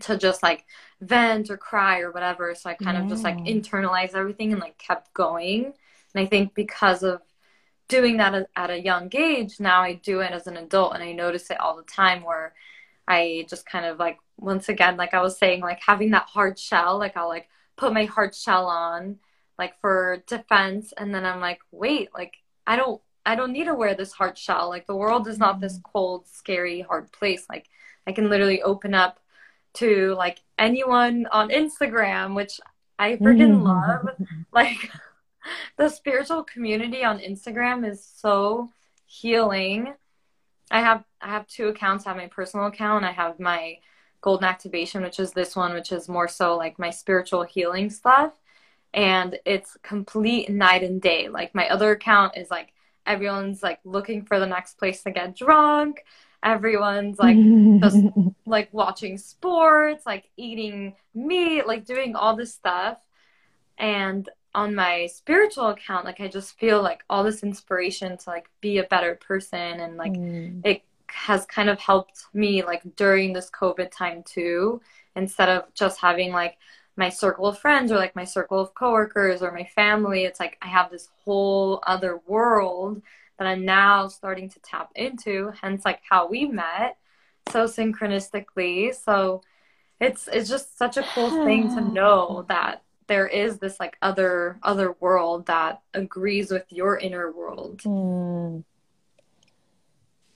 to 0.00 0.16
just 0.16 0.42
like 0.42 0.64
vent 1.00 1.50
or 1.50 1.56
cry 1.56 2.00
or 2.00 2.10
whatever. 2.10 2.54
So 2.54 2.70
I 2.70 2.74
kind 2.74 2.96
yeah. 2.96 3.04
of 3.04 3.08
just 3.08 3.24
like 3.24 3.36
internalized 3.38 4.14
everything 4.14 4.52
and 4.52 4.60
like 4.60 4.78
kept 4.78 5.12
going. 5.14 5.64
And 5.66 6.24
I 6.24 6.26
think 6.26 6.54
because 6.54 7.02
of 7.02 7.20
doing 7.88 8.16
that 8.16 8.48
at 8.56 8.70
a 8.70 8.80
young 8.80 9.10
age, 9.14 9.60
now 9.60 9.82
I 9.82 9.94
do 9.94 10.20
it 10.20 10.32
as 10.32 10.46
an 10.46 10.56
adult 10.56 10.94
and 10.94 11.02
I 11.02 11.12
notice 11.12 11.50
it 11.50 11.60
all 11.60 11.76
the 11.76 11.82
time 11.82 12.22
where 12.22 12.54
I 13.06 13.46
just 13.48 13.66
kind 13.66 13.86
of 13.86 13.98
like 13.98 14.18
once 14.38 14.68
again, 14.68 14.96
like 14.96 15.14
I 15.14 15.22
was 15.22 15.38
saying, 15.38 15.60
like 15.60 15.80
having 15.80 16.10
that 16.10 16.28
hard 16.28 16.58
shell, 16.58 16.98
like 16.98 17.16
I'll 17.16 17.28
like 17.28 17.48
put 17.76 17.92
my 17.92 18.04
hard 18.04 18.34
shell 18.34 18.66
on 18.66 19.18
like 19.58 19.80
for 19.80 20.22
defense 20.26 20.92
and 20.96 21.14
then 21.14 21.24
I'm 21.24 21.40
like, 21.40 21.60
wait, 21.70 22.10
like 22.14 22.34
I 22.66 22.76
don't 22.76 23.00
I 23.24 23.34
don't 23.34 23.52
need 23.52 23.64
to 23.64 23.74
wear 23.74 23.94
this 23.94 24.12
hard 24.12 24.38
shell. 24.38 24.68
Like 24.68 24.86
the 24.86 24.96
world 24.96 25.26
is 25.28 25.38
not 25.38 25.60
this 25.60 25.74
mm-hmm. 25.74 25.90
cold, 25.92 26.28
scary, 26.28 26.80
hard 26.80 27.10
place. 27.12 27.44
Like 27.48 27.68
I 28.06 28.12
can 28.12 28.28
literally 28.28 28.62
open 28.62 28.94
up 28.94 29.18
to 29.76 30.14
like 30.14 30.40
anyone 30.58 31.26
on 31.30 31.50
Instagram, 31.50 32.34
which 32.34 32.60
I 32.98 33.12
freaking 33.12 33.56
mm-hmm. 33.56 33.62
love. 33.62 34.08
Like 34.52 34.90
the 35.76 35.88
spiritual 35.88 36.42
community 36.44 37.04
on 37.04 37.18
Instagram 37.18 37.88
is 37.88 38.04
so 38.04 38.70
healing. 39.04 39.94
I 40.70 40.80
have 40.80 41.04
I 41.20 41.28
have 41.28 41.46
two 41.46 41.68
accounts. 41.68 42.06
I 42.06 42.10
have 42.10 42.16
my 42.16 42.28
personal 42.28 42.66
account. 42.66 43.04
I 43.04 43.12
have 43.12 43.38
my 43.38 43.78
golden 44.20 44.48
activation, 44.48 45.02
which 45.02 45.20
is 45.20 45.32
this 45.32 45.54
one, 45.54 45.74
which 45.74 45.92
is 45.92 46.08
more 46.08 46.28
so 46.28 46.56
like 46.56 46.78
my 46.78 46.90
spiritual 46.90 47.42
healing 47.42 47.90
stuff. 47.90 48.32
And 48.94 49.38
it's 49.44 49.76
complete 49.82 50.48
night 50.48 50.82
and 50.82 51.00
day. 51.00 51.28
Like 51.28 51.54
my 51.54 51.68
other 51.68 51.90
account 51.92 52.36
is 52.36 52.50
like 52.50 52.72
everyone's 53.04 53.62
like 53.62 53.78
looking 53.84 54.24
for 54.24 54.40
the 54.40 54.46
next 54.46 54.78
place 54.78 55.02
to 55.02 55.10
get 55.10 55.36
drunk. 55.36 56.02
Everyone's 56.42 57.18
like 57.18 57.36
just 57.80 57.98
like 58.46 58.68
watching 58.72 59.18
sports, 59.18 60.06
like 60.06 60.28
eating 60.36 60.94
meat, 61.14 61.66
like 61.66 61.84
doing 61.84 62.14
all 62.14 62.36
this 62.36 62.54
stuff. 62.54 62.98
And 63.78 64.28
on 64.54 64.74
my 64.74 65.06
spiritual 65.06 65.68
account, 65.68 66.04
like 66.04 66.20
I 66.20 66.28
just 66.28 66.58
feel 66.58 66.82
like 66.82 67.04
all 67.10 67.22
this 67.24 67.42
inspiration 67.42 68.16
to 68.16 68.30
like 68.30 68.48
be 68.60 68.78
a 68.78 68.84
better 68.84 69.14
person 69.14 69.80
and 69.80 69.96
like 69.96 70.12
mm. 70.12 70.60
it 70.64 70.82
has 71.08 71.44
kind 71.46 71.68
of 71.68 71.78
helped 71.78 72.24
me 72.32 72.62
like 72.62 72.82
during 72.96 73.32
this 73.32 73.50
COVID 73.50 73.90
time 73.90 74.22
too, 74.22 74.80
instead 75.14 75.48
of 75.48 75.72
just 75.74 76.00
having 76.00 76.32
like 76.32 76.56
my 76.96 77.10
circle 77.10 77.46
of 77.46 77.58
friends 77.58 77.92
or 77.92 77.96
like 77.96 78.16
my 78.16 78.24
circle 78.24 78.58
of 78.58 78.74
coworkers 78.74 79.42
or 79.42 79.52
my 79.52 79.64
family. 79.64 80.24
It's 80.24 80.40
like 80.40 80.56
I 80.62 80.68
have 80.68 80.90
this 80.90 81.08
whole 81.24 81.82
other 81.86 82.20
world 82.26 83.02
that 83.38 83.46
I'm 83.46 83.64
now 83.64 84.08
starting 84.08 84.48
to 84.50 84.60
tap 84.60 84.90
into, 84.94 85.52
hence 85.60 85.84
like 85.84 86.00
how 86.08 86.28
we 86.28 86.46
met 86.46 86.96
so 87.50 87.64
synchronistically. 87.64 88.94
So 88.94 89.42
it's 90.00 90.28
it's 90.32 90.48
just 90.48 90.76
such 90.76 90.96
a 90.96 91.06
cool 91.14 91.30
thing 91.44 91.68
to 91.74 91.80
know 91.92 92.44
that 92.48 92.82
there 93.06 93.26
is 93.26 93.58
this 93.58 93.78
like 93.78 93.96
other 94.02 94.58
other 94.62 94.92
world 95.00 95.46
that 95.46 95.82
agrees 95.94 96.50
with 96.50 96.64
your 96.70 96.98
inner 96.98 97.30
world. 97.30 97.82
Mm. 97.82 98.64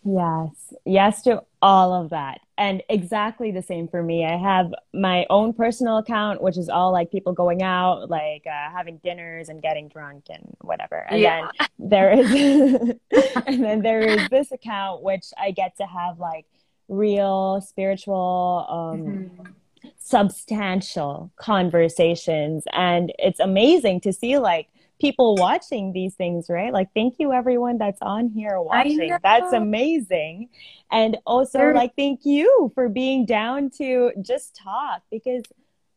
Yes, 0.04 0.72
yes 0.84 1.22
to 1.22 1.42
all 1.60 1.92
of 1.92 2.10
that. 2.10 2.40
And 2.60 2.82
exactly 2.90 3.52
the 3.52 3.62
same 3.62 3.88
for 3.88 4.02
me. 4.02 4.26
I 4.26 4.36
have 4.36 4.74
my 4.92 5.24
own 5.30 5.54
personal 5.54 5.96
account, 5.96 6.42
which 6.42 6.58
is 6.58 6.68
all 6.68 6.92
like 6.92 7.10
people 7.10 7.32
going 7.32 7.62
out, 7.62 8.10
like 8.10 8.46
uh, 8.46 8.70
having 8.70 8.98
dinners 9.02 9.48
and 9.48 9.62
getting 9.62 9.88
drunk 9.88 10.24
and 10.28 10.54
whatever. 10.60 11.06
And 11.08 11.22
yeah. 11.22 11.48
then 11.78 11.88
there 11.88 12.10
is, 12.12 12.34
and 13.46 13.64
then 13.64 13.80
there 13.80 14.00
is 14.02 14.28
this 14.28 14.52
account, 14.52 15.02
which 15.02 15.24
I 15.38 15.52
get 15.52 15.78
to 15.78 15.86
have 15.86 16.18
like 16.18 16.44
real 16.88 17.62
spiritual, 17.66 18.66
um, 18.68 19.00
mm-hmm. 19.00 19.88
substantial 19.98 21.32
conversations. 21.36 22.64
And 22.74 23.10
it's 23.18 23.40
amazing 23.40 24.02
to 24.02 24.12
see 24.12 24.36
like, 24.36 24.68
people 25.00 25.34
watching 25.36 25.92
these 25.92 26.14
things, 26.14 26.46
right? 26.48 26.72
Like, 26.72 26.88
thank 26.94 27.16
you 27.18 27.32
everyone 27.32 27.78
that's 27.78 28.00
on 28.02 28.28
here 28.28 28.60
watching. 28.60 29.16
That's 29.22 29.52
amazing. 29.52 30.48
And 30.90 31.18
also, 31.26 31.72
like, 31.72 31.96
thank 31.96 32.20
you 32.24 32.70
for 32.74 32.88
being 32.88 33.26
down 33.26 33.70
to 33.78 34.12
just 34.20 34.56
talk 34.56 35.02
because 35.10 35.42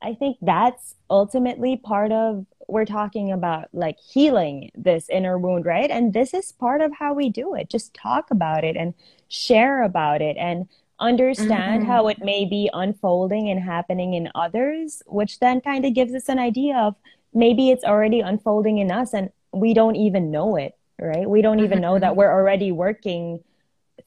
I 0.01 0.13
think 0.13 0.37
that's 0.41 0.95
ultimately 1.09 1.77
part 1.77 2.11
of 2.11 2.45
we're 2.67 2.85
talking 2.85 3.31
about 3.31 3.67
like 3.73 3.97
healing 3.99 4.71
this 4.75 5.09
inner 5.09 5.37
wound, 5.37 5.65
right? 5.65 5.89
And 5.89 6.13
this 6.13 6.33
is 6.33 6.51
part 6.51 6.81
of 6.81 6.91
how 6.93 7.13
we 7.13 7.29
do 7.29 7.55
it. 7.55 7.69
Just 7.69 7.93
talk 7.93 8.31
about 8.31 8.63
it 8.63 8.75
and 8.75 8.93
share 9.27 9.83
about 9.83 10.21
it 10.21 10.37
and 10.37 10.67
understand 10.99 11.81
mm-hmm. 11.81 11.91
how 11.91 12.07
it 12.07 12.19
may 12.23 12.45
be 12.45 12.69
unfolding 12.73 13.49
and 13.49 13.59
happening 13.59 14.13
in 14.13 14.29
others, 14.35 15.03
which 15.07 15.39
then 15.39 15.61
kind 15.61 15.85
of 15.85 15.93
gives 15.93 16.13
us 16.13 16.29
an 16.29 16.39
idea 16.39 16.77
of 16.77 16.95
maybe 17.33 17.69
it's 17.69 17.83
already 17.83 18.19
unfolding 18.19 18.77
in 18.77 18.91
us 18.91 19.13
and 19.13 19.29
we 19.51 19.73
don't 19.73 19.95
even 19.95 20.31
know 20.31 20.55
it, 20.55 20.75
right? 20.99 21.29
We 21.29 21.41
don't 21.41 21.59
even 21.59 21.81
know 21.81 21.99
that 21.99 22.09
mm-hmm. 22.09 22.17
we're 22.17 22.31
already 22.31 22.71
working 22.71 23.43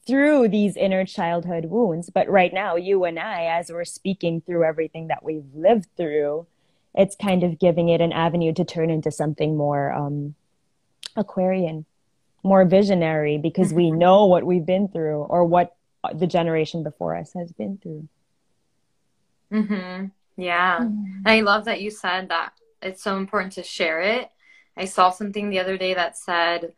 through 0.05 0.49
these 0.49 0.75
inner 0.75 1.05
childhood 1.05 1.65
wounds. 1.65 2.09
But 2.09 2.29
right 2.29 2.53
now, 2.53 2.75
you 2.75 3.03
and 3.03 3.19
I, 3.19 3.45
as 3.45 3.69
we're 3.71 3.85
speaking 3.85 4.41
through 4.41 4.63
everything 4.63 5.07
that 5.07 5.23
we've 5.23 5.45
lived 5.53 5.87
through, 5.95 6.47
it's 6.95 7.15
kind 7.15 7.43
of 7.43 7.59
giving 7.59 7.89
it 7.89 8.01
an 8.01 8.11
avenue 8.11 8.53
to 8.53 8.65
turn 8.65 8.89
into 8.89 9.11
something 9.11 9.55
more 9.55 9.91
um, 9.91 10.35
Aquarian, 11.15 11.85
more 12.43 12.65
visionary, 12.65 13.37
because 13.37 13.73
we 13.73 13.85
mm-hmm. 13.85 13.99
know 13.99 14.25
what 14.25 14.45
we've 14.45 14.65
been 14.65 14.87
through 14.87 15.21
or 15.23 15.45
what 15.45 15.75
the 16.13 16.27
generation 16.27 16.83
before 16.83 17.15
us 17.15 17.33
has 17.33 17.51
been 17.51 17.77
through. 17.77 18.07
Mm-hmm. 19.51 20.05
Yeah. 20.37 20.79
Mm-hmm. 20.79 21.21
I 21.25 21.41
love 21.41 21.65
that 21.65 21.81
you 21.81 21.91
said 21.91 22.29
that 22.29 22.53
it's 22.81 23.03
so 23.03 23.17
important 23.17 23.53
to 23.53 23.63
share 23.63 24.01
it. 24.01 24.29
I 24.75 24.85
saw 24.85 25.09
something 25.09 25.49
the 25.49 25.59
other 25.59 25.77
day 25.77 25.93
that 25.93 26.17
said, 26.17 26.73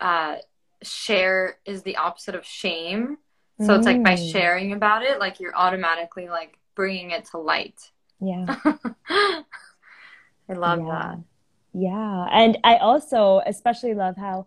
uh, 0.00 0.36
share 0.82 1.58
is 1.64 1.82
the 1.82 1.96
opposite 1.96 2.34
of 2.34 2.44
shame. 2.44 3.18
So 3.60 3.68
mm. 3.68 3.76
it's 3.76 3.86
like 3.86 4.02
by 4.02 4.14
mm. 4.14 4.32
sharing 4.32 4.72
about 4.72 5.02
it, 5.02 5.20
like 5.20 5.38
you're 5.38 5.56
automatically 5.56 6.28
like 6.28 6.58
bringing 6.74 7.10
it 7.10 7.26
to 7.26 7.38
light. 7.38 7.80
Yeah. 8.20 8.46
I 9.08 9.44
love 10.54 10.80
yeah. 10.80 10.88
that. 10.88 11.18
Yeah. 11.74 12.26
And 12.30 12.58
I 12.64 12.76
also 12.76 13.40
especially 13.46 13.94
love 13.94 14.16
how 14.16 14.46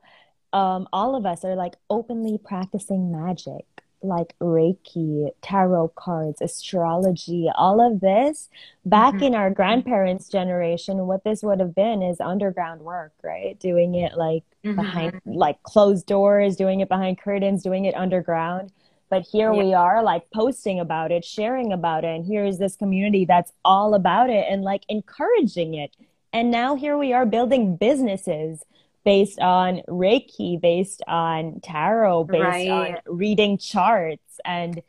um, 0.54 0.88
all 0.94 1.16
of 1.16 1.26
us 1.26 1.44
are 1.44 1.56
like 1.56 1.76
openly 1.90 2.38
practicing 2.38 3.12
magic, 3.12 3.66
like 4.08 4.36
Reiki, 4.40 5.30
tarot 5.42 5.90
cards, 5.96 6.42
astrology, 6.42 7.50
all 7.56 7.86
of 7.86 8.00
this. 8.02 8.50
Back 8.86 9.16
mm-hmm. 9.16 9.24
in 9.24 9.36
our 9.36 9.50
grandparents' 9.50 10.30
generation, 10.30 11.08
what 11.08 11.24
this 11.24 11.44
would 11.44 11.60
have 11.60 11.76
been 11.76 12.02
is 12.02 12.20
underground 12.20 12.82
work, 12.82 13.14
right? 13.24 13.60
Doing 13.60 13.96
it 13.96 14.18
like 14.18 14.44
mm-hmm. 14.64 14.76
behind, 14.76 15.22
like 15.26 15.62
closed 15.64 16.06
doors, 16.06 16.56
doing 16.56 16.80
it 16.80 16.90
behind 16.90 17.20
curtains, 17.20 17.64
doing 17.64 17.86
it 17.86 17.96
underground. 17.96 18.72
But 19.10 19.24
here 19.24 19.54
yeah. 19.54 19.64
we 19.64 19.74
are, 19.74 20.04
like 20.04 20.30
posting 20.34 20.80
about 20.80 21.12
it, 21.12 21.24
sharing 21.24 21.72
about 21.72 22.04
it. 22.04 22.16
And 22.16 22.26
here 22.26 22.46
is 22.46 22.58
this 22.58 22.76
community 22.76 23.26
that's 23.26 23.54
all 23.64 23.94
about 23.94 24.30
it 24.30 24.46
and 24.50 24.64
like 24.64 24.84
encouraging 24.90 25.76
it. 25.76 25.96
And 26.34 26.52
now 26.52 26.76
here 26.76 26.98
we 26.98 27.14
are 27.14 27.26
building 27.26 27.78
businesses 27.78 28.64
based 29.06 29.40
on 29.40 29.82
Reiki, 29.88 30.60
based 30.60 31.02
on 31.08 31.62
tarot, 31.62 32.26
based 32.26 32.44
right. 32.44 32.70
on 32.70 32.98
reading 33.06 33.58
charts 33.58 34.40
and 34.44 34.82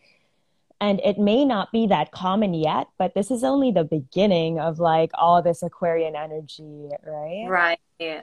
and 0.78 1.00
it 1.02 1.18
may 1.18 1.44
not 1.44 1.72
be 1.72 1.86
that 1.86 2.12
common 2.12 2.52
yet, 2.52 2.88
but 2.98 3.14
this 3.14 3.30
is 3.30 3.42
only 3.42 3.70
the 3.70 3.84
beginning 3.84 4.60
of 4.60 4.78
like 4.78 5.10
all 5.14 5.40
this 5.40 5.62
Aquarian 5.62 6.14
energy, 6.14 6.90
right? 7.02 7.46
Right. 7.48 8.22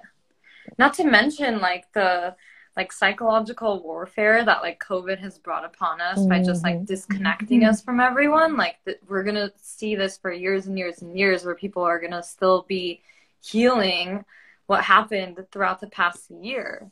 Not 0.77 0.93
to 0.95 1.03
mention 1.03 1.59
like 1.59 1.85
the 1.93 2.35
like 2.77 2.91
psychological 2.91 3.81
warfare 3.83 4.43
that 4.43 4.61
like 4.61 4.83
COVID 4.87 5.19
has 5.19 5.37
brought 5.39 5.65
upon 5.65 6.01
us 6.01 6.19
mm-hmm. 6.19 6.29
by 6.29 6.43
just 6.43 6.63
like 6.63 6.75
mm-hmm. 6.75 6.85
disconnecting 6.85 7.61
mm-hmm. 7.61 7.69
us 7.69 7.81
from 7.81 7.99
everyone. 7.99 8.55
Like 8.55 8.77
th- 8.85 8.99
we're 9.07 9.23
gonna 9.23 9.51
see 9.57 9.95
this 9.95 10.17
for 10.17 10.31
years 10.31 10.67
and 10.67 10.77
years 10.77 11.01
and 11.01 11.17
years, 11.17 11.45
where 11.45 11.55
people 11.55 11.83
are 11.83 11.99
gonna 11.99 12.23
still 12.23 12.65
be 12.67 13.01
healing 13.41 14.23
what 14.67 14.83
happened 14.83 15.45
throughout 15.51 15.81
the 15.81 15.87
past 15.87 16.31
year. 16.31 16.89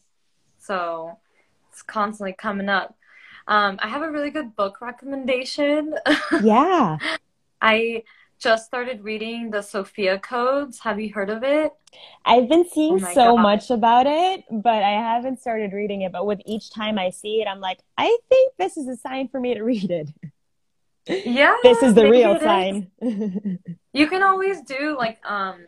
So 0.58 1.18
it's 1.72 1.82
constantly 1.82 2.34
coming 2.34 2.70
up. 2.70 2.96
Um, 3.48 3.80
I 3.82 3.88
have 3.88 4.02
a 4.02 4.12
really 4.12 4.30
good 4.30 4.56
book 4.56 4.82
recommendation. 4.82 5.96
Yeah. 6.44 6.98
I 7.62 8.04
just 8.40 8.66
started 8.66 9.04
reading 9.04 9.52
the 9.52 9.62
Sophia 9.62 10.18
Codes. 10.18 10.80
Have 10.80 11.00
you 11.00 11.14
heard 11.14 11.30
of 11.30 11.44
it? 11.44 11.72
I've 12.26 12.50
been 12.50 12.68
seeing 12.68 13.04
oh 13.04 13.14
so 13.14 13.36
God. 13.36 13.42
much 13.44 13.70
about 13.70 14.08
it, 14.08 14.46
but 14.50 14.82
I 14.82 14.92
haven't 14.92 15.40
started 15.40 15.74
reading 15.74 16.02
it. 16.02 16.12
But 16.12 16.26
with 16.26 16.42
each 16.46 16.72
time 16.72 16.98
I 16.98 17.12
see 17.12 17.42
it, 17.42 17.48
I'm 17.48 17.60
like, 17.60 17.80
I 17.98 18.18
think 18.30 18.54
this 18.58 18.78
is 18.78 18.88
a 18.88 18.96
sign 18.96 19.28
for 19.28 19.40
me 19.40 19.54
to 19.54 19.62
read 19.62 19.92
it. 19.92 20.10
Yeah. 21.08 21.56
this 21.64 21.84
is 21.84 21.94
the 21.94 22.10
real 22.10 22.40
sign. 22.40 22.90
you 23.94 24.08
can 24.08 24.24
always 24.24 24.62
do 24.62 24.96
like 24.98 25.20
um 25.26 25.66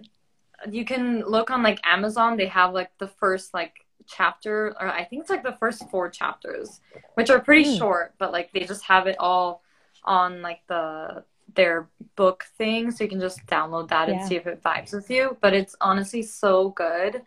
you 0.70 0.86
can 0.86 1.22
look 1.22 1.52
on 1.52 1.64
like 1.64 1.80
Amazon. 1.86 2.38
They 2.38 2.48
have 2.48 2.74
like 2.74 2.92
the 2.98 3.08
first 3.08 3.54
like 3.54 3.74
chapter, 4.08 4.76
or 4.80 4.88
I 4.88 5.04
think 5.04 5.22
it's 5.22 5.30
like 5.30 5.44
the 5.44 5.58
first 5.60 5.90
four 5.90 6.10
chapters, 6.10 6.82
which 7.16 7.30
are 7.30 7.40
pretty 7.40 7.66
mm. 7.66 7.78
short, 7.78 8.14
but 8.18 8.32
like 8.32 8.52
they 8.52 8.62
just 8.62 8.84
have 8.84 9.08
it 9.08 9.18
all 9.20 9.64
on 10.04 10.42
like 10.42 10.62
the 10.68 11.24
their 11.56 11.90
book 12.16 12.46
thing, 12.58 12.92
so 12.92 13.04
you 13.04 13.10
can 13.10 13.20
just 13.20 13.46
download 13.46 13.90
that 13.90 14.08
yeah. 14.08 14.16
and 14.16 14.28
see 14.28 14.36
if 14.36 14.48
it 14.48 14.64
vibes 14.64 14.94
with 14.94 15.10
you. 15.10 15.38
But 15.42 15.54
it's 15.54 15.76
honestly 15.82 16.24
so 16.24 16.70
good. 16.70 17.22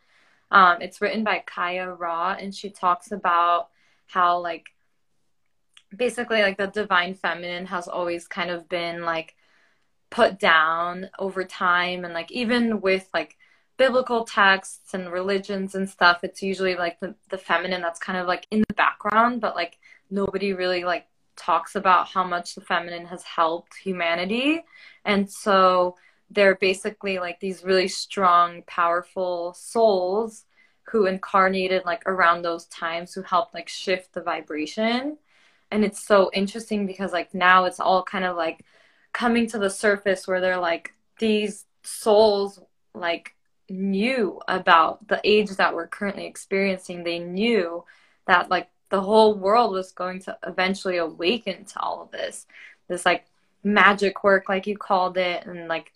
Um, 0.50 0.80
it's 0.80 1.00
written 1.00 1.24
by 1.24 1.42
Kaia 1.46 1.98
Ra, 1.98 2.36
and 2.38 2.54
she 2.54 2.70
talks 2.70 3.12
about 3.12 3.68
how 4.06 4.38
like 4.38 4.66
basically 5.96 6.42
like 6.42 6.58
the 6.58 6.66
divine 6.66 7.14
feminine 7.14 7.66
has 7.66 7.88
always 7.88 8.26
kind 8.26 8.50
of 8.50 8.68
been 8.68 9.02
like 9.02 9.35
put 10.10 10.38
down 10.38 11.10
over 11.18 11.44
time. 11.44 12.04
And 12.04 12.14
like 12.14 12.30
even 12.32 12.80
with 12.80 13.08
like 13.12 13.36
biblical 13.76 14.24
texts 14.24 14.94
and 14.94 15.12
religions 15.12 15.74
and 15.74 15.90
stuff 15.90 16.24
it's 16.24 16.42
usually 16.42 16.76
like 16.76 16.98
the, 16.98 17.14
the 17.28 17.36
feminine 17.36 17.82
that's 17.82 18.00
kind 18.00 18.18
of 18.18 18.26
like 18.26 18.46
in 18.50 18.64
the 18.68 18.74
background. 18.74 19.40
But 19.40 19.54
like 19.54 19.78
nobody 20.10 20.52
really 20.52 20.84
like 20.84 21.06
talks 21.36 21.74
about 21.74 22.08
how 22.08 22.24
much 22.24 22.54
the 22.54 22.60
feminine 22.60 23.06
has 23.06 23.22
helped 23.22 23.74
humanity. 23.76 24.64
And 25.04 25.30
so 25.30 25.96
they're 26.30 26.56
basically 26.56 27.18
like 27.18 27.38
these 27.40 27.62
really 27.64 27.88
strong 27.88 28.62
powerful 28.66 29.54
souls 29.54 30.44
who 30.84 31.06
incarnated 31.06 31.84
like 31.84 32.02
around 32.06 32.42
those 32.42 32.66
times 32.66 33.12
who 33.12 33.22
helped 33.22 33.54
like 33.54 33.68
shift 33.68 34.12
the 34.12 34.22
vibration. 34.22 35.18
And 35.70 35.84
it's 35.84 36.04
so 36.06 36.30
interesting 36.32 36.86
because 36.86 37.12
like 37.12 37.34
now 37.34 37.64
it's 37.64 37.80
all 37.80 38.02
kind 38.02 38.24
of 38.24 38.36
like 38.36 38.64
coming 39.16 39.46
to 39.46 39.58
the 39.58 39.70
surface 39.70 40.28
where 40.28 40.42
they're 40.42 40.60
like 40.60 40.92
these 41.18 41.64
souls 41.82 42.60
like 42.94 43.34
knew 43.70 44.38
about 44.46 45.08
the 45.08 45.18
age 45.24 45.48
that 45.52 45.74
we're 45.74 45.86
currently 45.86 46.26
experiencing. 46.26 47.02
They 47.02 47.18
knew 47.18 47.82
that 48.26 48.50
like 48.50 48.68
the 48.90 49.00
whole 49.00 49.34
world 49.34 49.72
was 49.72 49.92
going 49.92 50.20
to 50.20 50.36
eventually 50.46 50.98
awaken 50.98 51.64
to 51.64 51.80
all 51.80 52.02
of 52.02 52.10
this 52.10 52.46
this 52.88 53.06
like 53.06 53.24
magic 53.64 54.22
work 54.22 54.50
like 54.50 54.66
you 54.66 54.76
called 54.76 55.16
it 55.16 55.46
and 55.46 55.66
like 55.66 55.92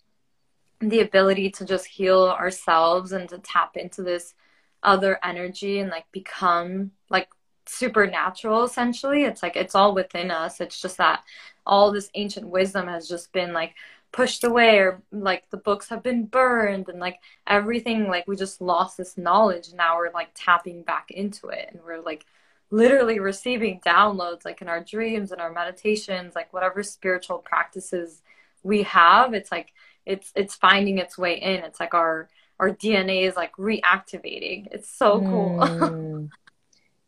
the 0.79 1.01
ability 1.01 1.51
to 1.51 1.63
just 1.63 1.85
heal 1.85 2.23
ourselves 2.23 3.11
and 3.11 3.29
to 3.29 3.37
tap 3.37 3.77
into 3.77 4.01
this 4.01 4.33
other 4.81 5.19
energy 5.23 5.77
and 5.77 5.91
like 5.91 6.11
become 6.11 6.89
like 7.11 7.29
supernatural 7.67 8.63
essentially. 8.63 9.25
It's 9.25 9.43
like 9.43 9.55
it's 9.55 9.75
all 9.75 9.93
within 9.93 10.31
us. 10.31 10.59
It's 10.59 10.81
just 10.81 10.97
that 10.97 11.23
all 11.65 11.91
this 11.91 12.09
ancient 12.15 12.47
wisdom 12.47 12.87
has 12.87 13.07
just 13.07 13.31
been 13.31 13.53
like 13.53 13.75
pushed 14.11 14.43
away 14.43 14.77
or 14.77 15.01
like 15.11 15.49
the 15.51 15.57
books 15.57 15.89
have 15.89 16.03
been 16.03 16.25
burned 16.25 16.89
and 16.89 16.99
like 16.99 17.19
everything 17.47 18.07
like 18.07 18.27
we 18.27 18.35
just 18.35 18.61
lost 18.61 18.97
this 18.97 19.17
knowledge. 19.17 19.73
Now 19.73 19.97
we're 19.97 20.11
like 20.11 20.29
tapping 20.35 20.83
back 20.83 21.11
into 21.11 21.47
it 21.47 21.69
and 21.71 21.81
we're 21.83 22.01
like 22.01 22.25
literally 22.71 23.19
receiving 23.19 23.79
downloads 23.85 24.45
like 24.45 24.61
in 24.61 24.67
our 24.67 24.83
dreams 24.83 25.31
and 25.31 25.41
our 25.41 25.51
meditations 25.51 26.35
like 26.35 26.51
whatever 26.53 26.83
spiritual 26.83 27.37
practices 27.37 28.21
we 28.63 28.83
have. 28.83 29.33
It's 29.33 29.51
like 29.51 29.73
it's 30.05 30.31
it's 30.35 30.55
finding 30.55 30.97
its 30.97 31.17
way 31.17 31.35
in. 31.39 31.63
It's 31.63 31.79
like 31.79 31.93
our 31.93 32.29
our 32.59 32.71
dna 32.71 33.27
is 33.27 33.35
like 33.35 33.55
reactivating. 33.55 34.67
It's 34.71 34.89
so 34.89 35.19
cool. 35.19 35.57
Mm. 35.59 36.29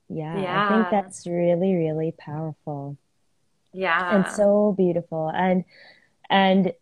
yeah, 0.10 0.38
yeah 0.41 0.66
i 0.66 0.70
think 0.70 0.89
that's 0.89 1.28
really 1.28 1.76
really 1.76 2.14
powerful 2.18 2.97
yeah. 3.74 4.16
And 4.16 4.28
so 4.28 4.74
beautiful. 4.78 5.32
And 5.34 5.66
and 6.30 6.74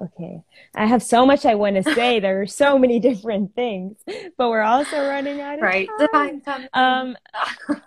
okay. 0.00 0.42
I 0.74 0.86
have 0.86 1.02
so 1.02 1.24
much 1.24 1.46
i 1.46 1.54
want 1.54 1.76
to 1.76 1.94
say. 1.94 2.20
There 2.24 2.42
are 2.42 2.46
so 2.46 2.78
many 2.78 2.98
different 3.00 3.54
things 3.54 3.96
but 4.36 4.48
we're 4.50 4.62
also 4.62 4.96
running 5.06 5.40
out 5.40 5.58
of 5.58 5.62
right. 5.62 5.88
Time. 6.44 6.68
um 6.72 7.16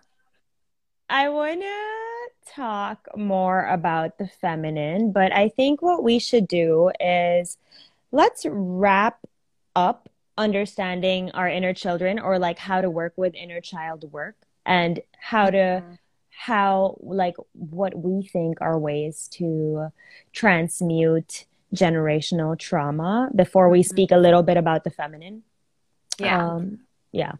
i 1.09 1.29
want 1.29 1.61
to 1.61 2.53
talk 2.53 3.07
more 3.15 3.65
about 3.65 4.17
the 4.17 4.27
feminine 4.27 5.11
but 5.11 5.31
i 5.33 5.49
think 5.49 5.81
what 5.81 6.03
we 6.03 6.19
should 6.19 6.47
do 6.47 6.91
is 6.99 7.57
let's 8.11 8.45
wrap 8.49 9.19
up 9.75 10.09
understanding 10.37 11.31
our 11.31 11.47
inner 11.47 11.73
children 11.73 12.19
or 12.19 12.39
like 12.39 12.59
how 12.59 12.81
to 12.81 12.89
work 12.89 13.13
with 13.15 13.33
inner 13.35 13.61
child 13.61 14.11
work 14.11 14.35
and 14.65 15.01
how 15.19 15.49
to 15.49 15.57
mm-hmm 15.57 15.93
how 16.37 16.95
like 16.99 17.35
what 17.53 17.97
we 17.97 18.21
think 18.21 18.59
are 18.61 18.77
ways 18.77 19.27
to 19.31 19.91
transmute 20.33 21.45
generational 21.73 22.57
trauma 22.57 23.29
before 23.35 23.69
we 23.69 23.81
speak 23.81 24.11
a 24.11 24.17
little 24.17 24.43
bit 24.43 24.55
about 24.55 24.83
the 24.83 24.91
feminine. 24.91 25.41
Yeah. 26.19 26.47
Um, 26.47 26.81
yeah. 27.11 27.33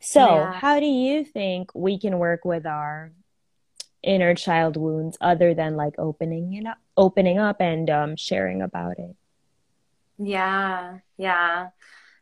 So 0.00 0.20
yeah. 0.20 0.52
how 0.52 0.80
do 0.80 0.86
you 0.86 1.24
think 1.24 1.70
we 1.74 1.98
can 1.98 2.18
work 2.18 2.44
with 2.44 2.66
our 2.66 3.10
inner 4.02 4.34
child 4.34 4.76
wounds 4.76 5.16
other 5.22 5.54
than 5.54 5.74
like 5.74 5.94
opening 5.96 6.52
it 6.52 6.66
up 6.66 6.78
opening 6.98 7.38
up 7.38 7.58
and 7.60 7.88
um, 7.88 8.16
sharing 8.16 8.60
about 8.60 8.98
it? 8.98 9.16
Yeah. 10.18 10.98
Yeah. 11.16 11.68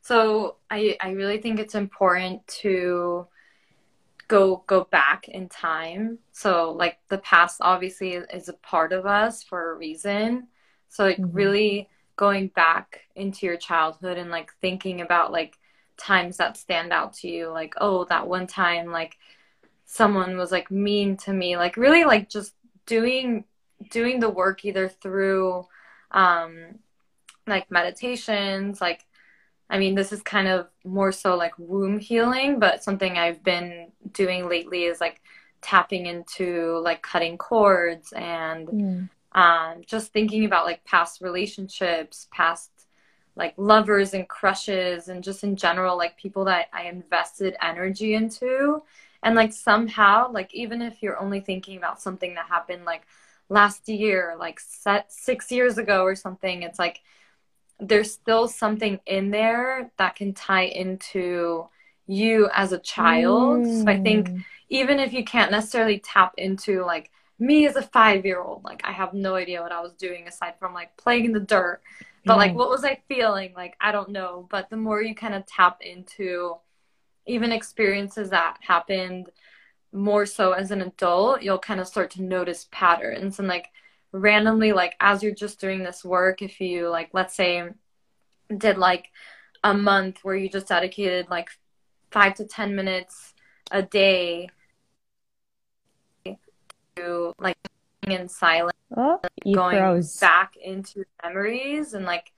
So 0.03 0.57
i 0.70 0.96
i 1.01 1.11
really 1.11 1.38
think 1.38 1.59
it's 1.59 1.74
important 1.74 2.46
to 2.46 3.26
go 4.30 4.62
go 4.68 4.84
back 4.92 5.28
in 5.28 5.48
time. 5.48 6.16
So 6.30 6.70
like 6.70 6.98
the 7.08 7.18
past 7.18 7.58
obviously 7.60 8.12
is 8.12 8.48
a 8.48 8.52
part 8.52 8.92
of 8.92 9.04
us 9.04 9.42
for 9.42 9.72
a 9.72 9.76
reason. 9.76 10.46
So 10.88 11.02
like 11.02 11.18
mm-hmm. 11.18 11.36
really 11.36 11.88
going 12.14 12.46
back 12.48 13.00
into 13.16 13.44
your 13.44 13.56
childhood 13.56 14.18
and 14.18 14.30
like 14.30 14.52
thinking 14.60 15.00
about 15.00 15.32
like 15.32 15.58
times 15.96 16.36
that 16.36 16.56
stand 16.56 16.92
out 16.92 17.12
to 17.14 17.28
you. 17.28 17.48
Like 17.48 17.74
oh 17.78 18.04
that 18.04 18.28
one 18.28 18.46
time 18.46 18.92
like 18.92 19.18
someone 19.84 20.36
was 20.36 20.52
like 20.52 20.70
mean 20.70 21.16
to 21.18 21.32
me. 21.32 21.56
Like 21.56 21.76
really 21.76 22.04
like 22.04 22.30
just 22.30 22.54
doing 22.86 23.44
doing 23.90 24.20
the 24.20 24.30
work 24.30 24.64
either 24.64 24.88
through 24.88 25.66
um 26.12 26.78
like 27.48 27.68
meditations 27.68 28.80
like 28.80 29.04
I 29.70 29.78
mean, 29.78 29.94
this 29.94 30.12
is 30.12 30.20
kind 30.22 30.48
of 30.48 30.66
more 30.84 31.12
so 31.12 31.36
like 31.36 31.52
womb 31.56 32.00
healing, 32.00 32.58
but 32.58 32.82
something 32.82 33.16
I've 33.16 33.42
been 33.42 33.92
doing 34.12 34.48
lately 34.48 34.84
is 34.84 35.00
like 35.00 35.22
tapping 35.62 36.06
into 36.06 36.78
like 36.82 37.02
cutting 37.02 37.38
cords 37.38 38.12
and 38.12 38.68
mm. 38.68 39.08
um, 39.32 39.82
just 39.86 40.12
thinking 40.12 40.44
about 40.44 40.66
like 40.66 40.84
past 40.84 41.20
relationships, 41.20 42.26
past 42.32 42.70
like 43.36 43.54
lovers 43.56 44.12
and 44.12 44.28
crushes 44.28 45.08
and 45.08 45.22
just 45.22 45.44
in 45.44 45.56
general 45.56 45.96
like 45.96 46.16
people 46.16 46.44
that 46.46 46.66
I 46.72 46.82
invested 46.84 47.56
energy 47.62 48.14
into 48.14 48.82
and 49.22 49.34
like 49.34 49.52
somehow 49.52 50.32
like 50.32 50.54
even 50.54 50.82
if 50.82 51.02
you're 51.02 51.18
only 51.18 51.40
thinking 51.40 51.76
about 51.76 52.02
something 52.02 52.34
that 52.34 52.46
happened 52.46 52.84
like 52.84 53.06
last 53.48 53.88
year 53.88 54.36
like 54.38 54.60
set 54.60 55.12
6 55.12 55.50
years 55.52 55.78
ago 55.78 56.02
or 56.02 56.14
something 56.14 56.62
it's 56.62 56.78
like 56.78 57.02
there's 57.80 58.12
still 58.12 58.48
something 58.48 59.00
in 59.06 59.30
there 59.30 59.90
that 59.98 60.16
can 60.16 60.34
tie 60.34 60.64
into 60.64 61.66
you 62.06 62.48
as 62.54 62.72
a 62.72 62.78
child 62.78 63.60
mm. 63.60 63.82
so 63.82 63.90
I 63.90 64.00
think 64.00 64.28
mm. 64.28 64.44
even 64.68 64.98
if 64.98 65.12
you 65.12 65.24
can't 65.24 65.50
necessarily 65.50 65.98
tap 65.98 66.34
into 66.36 66.84
like 66.84 67.10
me 67.38 67.66
as 67.66 67.76
a 67.76 67.82
5 67.82 68.24
year 68.24 68.40
old 68.40 68.64
like 68.64 68.82
I 68.84 68.92
have 68.92 69.14
no 69.14 69.34
idea 69.34 69.62
what 69.62 69.72
I 69.72 69.80
was 69.80 69.94
doing 69.94 70.26
aside 70.28 70.54
from 70.58 70.74
like 70.74 70.96
playing 70.96 71.26
in 71.26 71.32
the 71.32 71.40
dirt 71.40 71.80
but 72.24 72.36
like, 72.36 72.54
what 72.54 72.68
was 72.68 72.84
I 72.84 73.00
feeling? 73.08 73.52
Like, 73.54 73.76
I 73.80 73.92
don't 73.92 74.10
know. 74.10 74.46
But 74.50 74.68
the 74.70 74.76
more 74.76 75.02
you 75.02 75.14
kind 75.14 75.34
of 75.34 75.46
tap 75.46 75.80
into 75.80 76.56
even 77.26 77.52
experiences 77.52 78.30
that 78.30 78.58
happened 78.60 79.30
more 79.92 80.26
so 80.26 80.52
as 80.52 80.70
an 80.70 80.82
adult, 80.82 81.42
you'll 81.42 81.58
kind 81.58 81.80
of 81.80 81.86
start 81.86 82.10
to 82.12 82.22
notice 82.22 82.68
patterns. 82.70 83.38
And 83.38 83.48
like, 83.48 83.68
randomly, 84.12 84.72
like, 84.72 84.94
as 85.00 85.22
you're 85.22 85.34
just 85.34 85.61
doing 85.61 85.82
this 85.82 86.04
work, 86.04 86.42
if 86.42 86.61
you, 86.61 86.88
like, 86.88 87.11
let's 87.12 87.34
say, 87.34 87.68
did 88.56 88.78
like 88.78 89.11
a 89.62 89.74
month 89.74 90.20
where 90.22 90.34
you 90.34 90.48
just 90.48 90.68
dedicated 90.68 91.28
like 91.30 91.50
five 92.11 92.34
to 92.34 92.44
10 92.44 92.74
minutes 92.74 93.34
a 93.70 93.82
day 93.82 94.48
to 96.96 97.32
like 97.38 97.56
in 98.06 98.28
silence 98.28 98.76
oh, 98.96 99.20
going 99.52 99.76
froze. 99.76 100.18
back 100.18 100.56
into 100.56 101.04
memories 101.22 101.94
and 101.94 102.04
like 102.04 102.32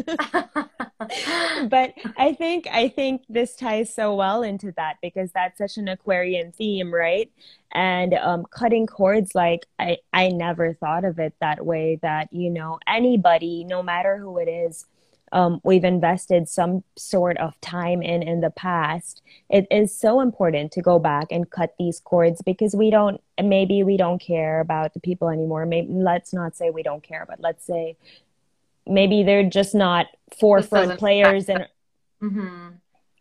But 1.70 1.94
i 2.18 2.34
think 2.34 2.68
i 2.72 2.88
think 2.88 3.24
this 3.28 3.56
ties 3.56 3.94
so 3.94 4.16
well 4.16 4.44
into 4.44 4.72
that 4.78 4.98
because 5.02 5.32
that's 5.32 5.58
such 5.58 5.78
an 5.78 5.88
aquarian 5.88 6.52
theme 6.52 6.94
right? 6.94 7.32
And 7.74 8.14
um, 8.14 8.46
cutting 8.52 8.86
cords 8.86 9.34
like 9.34 9.66
I, 9.80 9.98
I 10.14 10.30
never 10.30 10.74
thought 10.74 11.06
of 11.06 11.20
it 11.20 11.34
that 11.42 11.66
way 11.66 12.00
that 12.02 12.32
you 12.32 12.50
know 12.50 12.80
anybody 12.88 13.64
no 13.64 13.82
matter 13.82 14.18
who 14.18 14.38
it 14.38 14.48
is 14.48 14.86
um, 15.32 15.62
we've 15.64 15.84
invested 15.84 16.50
some 16.50 16.84
sort 16.98 17.38
of 17.38 17.60
time 17.62 18.02
in 18.02 18.22
in 18.22 18.42
the 18.42 18.50
past 18.50 19.22
it 19.50 19.68
is 19.70 19.96
so 19.96 20.22
important 20.22 20.72
to 20.72 20.82
go 20.82 20.98
back 20.98 21.28
and 21.32 21.50
cut 21.50 21.74
these 21.78 22.00
cords 22.00 22.42
because 22.42 22.74
we 22.74 22.90
don't 22.90 23.22
maybe 23.42 23.84
we 23.84 23.98
don't 23.98 24.20
care 24.20 24.62
about 24.62 24.94
the 24.94 25.00
people 25.00 25.30
anymore. 25.30 25.66
Maybe 25.66 25.92
let's 25.92 26.34
not 26.34 26.56
say 26.56 26.70
we 26.70 26.84
don't 26.84 27.04
care 27.04 27.26
but 27.28 27.40
let's 27.42 27.66
say 27.66 27.98
maybe 28.88 29.24
they're 29.24 29.50
just 29.50 29.76
not 29.76 30.08
forefront 30.40 30.98
players 30.98 31.50
and 31.50 31.68
mm-hmm. 32.22 32.68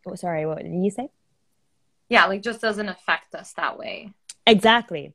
oh, 0.06 0.14
sorry 0.14 0.46
what 0.46 0.62
did 0.62 0.72
you 0.72 0.90
say? 0.90 1.08
Yeah 2.08 2.26
like 2.26 2.42
just 2.42 2.60
doesn't 2.60 2.88
affect 2.88 3.34
us 3.34 3.52
that 3.54 3.78
way. 3.78 4.12
Exactly 4.46 5.12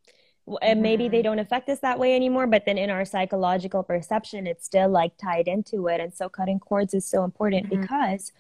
and 0.62 0.82
maybe 0.82 1.08
they 1.10 1.18
mm-hmm. 1.18 1.24
don't 1.24 1.40
affect 1.40 1.70
us 1.70 1.80
that 1.80 1.98
way 1.98 2.16
anymore 2.16 2.46
but 2.48 2.66
then 2.66 2.78
in 2.78 2.90
our 2.90 3.06
psychological 3.06 3.84
perception 3.84 4.46
it's 4.46 4.66
still 4.66 4.90
like 4.90 5.16
tied 5.18 5.48
into 5.48 5.88
it 5.88 6.00
and 6.00 6.14
so 6.14 6.30
cutting 6.30 6.60
cords 6.60 6.94
is 6.94 7.06
so 7.06 7.24
important 7.24 7.68
mm-hmm. 7.68 7.82
because 7.82 8.32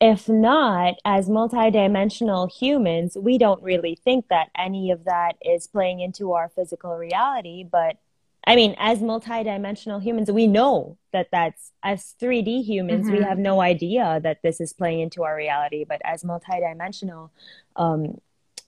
if 0.00 0.28
not 0.28 0.94
as 1.04 1.28
multidimensional 1.28 2.50
humans 2.50 3.16
we 3.16 3.38
don't 3.38 3.62
really 3.62 3.96
think 4.04 4.26
that 4.28 4.48
any 4.58 4.90
of 4.90 5.04
that 5.04 5.36
is 5.40 5.68
playing 5.68 6.00
into 6.00 6.32
our 6.32 6.48
physical 6.48 6.96
reality 6.96 7.62
but 7.62 7.96
i 8.44 8.56
mean 8.56 8.74
as 8.78 8.98
multidimensional 8.98 10.02
humans 10.02 10.30
we 10.30 10.48
know 10.48 10.98
that 11.12 11.28
that's 11.30 11.70
as 11.84 12.14
3d 12.20 12.64
humans 12.64 13.06
mm-hmm. 13.06 13.18
we 13.18 13.22
have 13.22 13.38
no 13.38 13.60
idea 13.60 14.18
that 14.24 14.42
this 14.42 14.60
is 14.60 14.72
playing 14.72 14.98
into 14.98 15.22
our 15.22 15.36
reality 15.36 15.84
but 15.84 16.00
as 16.04 16.24
multidimensional 16.24 17.30
um, 17.76 18.18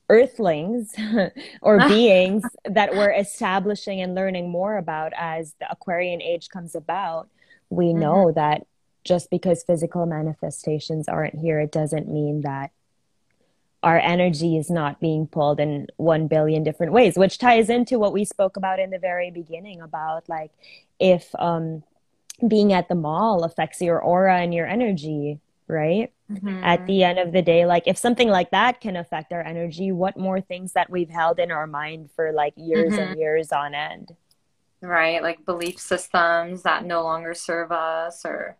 earthlings 0.08 0.94
or 1.62 1.78
beings 1.88 2.44
that 2.64 2.92
we're 2.92 3.12
establishing 3.12 4.00
and 4.00 4.14
learning 4.14 4.50
more 4.50 4.76
about 4.76 5.12
as 5.16 5.54
the 5.60 5.70
Aquarian 5.70 6.22
age 6.22 6.48
comes 6.48 6.74
about, 6.74 7.28
we 7.70 7.86
mm-hmm. 7.86 8.00
know 8.00 8.32
that 8.32 8.66
just 9.04 9.30
because 9.30 9.62
physical 9.62 10.06
manifestations 10.06 11.08
aren't 11.08 11.34
here, 11.34 11.60
it 11.60 11.72
doesn't 11.72 12.08
mean 12.08 12.42
that 12.42 12.70
our 13.82 13.98
energy 13.98 14.56
is 14.56 14.70
not 14.70 15.00
being 15.00 15.26
pulled 15.26 15.60
in 15.60 15.86
1 15.96 16.26
billion 16.26 16.64
different 16.64 16.92
ways, 16.92 17.16
which 17.16 17.38
ties 17.38 17.70
into 17.70 17.98
what 17.98 18.12
we 18.12 18.24
spoke 18.24 18.56
about 18.56 18.80
in 18.80 18.90
the 18.90 18.98
very 18.98 19.30
beginning 19.30 19.80
about 19.80 20.28
like 20.28 20.50
if 20.98 21.32
um, 21.38 21.82
being 22.46 22.72
at 22.72 22.88
the 22.88 22.94
mall 22.94 23.44
affects 23.44 23.80
your 23.80 24.00
aura 24.00 24.40
and 24.40 24.52
your 24.52 24.66
energy, 24.66 25.40
right? 25.68 26.12
Mm-hmm. 26.30 26.64
At 26.64 26.86
the 26.86 27.04
end 27.04 27.18
of 27.18 27.32
the 27.32 27.42
day, 27.42 27.66
like 27.66 27.84
if 27.86 27.96
something 27.96 28.28
like 28.28 28.50
that 28.50 28.80
can 28.80 28.96
affect 28.96 29.32
our 29.32 29.42
energy, 29.42 29.92
what 29.92 30.16
more 30.16 30.40
things 30.40 30.72
that 30.72 30.90
we've 30.90 31.10
held 31.10 31.38
in 31.38 31.50
our 31.50 31.66
mind 31.66 32.10
for 32.10 32.32
like 32.32 32.54
years 32.56 32.92
mm-hmm. 32.92 33.00
and 33.00 33.18
years 33.18 33.52
on 33.52 33.74
end? 33.74 34.14
Right, 34.80 35.22
like 35.22 35.44
belief 35.44 35.78
systems 35.78 36.62
that 36.62 36.84
no 36.84 37.02
longer 37.02 37.34
serve 37.34 37.72
us 37.72 38.24
or 38.24 38.56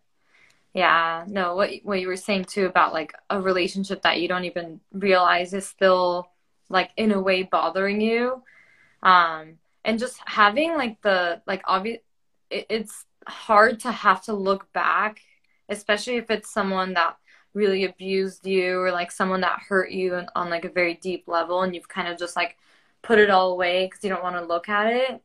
yeah, 0.75 1.25
no, 1.27 1.57
what 1.57 1.71
what 1.83 2.01
you 2.01 2.09
were 2.09 2.17
saying 2.17 2.45
too 2.45 2.67
about 2.67 2.93
like 2.93 3.13
a 3.31 3.41
relationship 3.41 4.03
that 4.03 4.21
you 4.21 4.29
don't 4.29 4.45
even 4.45 4.81
realize 4.93 5.55
is 5.55 5.67
still 5.67 6.31
like 6.69 6.91
in 6.97 7.13
a 7.13 7.21
way 7.21 7.43
bothering 7.43 8.01
you. 8.01 8.43
Um 9.03 9.59
and 9.85 9.99
just 9.99 10.19
having 10.27 10.75
like 10.75 11.01
the 11.03 11.43
like 11.47 11.63
obvious 11.67 12.01
it, 12.51 12.67
it's 12.69 13.05
hard 13.27 13.81
to 13.81 13.93
have 13.93 14.23
to 14.25 14.33
look 14.33 14.73
back 14.73 15.21
especially 15.69 16.16
if 16.16 16.31
it's 16.31 16.51
someone 16.51 16.95
that 16.95 17.16
really 17.55 17.85
abused 17.85 18.47
you 18.47 18.81
or 18.81 18.93
like 18.93 19.11
someone 19.11 19.41
that 19.41 19.61
hurt 19.69 19.91
you 19.91 20.23
on 20.35 20.51
like 20.51 20.64
a 20.64 20.71
very 20.71 20.95
deep 20.95 21.25
level 21.27 21.62
and 21.62 21.75
you've 21.75 21.89
kind 21.89 22.09
of 22.09 22.19
just 22.19 22.37
like 22.37 22.57
put 23.03 23.19
it 23.19 23.31
all 23.31 23.53
away 23.53 23.87
because 23.87 24.03
you 24.03 24.11
don't 24.11 24.23
want 24.23 24.37
to 24.37 24.45
look 24.45 24.69
at 24.69 24.93
it. 24.93 25.23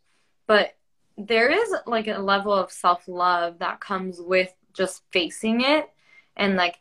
But 0.47 0.75
there 1.17 1.49
is 1.51 1.73
like 1.85 2.07
a 2.07 2.19
level 2.19 2.53
of 2.53 2.71
self-love 2.71 3.59
that 3.59 3.79
comes 3.79 4.19
with 4.19 4.53
just 4.73 5.03
facing 5.11 5.61
it 5.61 5.89
and 6.35 6.55
like 6.55 6.79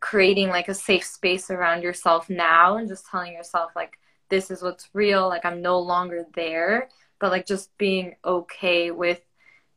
creating 0.00 0.48
like 0.48 0.68
a 0.68 0.74
safe 0.74 1.04
space 1.04 1.50
around 1.50 1.82
yourself 1.82 2.28
now 2.28 2.76
and 2.76 2.88
just 2.88 3.06
telling 3.06 3.32
yourself 3.32 3.70
like 3.76 3.98
this 4.30 4.50
is 4.50 4.60
what's 4.62 4.88
real 4.94 5.28
like 5.28 5.44
i'm 5.44 5.62
no 5.62 5.78
longer 5.78 6.24
there. 6.34 6.88
But 7.20 7.30
like 7.30 7.46
just 7.46 7.76
being 7.78 8.16
okay 8.24 8.90
with 8.90 9.20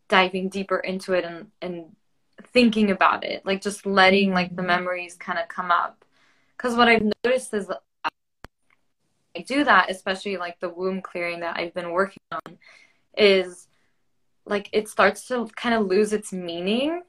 diving 0.07 0.49
deeper 0.49 0.80
into 0.80 1.13
it 1.13 1.24
and 1.26 1.47
and 1.61 1.95
thinking 2.56 2.89
about 2.89 3.26
it, 3.26 3.45
like 3.45 3.62
just 3.62 3.86
letting 3.86 4.32
like 4.32 4.56
the 4.56 4.62
mm-hmm. 4.62 4.68
memories 4.68 5.16
kind 5.16 5.38
of 5.38 5.49
come 5.49 5.72
up. 5.72 6.06
Because 6.56 6.76
what 6.76 6.88
I've 6.88 7.03
noticed 7.26 7.53
is 7.53 7.70
I 8.06 9.41
do 9.41 9.66
that, 9.66 9.91
especially 9.91 10.38
like 10.38 10.62
the 10.62 10.70
womb 10.70 11.01
clearing 11.01 11.41
that 11.41 11.58
I've 11.58 11.74
been 11.74 11.91
working 11.91 12.24
on, 12.32 12.58
is 13.18 13.68
like 14.45 14.70
it 14.72 14.88
starts 14.88 15.28
to 15.28 15.47
kind 15.58 15.76
of 15.76 15.86
lose 15.86 16.14
its 16.14 16.32
meaning 16.32 17.03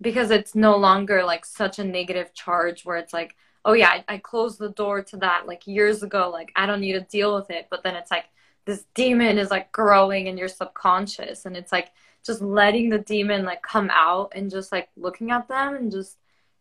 because 0.00 0.30
it's 0.30 0.54
no 0.54 0.76
longer 0.76 1.24
like 1.24 1.44
such 1.44 1.80
a 1.80 1.84
negative 1.84 2.32
charge 2.32 2.84
where 2.84 2.96
it's 2.96 3.12
like, 3.12 3.34
oh 3.64 3.72
yeah, 3.72 3.88
I, 3.88 4.04
I 4.06 4.18
closed 4.18 4.60
the 4.60 4.68
door 4.68 5.02
to 5.02 5.16
that 5.16 5.48
like 5.48 5.66
years 5.66 6.04
ago, 6.04 6.30
like 6.30 6.52
I 6.54 6.66
don't 6.66 6.80
need 6.80 6.92
to 6.92 7.00
deal 7.00 7.34
with 7.34 7.50
it. 7.50 7.66
But 7.68 7.82
then 7.82 7.96
it's 7.96 8.12
like 8.12 8.26
this 8.64 8.84
demon 8.94 9.38
is 9.38 9.50
like 9.50 9.72
growing 9.72 10.28
in 10.28 10.38
your 10.38 10.48
subconscious 10.48 11.46
and 11.46 11.56
it's 11.56 11.72
like 11.72 11.90
just 12.24 12.40
letting 12.40 12.90
the 12.90 12.98
demon 12.98 13.44
like 13.44 13.62
come 13.62 13.90
out 13.92 14.32
and 14.34 14.50
just 14.50 14.72
like 14.72 14.88
looking 14.96 15.30
at 15.30 15.48
them 15.48 15.74
and 15.74 15.92
just 15.92 16.16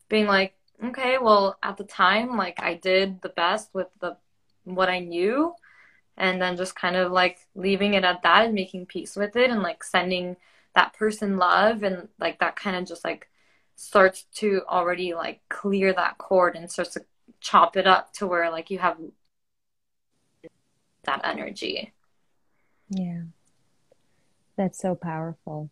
being 0.10 0.26
like 0.28 0.56
okay 0.84 1.18
well 1.18 1.58
at 1.64 1.78
the 1.78 1.84
time 1.84 2.38
like 2.38 2.62
i 2.62 2.74
did 2.74 3.22
the 3.22 3.30
best 3.30 3.70
with 3.74 3.88
the 4.00 4.16
what 4.66 4.90
i 4.90 5.00
knew 5.00 5.54
and 6.18 6.42
then 6.42 6.58
just 6.58 6.76
kind 6.76 6.96
of 6.96 7.12
like 7.12 7.40
leaving 7.56 7.94
it 7.94 8.04
at 8.04 8.22
that 8.24 8.46
and 8.46 8.54
making 8.54 8.86
peace 8.86 9.16
with 9.16 9.36
it 9.36 9.50
and 9.50 9.62
like 9.62 9.84
sending 9.84 10.36
that 10.76 10.94
person 10.94 11.38
love 11.38 11.84
and 11.84 12.08
like 12.20 12.40
that 12.40 12.56
kind 12.56 12.76
of 12.76 12.86
just 12.86 13.04
like 13.04 13.30
starts 13.76 14.26
to 14.36 14.62
already 14.70 15.14
like 15.14 15.42
clear 15.50 15.94
that 15.94 16.18
cord 16.18 16.56
and 16.56 16.70
starts 16.70 16.94
to 16.94 17.04
chop 17.40 17.76
it 17.76 17.88
up 17.88 18.14
to 18.14 18.28
where 18.28 18.52
like 18.52 18.70
you 18.70 18.80
have 18.80 18.98
that 21.06 21.22
energy. 21.24 21.94
Yeah. 22.90 23.24
That's 24.64 24.80
so 24.80 24.96
powerful. 24.96 25.70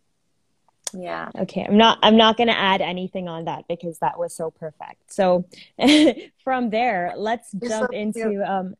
Yeah. 0.92 1.30
Okay, 1.34 1.64
I'm 1.64 1.78
not 1.78 1.98
I'm 2.02 2.18
not 2.18 2.36
going 2.36 2.48
to 2.48 2.58
add 2.58 2.82
anything 2.82 3.26
on 3.26 3.46
that 3.46 3.66
because 3.66 4.00
that 4.00 4.18
was 4.18 4.36
so 4.36 4.50
perfect. 4.50 5.10
So 5.10 5.46
from 6.44 6.68
there, 6.68 7.14
let's 7.16 7.50
jump 7.52 7.70
so 7.70 7.86
into 7.86 8.44
um 8.46 8.74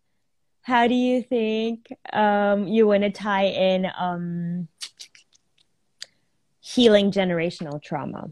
how 0.60 0.86
do 0.86 0.94
you 0.94 1.22
think 1.22 1.90
um 2.12 2.68
you 2.68 2.86
want 2.86 3.04
to 3.04 3.10
tie 3.10 3.46
in 3.46 3.86
um 3.98 4.68
healing 6.60 7.10
generational 7.10 7.82
trauma? 7.82 8.28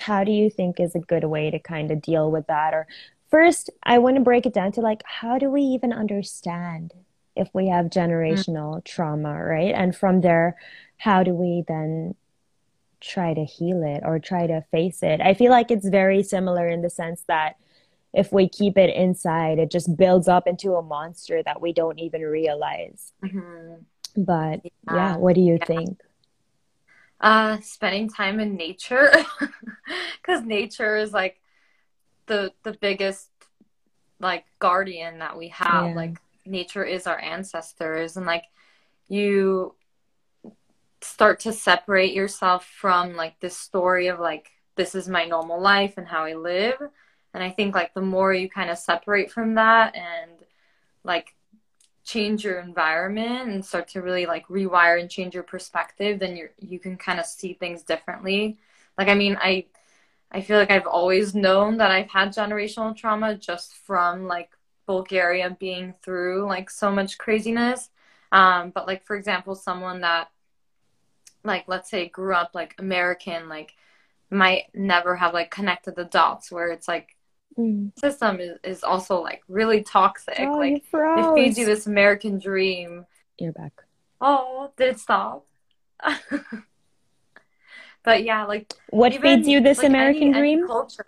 How 0.00 0.24
do 0.24 0.32
you 0.32 0.50
think 0.50 0.80
is 0.80 0.96
a 0.96 0.98
good 1.00 1.22
way 1.22 1.52
to 1.52 1.60
kind 1.60 1.92
of 1.92 2.02
deal 2.02 2.28
with 2.28 2.48
that 2.48 2.74
or 2.74 2.88
first 3.30 3.70
I 3.84 3.98
want 3.98 4.16
to 4.16 4.20
break 4.20 4.46
it 4.46 4.52
down 4.52 4.72
to 4.72 4.80
like 4.80 5.04
how 5.04 5.38
do 5.38 5.48
we 5.48 5.62
even 5.62 5.92
understand 5.92 6.92
if 7.36 7.48
we 7.54 7.68
have 7.68 7.86
generational 7.86 8.78
mm. 8.78 8.84
trauma, 8.84 9.32
right? 9.42 9.74
And 9.74 9.96
from 9.96 10.20
there, 10.20 10.56
how 11.00 11.22
do 11.22 11.32
we 11.32 11.64
then 11.66 12.14
try 13.00 13.32
to 13.32 13.42
heal 13.42 13.82
it 13.82 14.02
or 14.04 14.18
try 14.18 14.46
to 14.46 14.62
face 14.70 15.02
it? 15.02 15.22
I 15.22 15.32
feel 15.32 15.50
like 15.50 15.70
it's 15.70 15.88
very 15.88 16.22
similar 16.22 16.68
in 16.68 16.82
the 16.82 16.90
sense 16.90 17.24
that 17.26 17.56
if 18.12 18.32
we 18.32 18.50
keep 18.50 18.76
it 18.76 18.94
inside, 18.94 19.58
it 19.58 19.70
just 19.70 19.96
builds 19.96 20.28
up 20.28 20.46
into 20.46 20.74
a 20.74 20.82
monster 20.82 21.42
that 21.42 21.62
we 21.62 21.72
don't 21.72 21.98
even 21.98 22.20
realize. 22.20 23.14
Mm-hmm. 23.24 23.76
But 24.22 24.60
yeah. 24.64 24.94
yeah, 24.94 25.16
what 25.16 25.34
do 25.34 25.40
you 25.40 25.56
yeah. 25.60 25.64
think? 25.64 26.00
Uh, 27.18 27.58
spending 27.62 28.10
time 28.10 28.38
in 28.38 28.56
nature, 28.56 29.10
because 30.20 30.44
nature 30.44 30.98
is 30.98 31.12
like 31.12 31.40
the 32.26 32.52
the 32.62 32.72
biggest 32.72 33.30
like 34.18 34.44
guardian 34.58 35.20
that 35.20 35.38
we 35.38 35.48
have. 35.48 35.86
Yeah. 35.86 35.94
Like 35.94 36.18
nature 36.44 36.84
is 36.84 37.06
our 37.06 37.18
ancestors 37.18 38.18
and 38.18 38.26
like 38.26 38.44
you 39.08 39.74
start 41.02 41.40
to 41.40 41.52
separate 41.52 42.12
yourself 42.12 42.66
from 42.66 43.14
like 43.16 43.38
this 43.40 43.56
story 43.56 44.08
of 44.08 44.20
like 44.20 44.50
this 44.76 44.94
is 44.94 45.08
my 45.08 45.24
normal 45.24 45.60
life 45.60 45.94
and 45.96 46.06
how 46.06 46.24
I 46.24 46.34
live 46.34 46.76
and 47.32 47.42
I 47.42 47.50
think 47.50 47.74
like 47.74 47.94
the 47.94 48.00
more 48.00 48.32
you 48.32 48.48
kind 48.48 48.70
of 48.70 48.78
separate 48.78 49.30
from 49.30 49.54
that 49.54 49.94
and 49.94 50.32
like 51.04 51.34
change 52.04 52.44
your 52.44 52.60
environment 52.60 53.48
and 53.48 53.64
start 53.64 53.88
to 53.88 54.02
really 54.02 54.26
like 54.26 54.46
rewire 54.48 55.00
and 55.00 55.10
change 55.10 55.34
your 55.34 55.42
perspective 55.42 56.18
then 56.18 56.36
you 56.36 56.48
you 56.58 56.78
can 56.78 56.96
kind 56.96 57.20
of 57.20 57.26
see 57.26 57.54
things 57.54 57.82
differently 57.82 58.58
like 58.98 59.08
I 59.08 59.14
mean 59.14 59.36
I 59.40 59.66
I 60.32 60.42
feel 60.42 60.58
like 60.58 60.70
I've 60.70 60.86
always 60.86 61.34
known 61.34 61.78
that 61.78 61.90
I've 61.90 62.10
had 62.10 62.28
generational 62.28 62.96
trauma 62.96 63.34
just 63.34 63.74
from 63.74 64.26
like 64.26 64.50
Bulgaria 64.86 65.56
being 65.58 65.94
through 66.02 66.46
like 66.46 66.70
so 66.70 66.90
much 66.90 67.18
craziness. 67.18 67.90
Um, 68.32 68.70
but 68.70 68.86
like 68.86 69.04
for 69.04 69.16
example, 69.16 69.54
someone 69.54 70.00
that 70.02 70.30
like 71.44 71.64
let's 71.66 71.90
say 71.90 72.08
grew 72.08 72.34
up 72.34 72.50
like 72.54 72.74
American, 72.78 73.48
like 73.48 73.74
might 74.30 74.64
never 74.74 75.16
have 75.16 75.34
like 75.34 75.50
connected 75.50 75.96
the 75.96 76.04
dots 76.04 76.52
where 76.52 76.68
it's 76.68 76.86
like 76.86 77.16
mm. 77.58 77.90
system 77.98 78.40
is, 78.40 78.58
is 78.62 78.84
also 78.84 79.20
like 79.20 79.42
really 79.48 79.82
toxic. 79.82 80.38
Oh, 80.40 80.58
like 80.58 80.84
it 80.92 81.34
feeds 81.34 81.58
you 81.58 81.66
this 81.66 81.86
American 81.86 82.38
dream. 82.38 83.06
You're 83.38 83.52
back. 83.52 83.72
Oh, 84.20 84.70
did 84.76 84.94
it 84.94 85.00
stop? 85.00 85.46
but 88.02 88.22
yeah, 88.22 88.44
like 88.44 88.72
what 88.90 89.12
even, 89.12 89.22
feeds 89.22 89.48
you 89.48 89.60
this 89.60 89.78
like, 89.78 89.88
American 89.88 90.34
any, 90.34 90.38
dream? 90.38 90.58
Any 90.60 90.66
culture 90.68 91.04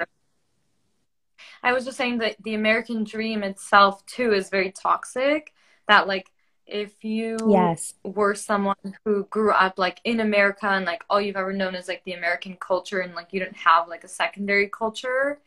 I 1.62 1.72
was 1.72 1.84
just 1.84 1.96
saying 1.96 2.18
that 2.18 2.36
the 2.42 2.54
American 2.54 3.04
dream 3.04 3.42
itself 3.42 4.04
too 4.06 4.32
is 4.32 4.50
very 4.50 4.72
toxic. 4.72 5.52
That 5.88 6.08
like 6.08 6.31
if 6.72 7.04
you 7.04 7.36
yes 7.50 7.94
were 8.02 8.34
someone 8.34 8.96
who 9.04 9.24
grew 9.24 9.52
up 9.52 9.78
like 9.78 10.00
in 10.04 10.20
America 10.20 10.66
and 10.66 10.86
like 10.86 11.04
all 11.10 11.20
you've 11.20 11.36
ever 11.36 11.52
known 11.52 11.74
is 11.74 11.86
like 11.86 12.02
the 12.04 12.14
American 12.14 12.56
culture 12.56 13.00
and 13.00 13.14
like 13.14 13.28
you 13.32 13.38
didn't 13.38 13.56
have 13.56 13.88
like 13.88 14.04
a 14.04 14.08
secondary 14.08 14.68
culture, 14.68 15.38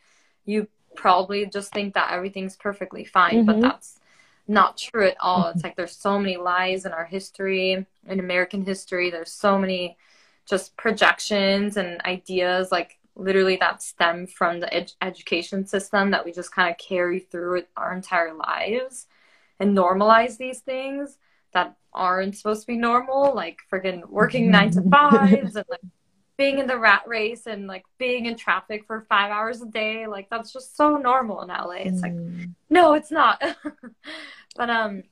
you 0.46 0.68
probably 0.96 1.46
just 1.48 1.74
think 1.74 1.96
that 1.96 2.12
everything's 2.12 2.56
perfectly 2.56 3.04
fine, 3.04 3.46
mm-hmm. 3.46 3.46
but 3.46 3.62
that's 3.62 4.00
not 4.48 4.78
true 4.78 5.08
at 5.08 5.18
all. 5.20 5.46
Mm-hmm. 5.46 5.56
It's 5.56 5.64
like 5.64 5.76
there's 5.76 5.96
so 5.96 6.20
many 6.20 6.38
lies 6.38 6.86
in 6.86 6.94
our 6.94 7.06
history, 7.06 7.86
in 8.08 8.20
American 8.20 8.64
history. 8.64 9.10
There's 9.10 9.32
so 9.32 9.58
many 9.58 9.98
just 10.46 10.78
projections 10.78 11.76
and 11.76 12.00
ideas 12.02 12.72
like 12.72 13.00
literally 13.16 13.56
that 13.56 13.82
stem 13.82 14.28
from 14.28 14.60
the 14.60 14.72
ed- 14.72 14.94
education 15.02 15.66
system 15.66 16.12
that 16.12 16.24
we 16.24 16.32
just 16.32 16.52
kind 16.52 16.70
of 16.70 16.78
carry 16.78 17.20
through 17.20 17.64
our 17.76 17.94
entire 17.94 18.34
lives 18.34 19.08
and 19.60 19.78
normalize 19.78 20.38
these 20.38 20.60
things 20.60 21.18
that 21.54 21.76
aren't 21.94 22.36
supposed 22.36 22.62
to 22.62 22.68
be 22.68 22.78
normal, 22.78 23.34
like 23.34 23.60
freaking 23.72 24.08
working 24.10 24.52
nine 24.52 24.72
to 24.72 24.82
fives 24.92 25.56
and 25.56 25.66
like 25.70 25.82
being 26.38 26.60
in 26.60 26.68
the 26.68 26.78
rat 26.78 27.04
race 27.08 27.48
and 27.48 27.68
like 27.68 27.86
being 27.98 28.26
in 28.26 28.36
traffic 28.36 28.86
for 28.86 29.06
five 29.08 29.32
hours 29.32 29.62
a 29.62 29.66
day. 29.68 30.06
Like 30.06 30.30
that's 30.30 30.52
just 30.52 30.76
so 30.76 30.98
normal 30.98 31.42
in 31.42 31.48
LA. 31.48 31.84
It's 31.86 32.02
like, 32.02 32.14
mm. 32.14 32.54
no, 32.70 32.94
it's 32.94 33.12
not. 33.12 33.42
but 34.56 34.70
um 34.70 35.04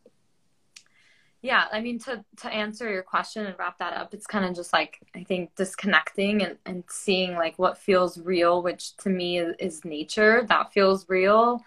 yeah 1.43 1.65
i 1.71 1.79
mean 1.79 1.99
to 1.99 2.23
to 2.37 2.47
answer 2.47 2.89
your 2.89 3.03
question 3.03 3.45
and 3.45 3.55
wrap 3.59 3.77
that 3.77 3.93
up 3.93 4.13
it's 4.13 4.25
kind 4.25 4.45
of 4.45 4.55
just 4.55 4.73
like 4.73 4.99
i 5.13 5.23
think 5.23 5.53
disconnecting 5.55 6.41
and, 6.41 6.57
and 6.65 6.83
seeing 6.89 7.35
like 7.35 7.59
what 7.59 7.77
feels 7.77 8.17
real 8.19 8.63
which 8.63 8.95
to 8.97 9.09
me 9.09 9.37
is, 9.37 9.53
is 9.59 9.85
nature 9.85 10.45
that 10.47 10.73
feels 10.73 11.07
real 11.07 11.61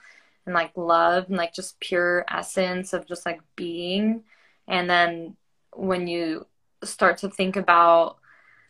and 0.46 0.54
like 0.54 0.72
love 0.76 1.26
and 1.28 1.36
like 1.36 1.52
just 1.52 1.78
pure 1.80 2.24
essence 2.30 2.92
of 2.92 3.06
just 3.06 3.26
like 3.26 3.40
being 3.56 4.22
and 4.68 4.88
then 4.88 5.36
when 5.72 6.06
you 6.06 6.46
start 6.84 7.18
to 7.18 7.28
think 7.28 7.56
about 7.56 8.16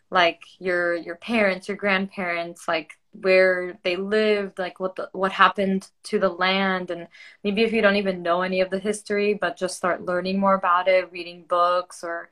like 0.09 0.41
your 0.59 0.95
your 0.95 1.15
parents 1.15 1.67
your 1.67 1.77
grandparents 1.77 2.67
like 2.67 2.97
where 3.21 3.77
they 3.83 3.95
lived, 3.95 4.59
like 4.59 4.79
what 4.79 4.95
the, 4.95 5.09
what 5.13 5.31
happened 5.31 5.89
to 6.03 6.19
the 6.19 6.29
land, 6.29 6.91
and 6.91 7.07
maybe 7.43 7.63
if 7.63 7.73
you 7.73 7.81
don't 7.81 7.95
even 7.95 8.21
know 8.21 8.41
any 8.41 8.61
of 8.61 8.69
the 8.69 8.79
history, 8.79 9.33
but 9.33 9.57
just 9.57 9.77
start 9.77 10.05
learning 10.05 10.39
more 10.39 10.55
about 10.55 10.87
it, 10.87 11.11
reading 11.11 11.43
books 11.47 12.03
or 12.03 12.29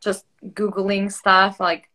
just 0.00 0.26
googling 0.48 1.10
stuff, 1.10 1.58
like 1.60 1.90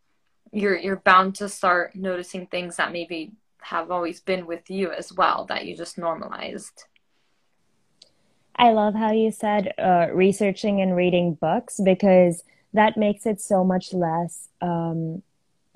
you're 0.51 0.77
you're 0.77 0.97
bound 0.97 1.35
to 1.35 1.47
start 1.47 1.95
noticing 1.95 2.47
things 2.47 2.77
that 2.77 2.91
maybe 2.91 3.31
have 3.61 3.91
always 3.91 4.19
been 4.19 4.45
with 4.47 4.69
you 4.69 4.91
as 4.91 5.13
well 5.13 5.45
that 5.45 5.65
you 5.65 5.75
just 5.77 5.97
normalized. 5.97 6.85
I 8.55 8.71
love 8.71 8.93
how 8.93 9.11
you 9.11 9.31
said 9.31 9.73
uh, 9.77 10.07
researching 10.13 10.81
and 10.81 10.95
reading 10.95 11.35
books 11.35 11.79
because 11.83 12.43
that 12.73 12.97
makes 12.97 13.25
it 13.25 13.41
so 13.41 13.63
much 13.63 13.93
less 13.93 14.47
um, 14.61 15.23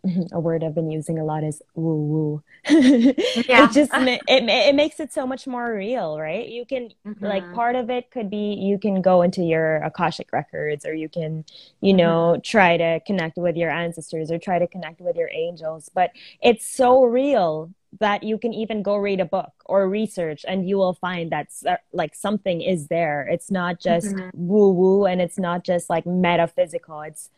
a 0.32 0.40
word 0.40 0.64
I've 0.64 0.76
been 0.76 0.92
using 0.92 1.20
a 1.20 1.24
lot 1.24 1.44
is 1.44 1.62
woo 1.74 1.96
woo. 1.96 2.44
yeah. 2.70 3.66
it 3.66 3.72
just 3.72 3.92
it, 3.94 4.22
it 4.28 4.76
makes 4.76 5.00
it 5.00 5.14
so 5.14 5.26
much 5.26 5.48
more 5.48 5.74
real, 5.74 6.20
right? 6.20 6.48
You 6.48 6.66
can 6.66 6.90
mm-hmm. 7.06 7.26
like 7.26 7.54
part 7.54 7.76
of 7.76 7.90
it 7.90 8.12
could 8.12 8.30
be 8.30 8.54
you 8.54 8.78
can 8.78 9.02
go 9.02 9.22
into 9.22 9.42
your 9.42 9.78
akashic 9.78 10.32
records 10.32 10.86
or 10.86 10.94
you 10.94 11.10
can, 11.10 11.46
you 11.82 11.94
know, 11.94 12.34
mm-hmm. 12.34 12.42
try 12.42 12.78
to 12.78 13.00
connect 13.06 13.38
with 13.38 13.56
your 13.56 13.72
ancestors 13.72 14.32
or 14.32 14.38
try 14.38 14.60
to 14.60 14.68
connect 14.68 15.02
with 15.02 15.16
your 15.16 15.30
angels, 15.30 15.90
but 15.94 16.12
it's 16.42 16.68
so 16.68 17.04
real 17.04 17.72
that 18.00 18.24
you 18.24 18.38
can 18.38 18.54
even 18.54 18.82
go 18.82 18.96
read 18.96 19.20
a 19.20 19.26
book 19.26 19.52
or 19.66 19.88
research 19.90 20.46
and 20.48 20.68
you 20.68 20.78
will 20.78 20.94
find 20.94 21.32
that 21.32 21.48
like 21.94 22.16
something 22.16 22.62
is 22.62 22.88
there. 22.88 23.28
It's 23.28 23.52
not 23.52 23.80
just 23.80 24.08
mm-hmm. 24.08 24.30
woo 24.34 24.72
woo 24.72 25.06
and 25.06 25.22
it's 25.22 25.40
not 25.40 25.64
just 25.64 25.90
like 25.90 26.06
metaphysical. 26.06 27.02
It's 27.02 27.30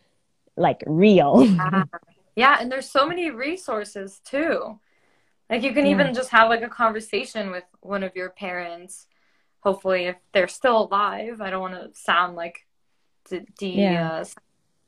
like 0.55 0.83
real. 0.85 1.43
Yeah. 1.43 1.83
Yeah, 2.37 2.57
and 2.59 2.71
there's 2.71 2.87
so 2.87 3.07
many 3.07 3.31
resources 3.31 4.21
too. 4.23 4.79
Like 5.49 5.63
you 5.63 5.73
can 5.73 5.87
yeah. 5.87 5.93
even 5.93 6.13
just 6.13 6.29
have 6.29 6.49
like 6.49 6.61
a 6.61 6.69
conversation 6.69 7.49
with 7.49 7.63
one 7.81 8.03
of 8.03 8.15
your 8.15 8.29
parents. 8.29 9.07
Hopefully, 9.61 10.05
if 10.05 10.17
they're 10.33 10.47
still 10.47 10.83
alive. 10.83 11.41
I 11.41 11.49
don't 11.49 11.61
want 11.61 11.73
to 11.73 11.99
sound 11.99 12.35
like 12.35 12.67
de, 13.27 13.39
de 13.57 13.69
yeah. 13.69 14.11
uh, 14.11 14.25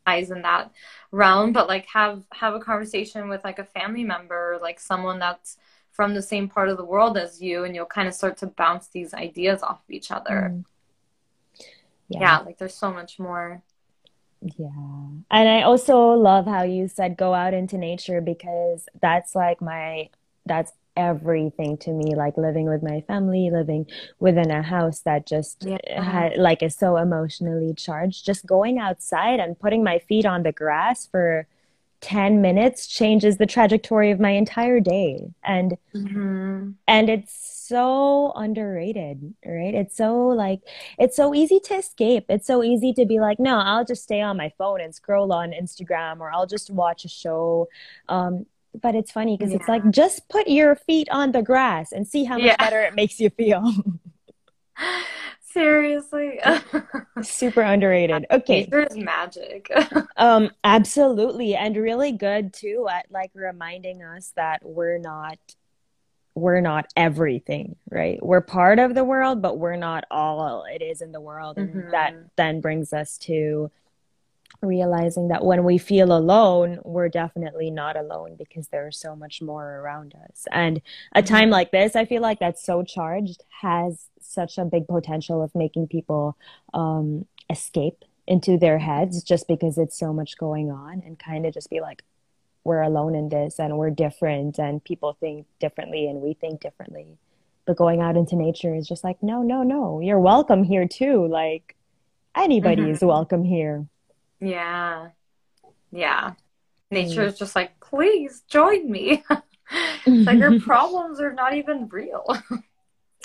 in 0.07 0.41
that 0.41 0.71
realm, 1.11 1.53
but 1.53 1.67
like 1.67 1.85
have 1.87 2.23
have 2.33 2.55
a 2.55 2.59
conversation 2.59 3.29
with 3.29 3.43
like 3.43 3.59
a 3.59 3.65
family 3.65 4.03
member, 4.03 4.57
like 4.61 4.79
someone 4.79 5.19
that's 5.19 5.57
from 5.91 6.13
the 6.13 6.21
same 6.21 6.47
part 6.47 6.69
of 6.69 6.77
the 6.77 6.85
world 6.85 7.17
as 7.17 7.41
you, 7.41 7.63
and 7.63 7.75
you'll 7.75 7.85
kind 7.85 8.07
of 8.07 8.13
start 8.13 8.37
to 8.37 8.47
bounce 8.47 8.87
these 8.87 9.13
ideas 9.13 9.61
off 9.63 9.81
of 9.87 9.91
each 9.91 10.11
other. 10.11 10.55
Mm. 10.55 10.65
Yeah. 12.09 12.19
yeah, 12.21 12.37
like 12.39 12.57
there's 12.57 12.73
so 12.75 12.91
much 12.91 13.19
more 13.19 13.61
Yeah. 14.41 14.69
And 15.31 15.49
I 15.49 15.63
also 15.63 16.11
love 16.13 16.45
how 16.45 16.63
you 16.63 16.87
said 16.87 17.17
go 17.17 17.33
out 17.33 17.53
into 17.53 17.77
nature 17.77 18.21
because 18.21 18.87
that's 19.01 19.35
like 19.35 19.61
my, 19.61 20.09
that's 20.45 20.71
everything 20.95 21.77
to 21.79 21.91
me. 21.91 22.15
Like 22.15 22.37
living 22.37 22.67
with 22.69 22.83
my 22.83 23.01
family, 23.01 23.49
living 23.51 23.85
within 24.19 24.51
a 24.51 24.61
house 24.61 25.01
that 25.01 25.25
just 25.27 25.65
Yeah. 25.65 25.77
had 25.95 26.37
like 26.37 26.63
is 26.63 26.75
so 26.75 26.97
emotionally 26.97 27.73
charged. 27.73 28.25
Just 28.25 28.45
going 28.45 28.79
outside 28.79 29.39
and 29.39 29.59
putting 29.59 29.83
my 29.83 29.99
feet 29.99 30.25
on 30.25 30.43
the 30.43 30.51
grass 30.51 31.05
for 31.07 31.47
10 32.01 32.41
minutes 32.41 32.87
changes 32.87 33.37
the 33.37 33.45
trajectory 33.45 34.11
of 34.11 34.19
my 34.19 34.31
entire 34.31 34.79
day. 34.79 35.33
And 35.43 35.77
hmm 35.93 36.79
and 36.87 37.09
it's 37.09 37.33
so 37.67 38.31
underrated, 38.35 39.35
right? 39.45 39.75
It's 39.75 39.95
so 39.95 40.27
like 40.29 40.61
it's 40.97 41.15
so 41.15 41.35
easy 41.35 41.59
to 41.65 41.75
escape. 41.75 42.25
It's 42.29 42.47
so 42.47 42.63
easy 42.63 42.93
to 42.93 43.05
be 43.05 43.19
like, 43.19 43.39
no, 43.39 43.59
I'll 43.59 43.85
just 43.85 44.03
stay 44.03 44.21
on 44.21 44.37
my 44.37 44.51
phone 44.57 44.81
and 44.81 44.93
scroll 44.93 45.31
on 45.31 45.51
Instagram 45.51 46.19
or 46.19 46.31
I'll 46.31 46.47
just 46.47 46.71
watch 46.71 47.05
a 47.05 47.07
show. 47.09 47.67
Um, 48.07 48.45
but 48.81 48.95
it's 48.95 49.11
funny 49.11 49.37
because 49.37 49.53
it's 49.53 49.67
like 49.67 49.89
just 49.91 50.27
put 50.29 50.47
your 50.47 50.75
feet 50.75 51.07
on 51.11 51.31
the 51.31 51.41
grass 51.41 51.91
and 51.91 52.07
see 52.07 52.23
how 52.23 52.37
much 52.39 52.45
Yeah. 52.45 52.57
better 52.57 52.81
it 52.81 52.95
makes 52.95 53.19
you 53.19 53.29
feel. 53.29 53.63
Seriously. 55.41 56.39
Super 57.21 57.61
underrated. 57.61 58.25
Okay. 58.31 58.67
Is 58.71 58.95
magic. 58.97 59.69
Um, 60.17 60.51
absolutely. 60.63 61.55
And 61.55 61.75
really 61.77 62.11
good 62.11 62.53
too 62.53 62.87
at 62.91 63.05
like 63.09 63.31
reminding 63.33 64.03
us 64.03 64.33
that 64.35 64.59
we're 64.63 64.97
not 64.97 65.37
we're 66.35 66.61
not 66.61 66.85
everything, 66.95 67.75
right? 67.89 68.23
We're 68.23 68.41
part 68.41 68.79
of 68.79 68.95
the 68.95 69.03
world, 69.03 69.41
but 69.41 69.57
we're 69.57 69.75
not 69.75 70.05
all 70.11 70.63
it 70.71 70.81
is 70.81 71.01
in 71.01 71.11
the 71.11 71.19
world. 71.21 71.57
And 71.57 71.85
that 71.91 72.13
hmm 72.13 72.23
then 72.37 72.61
brings 72.61 72.93
us 72.93 73.17
to 73.19 73.71
realizing 74.61 75.29
that 75.29 75.45
when 75.45 75.63
we 75.63 75.77
feel 75.77 76.11
alone, 76.11 76.79
we're 76.83 77.09
definitely 77.09 77.71
not 77.71 77.95
alone 77.97 78.35
because 78.37 78.67
there's 78.69 78.99
so 78.99 79.15
much 79.15 79.41
more 79.41 79.77
around 79.79 80.15
us. 80.29 80.47
And 80.51 80.81
a 81.13 81.23
time 81.23 81.49
hmm 81.49 81.51
like 81.51 81.71
this, 81.71 81.95
I 81.95 82.05
feel 82.05 82.21
like 82.21 82.39
that's 82.39 82.63
so 82.63 82.83
charged 82.83 83.43
has 83.61 84.07
such 84.21 84.57
a 84.57 84.65
big 84.65 84.87
potential 84.87 85.41
of 85.43 85.55
making 85.55 85.87
people 85.87 86.37
um, 86.73 87.25
escape 87.49 88.03
into 88.27 88.57
their 88.57 88.79
heads 88.79 89.23
just 89.23 89.47
because 89.47 89.77
it's 89.77 89.97
so 89.97 90.13
much 90.13 90.37
going 90.37 90.71
on 90.71 91.01
and 91.05 91.17
kind 91.19 91.45
of 91.45 91.53
just 91.53 91.69
be 91.69 91.81
like, 91.81 92.03
we're 92.63 92.81
alone 92.81 93.15
in 93.15 93.29
this 93.29 93.59
and 93.59 93.77
we're 93.77 93.89
different 93.89 94.59
and 94.59 94.83
people 94.83 95.13
think 95.19 95.47
differently 95.59 96.07
and 96.07 96.21
we 96.21 96.33
think 96.33 96.61
differently. 96.61 97.17
But 97.65 97.77
going 97.77 98.01
out 98.01 98.17
into 98.17 98.35
nature 98.35 98.75
is 98.75 98.87
just 98.87 99.03
like, 99.03 99.21
no, 99.23 99.41
no, 99.41 99.63
no, 99.63 99.99
you're 100.01 100.19
welcome 100.19 100.63
here 100.63 100.87
too. 100.87 101.27
Like 101.27 101.75
anybody 102.35 102.89
is 102.89 103.01
hmm 103.01 103.07
welcome 103.07 103.43
here. 103.43 103.87
Yeah. 104.39 105.09
Yeah. 105.91 106.33
Nature 106.91 107.23
Mm. 107.23 107.27
is 107.27 107.37
just 107.37 107.55
like, 107.55 107.79
please 107.79 108.43
join 108.47 108.89
me. 108.89 109.23
It's 110.05 110.25
like 110.25 110.39
your 110.39 110.59
problems 110.71 111.19
are 111.21 111.33
not 111.33 111.53
even 111.55 111.87
real. 111.89 112.25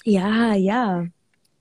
Yeah, 0.04 0.52
yeah. 0.54 1.06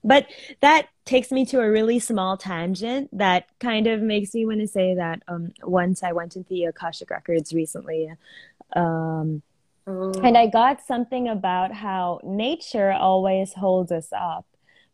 But 0.02 0.26
that 0.60 0.88
takes 1.06 1.32
me 1.32 1.46
to 1.46 1.60
a 1.60 1.70
really 1.70 1.98
small 1.98 2.36
tangent 2.36 3.08
that 3.16 3.46
kind 3.58 3.86
of 3.86 4.02
makes 4.02 4.34
me 4.34 4.44
want 4.44 4.60
to 4.60 4.68
say 4.68 4.94
that 4.94 5.22
um, 5.28 5.54
once 5.62 6.02
I 6.02 6.12
went 6.12 6.36
into 6.36 6.50
the 6.50 6.64
Akashic 6.64 7.08
Records 7.08 7.54
recently, 7.54 8.12
um, 8.76 9.40
and 9.86 10.36
I 10.36 10.46
got 10.46 10.82
something 10.86 11.26
about 11.28 11.72
how 11.72 12.20
nature 12.22 12.92
always 12.92 13.54
holds 13.54 13.90
us 13.90 14.08
up. 14.12 14.44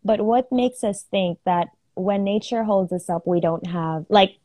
But 0.05 0.21
what 0.21 0.53
makes 0.53 0.85
us 0.85 1.03
think 1.03 1.41
that 1.45 1.71
when 1.95 2.23
nature 2.23 2.63
holds 2.63 2.93
us 2.93 3.11
up, 3.11 3.27
we 3.27 3.41
don't 3.41 3.67
have 3.67 4.07
like, 4.09 4.37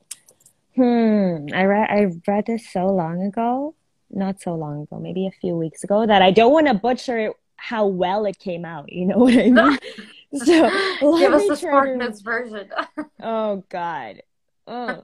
hmm, 0.75 1.47
I 1.53 1.63
read 1.65 1.89
I 1.89 2.07
read 2.27 2.45
this 2.45 2.69
so 2.71 2.87
long 2.87 3.21
ago, 3.23 3.75
not 4.09 4.41
so 4.41 4.55
long 4.55 4.83
ago, 4.83 4.99
maybe 4.99 5.27
a 5.27 5.31
few 5.31 5.55
weeks 5.55 5.83
ago, 5.83 6.05
that 6.05 6.21
I 6.21 6.31
don't 6.31 6.51
want 6.53 6.67
to 6.67 6.73
butcher 6.73 7.33
how 7.57 7.87
well 7.87 8.25
it 8.25 8.37
came 8.39 8.65
out. 8.65 8.91
You 8.91 9.05
know 9.05 9.17
what 9.19 9.33
I 9.33 9.49
mean? 9.49 9.77
So 10.35 10.69
Give 11.17 11.31
us 11.31 11.47
the 11.47 11.55
Spark 11.55 11.97
to. 11.97 12.21
Version. 12.21 12.69
Oh 13.21 13.63
God. 13.69 14.21
Oh. 14.67 15.03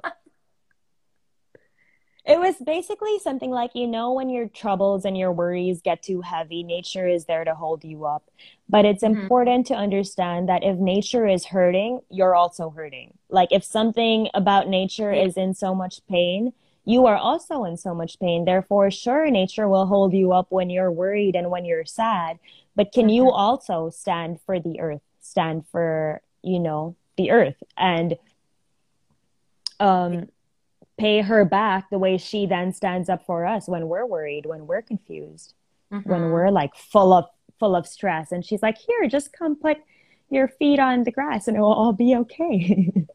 It 2.25 2.39
was 2.39 2.55
basically 2.57 3.17
something 3.19 3.49
like, 3.51 3.71
you 3.73 3.87
know, 3.87 4.13
when 4.13 4.29
your 4.29 4.47
troubles 4.47 5.05
and 5.05 5.17
your 5.17 5.31
worries 5.31 5.81
get 5.81 6.03
too 6.03 6.21
heavy, 6.21 6.63
nature 6.63 7.07
is 7.07 7.25
there 7.25 7.43
to 7.43 7.55
hold 7.55 7.83
you 7.83 8.05
up. 8.05 8.29
But 8.69 8.85
it's 8.85 9.03
hmm 9.03 9.27
important 9.27 9.65
to 9.67 9.73
understand 9.75 10.47
that 10.47 10.63
if 10.63 10.77
nature 10.77 11.25
is 11.27 11.45
hurting, 11.47 12.01
you're 12.09 12.35
also 12.35 12.69
hurting. 12.69 13.17
Like 13.29 13.49
if 13.51 13.63
something 13.63 14.29
about 14.33 14.67
nature 14.67 15.11
Yeah. 15.11 15.25
is 15.25 15.35
in 15.35 15.55
so 15.55 15.73
much 15.73 16.05
pain, 16.07 16.53
you 16.85 17.05
are 17.07 17.17
also 17.17 17.63
in 17.63 17.77
so 17.77 17.93
much 17.95 18.19
pain. 18.19 18.45
Therefore, 18.45 18.91
sure, 18.91 19.29
nature 19.29 19.67
will 19.67 19.87
hold 19.87 20.13
you 20.13 20.31
up 20.31 20.47
when 20.51 20.69
you're 20.69 20.91
worried 20.91 21.35
and 21.35 21.49
when 21.49 21.65
you're 21.65 21.85
sad. 21.85 22.37
But 22.75 22.91
can 22.91 23.09
you 23.09 23.29
hmm 23.29 23.31
also 23.31 23.89
stand 23.89 24.39
for 24.45 24.59
the 24.59 24.79
earth, 24.79 25.01
stand 25.19 25.65
for, 25.67 26.21
you 26.43 26.59
know, 26.59 26.95
the 27.17 27.31
earth 27.31 27.61
and 27.77 28.17
um 29.79 30.27
pay 31.01 31.21
her 31.21 31.45
back 31.45 31.89
the 31.89 31.99
way 31.99 32.17
she 32.17 32.45
then 32.45 32.73
stands 32.73 33.09
up 33.09 33.25
for 33.25 33.45
us 33.45 33.67
when 33.67 33.87
we're 33.87 34.05
worried, 34.05 34.45
when 34.45 34.67
we're 34.67 34.81
confused, 34.83 35.53
when 36.03 36.21
hmm 36.21 36.31
we're 36.31 36.51
like 36.51 36.75
full 36.75 37.13
of 37.13 37.25
full 37.59 37.75
of 37.75 37.87
stress. 37.87 38.31
And 38.31 38.45
she's 38.45 38.61
like, 38.63 38.77
"Here, 38.77 39.07
just 39.07 39.33
come 39.33 39.55
put 39.55 39.77
your 40.29 40.47
feet 40.47 40.79
on 40.79 41.03
the 41.03 41.11
grass 41.11 41.47
and 41.47 41.57
it 41.57 41.61
will 41.61 41.73
all 41.73 41.93
be 41.93 42.15
okay." 42.17 42.93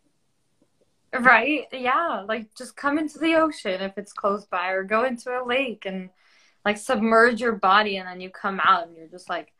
Right? 1.14 1.66
Yeah. 1.72 2.24
Like 2.26 2.55
just 2.57 2.76
come 2.76 2.99
into 2.99 3.18
the 3.18 3.37
ocean 3.37 3.80
if 3.80 3.97
it's 3.97 4.12
close 4.12 4.45
by, 4.47 4.70
or 4.70 4.84
go 4.84 5.05
into 5.05 5.30
a 5.30 5.45
lake 5.47 5.84
and 5.87 6.11
like 6.64 6.76
submerge 6.78 7.41
your 7.41 7.53
body, 7.57 7.97
and 7.97 8.07
then 8.09 8.20
you 8.20 8.30
come 8.30 8.61
out 8.62 8.87
and 8.89 8.97
you're 8.97 9.07
just 9.09 9.28
like, 9.28 9.53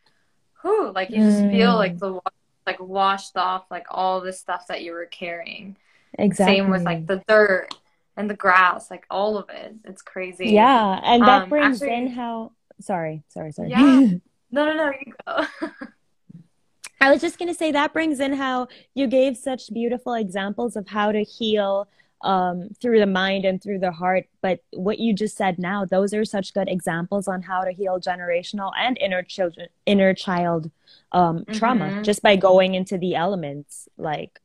whew, 0.63 0.93
like 0.95 1.13
you 1.13 1.23
just 1.23 1.49
feel 1.49 1.77
like 1.77 1.99
Mm, 1.99 2.01
the 2.01 2.13
water 2.15 2.31
like 2.67 2.81
washed 2.81 3.37
off 3.37 3.65
like 3.71 3.87
all 3.91 4.21
the 4.21 4.33
stuff 4.33 4.67
that 4.69 4.83
you 4.83 4.93
were 4.93 5.07
carrying. 5.07 5.77
Exactly. 6.19 6.57
Same 6.57 6.71
with 6.71 6.85
like 6.87 7.07
the 7.07 7.23
dirt 7.29 7.69
and 8.17 8.29
the 8.31 8.35
grass, 8.35 8.91
like 8.91 9.05
all 9.11 9.37
of 9.39 9.49
it. 9.51 9.75
It's 9.85 10.03
crazy. 10.03 10.51
Yeah, 10.51 11.01
and 11.03 11.23
that 11.23 11.45
Um, 11.45 11.49
brings 11.49 11.83
in 11.83 12.09
how, 12.09 12.53
sorry, 12.81 13.23
sorry, 13.29 13.53
sorry. 13.53 13.71
yeah. 13.71 14.19
No, 14.53 14.65
no, 14.65 14.75
no, 14.77 14.93
you 15.05 15.13
go. 15.27 15.45
I 17.01 17.11
was 17.11 17.21
just 17.21 17.39
going 17.39 17.49
to 17.49 17.55
say 17.55 17.73
that 17.73 17.93
brings 17.93 18.21
in 18.21 18.33
how 18.33 18.69
you 18.95 19.07
gave 19.07 19.37
such 19.37 19.73
beautiful 19.73 20.15
examples 20.15 20.77
of 20.77 20.89
how 20.89 21.13
to 21.13 21.23
heal 21.23 21.89
um, 22.23 22.71
through 22.81 23.01
the 23.01 23.07
mind 23.07 23.45
and 23.45 23.63
through 23.63 23.81
the 23.81 23.91
heart. 23.93 24.27
But 24.41 24.61
what 24.73 24.99
you 24.99 25.13
just 25.13 25.37
said 25.37 25.59
now, 25.59 25.85
those 25.85 26.15
are 26.15 26.25
such 26.25 26.55
good 26.55 26.69
examples 26.69 27.29
on 27.29 27.43
how 27.43 27.63
to 27.65 27.73
heal 27.73 28.01
generational 28.01 28.71
and 28.79 28.97
inner 28.99 29.23
children, 29.23 29.69
inner 29.85 30.15
child 30.15 30.71
um, 31.13 31.45
trauma 31.53 31.91
hmm 31.91 32.03
just 32.03 32.23
by 32.23 32.37
going 32.37 32.75
into 32.75 32.97
the 32.99 33.15
elements 33.15 33.89
like 33.99 34.41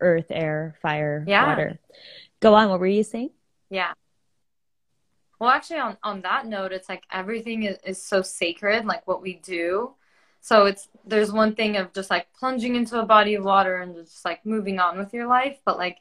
earth, 0.00 0.26
air, 0.30 0.76
fire, 0.80 1.24
Yeah, 1.26 1.46
water. 1.46 1.78
Go 2.40 2.54
on. 2.54 2.68
What 2.70 2.80
were 2.80 2.86
you 2.86 3.04
saying? 3.04 3.30
yeah. 3.70 3.92
Well, 5.38 5.50
actually, 5.50 5.78
on 5.78 5.96
on 6.02 6.22
that 6.22 6.46
note, 6.46 6.72
it's 6.72 6.88
like 6.88 7.04
everything 7.10 7.62
is, 7.64 7.78
is 7.84 8.02
so 8.02 8.22
sacred, 8.22 8.84
like 8.84 9.06
what 9.06 9.22
we 9.22 9.34
do. 9.36 9.94
So 10.40 10.66
it's 10.66 10.88
there's 11.04 11.32
one 11.32 11.54
thing 11.54 11.76
of 11.76 11.92
just 11.92 12.10
like 12.10 12.32
plunging 12.38 12.76
into 12.76 13.00
a 13.00 13.06
body 13.06 13.34
of 13.34 13.44
water 13.44 13.78
and 13.78 13.94
just 13.94 14.24
like 14.24 14.44
moving 14.44 14.78
on 14.78 14.98
with 14.98 15.14
your 15.14 15.26
life, 15.26 15.58
but 15.64 15.78
like 15.78 15.98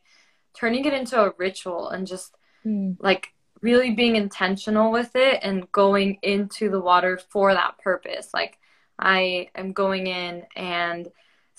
turning 0.53 0.85
it 0.85 0.93
into 0.93 1.21
a 1.21 1.33
ritual 1.37 1.89
and 1.89 2.07
just 2.07 2.35
Mm, 2.65 2.97
like 2.99 3.33
really 3.61 3.91
being 3.91 4.15
intentional 4.15 4.91
with 4.91 5.15
it 5.15 5.39
and 5.43 5.71
going 5.71 6.17
into 6.21 6.69
the 6.69 6.79
water 6.79 7.17
for 7.17 7.53
that 7.53 7.77
purpose. 7.79 8.33
Like 8.33 8.57
I 8.97 9.49
am 9.55 9.73
going 9.73 10.07
in 10.07 10.43
and 10.55 11.09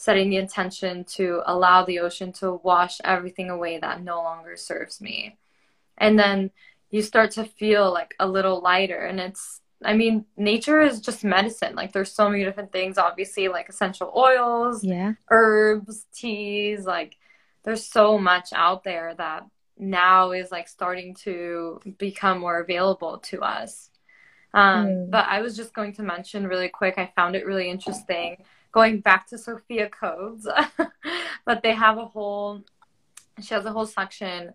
setting 0.01 0.31
the 0.31 0.37
intention 0.39 1.05
to 1.05 1.43
allow 1.45 1.85
the 1.85 1.99
ocean 1.99 2.33
to 2.33 2.55
wash 2.63 3.03
everything 3.05 3.51
away 3.51 3.77
that 3.79 4.03
no 4.03 4.17
longer 4.23 4.57
serves 4.57 4.99
me. 4.99 5.37
And 5.99 6.19
then 6.19 6.51
you 6.89 7.03
start 7.03 7.33
to 7.33 7.45
feel 7.45 7.93
like 7.93 8.15
a 8.19 8.27
little 8.27 8.63
lighter 8.63 9.05
and 9.05 9.21
it's 9.21 9.61
I 9.85 9.93
mean, 9.95 10.25
nature 10.39 10.81
is 10.81 11.01
just 11.01 11.23
medicine. 11.23 11.75
Like 11.75 11.93
there's 11.93 12.13
so 12.13 12.31
many 12.31 12.45
different 12.45 12.73
things, 12.73 12.97
obviously, 12.97 13.49
like 13.49 13.69
essential 13.69 14.11
oils, 14.17 14.83
yeah. 14.83 15.15
herbs, 15.31 16.07
teas, 16.15 16.87
like 16.87 17.19
there's 17.65 17.87
so 17.87 18.19
much 18.19 18.55
out 18.55 18.85
there 18.85 19.15
that 19.17 19.45
now 19.79 20.31
is 20.31 20.51
like 20.51 20.69
starting 20.69 21.15
to 21.27 21.79
become 21.99 22.41
more 22.41 22.59
available 22.61 23.19
to 23.19 23.43
us. 23.43 23.91
Um, 24.55 24.87
Mm, 24.87 25.11
but 25.11 25.27
I 25.29 25.43
was 25.43 25.57
just 25.57 25.75
going 25.75 25.93
to 25.95 26.03
mention 26.03 26.47
really 26.47 26.71
quick, 26.71 26.95
I 26.97 27.13
found 27.15 27.37
it 27.37 27.45
really 27.45 27.69
interesting 27.69 28.39
going 28.73 29.01
back 29.01 29.29
to 29.29 29.39
Sophia 29.39 29.89
Codes, 29.89 30.47
but 31.47 31.63
they 31.63 31.73
have 31.73 31.99
a 31.99 32.07
whole, 32.07 32.63
she 33.41 33.55
has 33.55 33.65
a 33.65 33.73
whole 33.73 33.87
section 33.87 34.53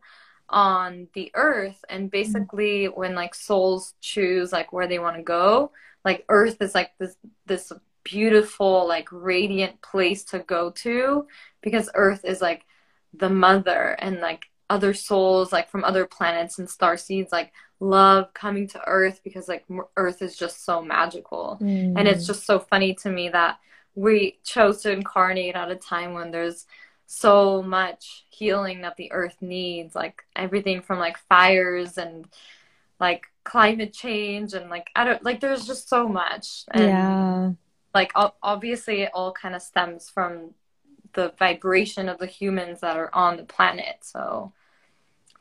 on 0.48 1.08
the 1.14 1.32
earth 1.34 1.84
and 1.90 2.08
mm, 2.08 2.12
basically 2.12 2.86
when 2.86 3.16
like 3.16 3.34
souls 3.34 3.96
choose 4.00 4.52
like 4.52 4.72
where 4.72 4.88
they 4.88 5.00
want 5.00 5.18
to 5.18 5.24
go, 5.24 5.72
like 6.04 6.24
earth 6.30 6.62
is 6.62 6.76
like 6.76 6.92
this 7.00 7.18
this 7.48 7.72
beautiful 8.04 8.88
like 8.88 9.10
radiant 9.12 9.82
place 9.82 10.24
to 10.24 10.40
go 10.40 10.70
to 10.70 11.26
because 11.62 11.90
earth 11.96 12.24
is 12.24 12.40
like 12.40 12.64
the 13.16 13.30
mother 13.30 13.96
and 14.00 14.20
like 14.20 14.46
other 14.70 14.94
souls 14.94 15.52
like 15.52 15.70
from 15.70 15.84
other 15.84 16.06
planets 16.06 16.60
and 16.60 16.70
star 16.70 16.98
seeds 16.98 17.32
like 17.32 17.52
love 17.80 18.34
coming 18.34 18.68
to 18.68 18.80
earth 18.88 19.22
because 19.24 19.48
like 19.48 19.66
earth 19.98 20.22
is 20.22 20.38
just 20.38 20.64
so 20.64 20.82
magical 20.82 21.58
mm. 21.62 21.94
and 21.98 22.08
it's 22.08 22.26
just 22.26 22.46
so 22.46 22.60
funny 22.60 22.94
to 22.94 23.10
me 23.10 23.28
that 23.30 23.58
we 23.96 24.40
chose 24.44 24.82
to 24.82 24.92
incarnate 24.92 25.56
at 25.56 25.72
a 25.72 25.76
time 25.76 26.14
when 26.14 26.32
there's 26.32 26.66
so 27.08 27.62
much 27.62 28.26
healing 28.30 28.82
that 28.82 28.98
the 28.98 29.12
earth 29.12 29.38
needs 29.42 29.96
like 29.96 30.24
everything 30.36 30.82
from 30.82 31.00
like 31.00 31.18
fires 31.30 31.98
and 31.98 32.28
like 33.00 33.28
climate 33.44 33.94
change 33.94 34.54
and 34.54 34.70
like 34.70 34.90
i 34.96 35.04
don't 35.04 35.24
like 35.24 35.40
there's 35.40 35.68
just 35.68 35.88
so 35.88 36.08
much. 36.08 36.66
And 36.72 36.84
yeah. 36.84 37.52
like 37.94 38.12
obviously 38.16 39.04
it 39.04 39.12
all 39.14 39.32
kind 39.32 39.56
of 39.56 39.62
stems 39.62 40.10
from 40.10 40.56
the 41.14 41.34
vibration 41.38 42.10
of 42.10 42.18
the 42.18 42.26
humans 42.26 42.82
that 42.82 42.98
are 42.98 43.14
on 43.14 43.38
the 43.38 43.44
planet 43.44 43.98
so 44.02 44.52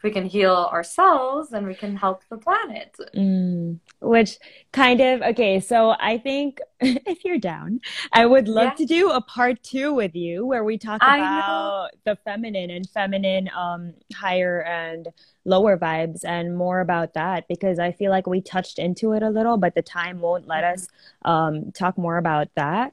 we 0.05 0.11
can 0.11 0.27
heal 0.27 0.69
ourselves 0.71 1.53
and 1.53 1.67
we 1.67 1.75
can 1.75 1.97
help 1.97 2.23
the 2.29 2.37
planet. 2.37 2.95
Mm, 3.17 3.81
which 4.01 4.39
kind 4.71 5.01
of, 5.01 5.23
okay, 5.23 5.59
so 5.59 5.97
I 5.99 6.19
think 6.19 6.61
if 6.81 7.25
you're 7.25 7.39
down, 7.39 7.81
I 8.13 8.27
would 8.27 8.47
love 8.47 8.73
yeah. 8.73 8.75
to 8.75 8.85
do 8.85 9.11
a 9.11 9.23
part 9.23 9.63
two 9.63 9.95
with 9.95 10.15
you 10.15 10.45
where 10.45 10.63
we 10.63 10.77
talk 10.77 11.03
about 11.03 11.89
the 12.05 12.17
feminine 12.17 12.71
and 12.71 12.89
feminine, 12.91 13.49
um, 13.57 13.95
higher 14.15 14.63
and 14.63 15.09
lower 15.47 15.79
vibes 15.79 16.23
and 16.23 16.57
more 16.57 16.81
about 16.81 17.15
that 17.15 17.49
because 17.49 17.79
I 17.79 17.91
feel 17.91 18.11
like 18.11 18.27
we 18.27 18.43
touched 18.43 18.79
into 18.79 19.13
it 19.13 19.23
a 19.23 19.31
little, 19.31 19.57
but 19.57 19.75
the 19.75 19.83
time 19.83 20.21
won't 20.21 20.47
let 20.47 20.65
mm-hmm. 20.65 20.75
us 20.75 20.89
um, 21.25 21.73
talk 21.73 21.97
more 21.97 22.19
about 22.19 22.49
that. 22.57 22.93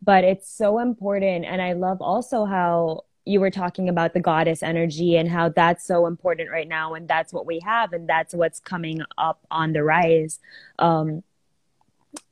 But 0.00 0.22
it's 0.22 0.48
so 0.48 0.78
important. 0.78 1.44
And 1.44 1.60
I 1.60 1.72
love 1.74 2.00
also 2.00 2.44
how 2.44 3.02
you 3.24 3.40
were 3.40 3.50
talking 3.50 3.88
about 3.88 4.14
the 4.14 4.20
goddess 4.20 4.62
energy 4.62 5.16
and 5.16 5.28
how 5.28 5.48
that's 5.48 5.86
so 5.86 6.06
important 6.06 6.50
right 6.50 6.68
now 6.68 6.94
and 6.94 7.06
that's 7.06 7.32
what 7.32 7.46
we 7.46 7.60
have 7.60 7.92
and 7.92 8.08
that's 8.08 8.34
what's 8.34 8.60
coming 8.60 9.02
up 9.16 9.46
on 9.50 9.72
the 9.72 9.82
rise. 9.82 10.40
Um, 10.78 11.22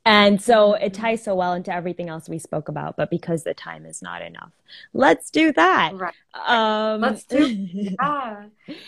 and 0.05 0.41
so 0.41 0.73
it 0.73 0.93
ties 0.93 1.23
so 1.23 1.35
well 1.35 1.53
into 1.53 1.73
everything 1.73 2.09
else 2.09 2.27
we 2.27 2.39
spoke 2.39 2.67
about 2.67 2.97
but 2.97 3.09
because 3.09 3.43
the 3.43 3.53
time 3.53 3.85
is 3.85 4.01
not 4.01 4.21
enough 4.21 4.51
let's 4.93 5.29
do 5.29 5.51
that. 5.53 5.93
Right. 5.95 6.13
Um, 6.33 7.01
let's 7.01 7.23
do 7.25 7.47
yeah. 7.47 8.45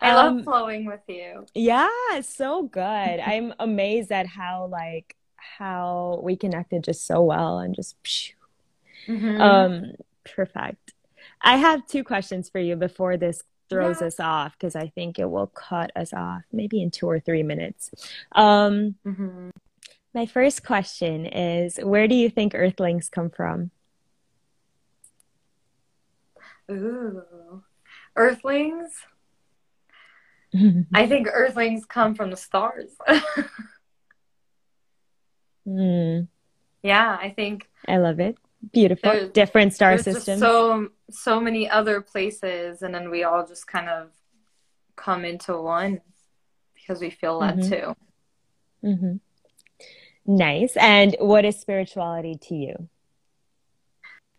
I 0.00 0.14
love 0.14 0.32
um, 0.32 0.44
flowing 0.44 0.86
with 0.86 1.00
you. 1.08 1.46
yeah 1.54 1.88
so 2.22 2.64
good. 2.64 2.80
I'm 2.80 3.54
amazed 3.58 4.12
at 4.12 4.26
how 4.26 4.66
like 4.66 5.16
how 5.36 6.20
we 6.22 6.36
connected 6.36 6.84
just 6.84 7.06
so 7.06 7.22
well 7.22 7.58
and 7.58 7.74
just 7.74 7.96
mm-hmm. 9.06 9.40
um 9.40 9.92
perfect 10.24 10.92
I 11.40 11.56
have 11.56 11.86
two 11.86 12.04
questions 12.04 12.48
for 12.48 12.58
you 12.58 12.76
before 12.76 13.16
this 13.16 13.42
throws 13.68 14.00
yeah. 14.00 14.06
us 14.06 14.20
off 14.20 14.52
because 14.52 14.76
I 14.76 14.88
think 14.88 15.18
it 15.18 15.28
will 15.28 15.48
cut 15.48 15.90
us 15.96 16.12
off 16.12 16.42
maybe 16.52 16.82
in 16.82 16.90
two 16.90 17.06
or 17.06 17.20
three 17.20 17.42
minutes. 17.42 17.90
Um, 18.32 18.96
mm-hmm. 19.06 19.50
My 20.14 20.26
first 20.26 20.64
question 20.64 21.26
is 21.26 21.78
Where 21.82 22.08
do 22.08 22.14
you 22.14 22.30
think 22.30 22.54
Earthlings 22.54 23.08
come 23.08 23.30
from? 23.30 23.70
Ooh, 26.70 27.62
Earthlings? 28.16 28.92
I 30.94 31.06
think 31.06 31.28
Earthlings 31.30 31.84
come 31.84 32.14
from 32.14 32.30
the 32.30 32.36
stars. 32.36 32.90
mm. 35.68 36.28
Yeah, 36.82 37.18
I 37.20 37.30
think. 37.30 37.68
I 37.86 37.98
love 37.98 38.20
it. 38.20 38.38
Beautiful. 38.72 39.12
There's, 39.12 39.30
Different 39.30 39.74
star 39.74 39.98
systems. 39.98 40.40
So 40.40 40.88
so 41.10 41.40
many 41.40 41.68
other 41.68 42.00
places, 42.00 42.82
and 42.82 42.94
then 42.94 43.10
we 43.10 43.24
all 43.24 43.46
just 43.46 43.66
kind 43.66 43.88
of 43.88 44.10
come 44.96 45.24
into 45.24 45.60
one 45.60 46.00
because 46.74 47.00
we 47.00 47.10
feel 47.10 47.38
led 47.38 47.58
mm-hmm. 47.58 47.70
to. 47.70 47.96
Mm-hmm. 48.84 49.16
Nice. 50.26 50.76
And 50.76 51.16
what 51.20 51.44
is 51.44 51.58
spirituality 51.58 52.36
to 52.42 52.54
you? 52.54 52.88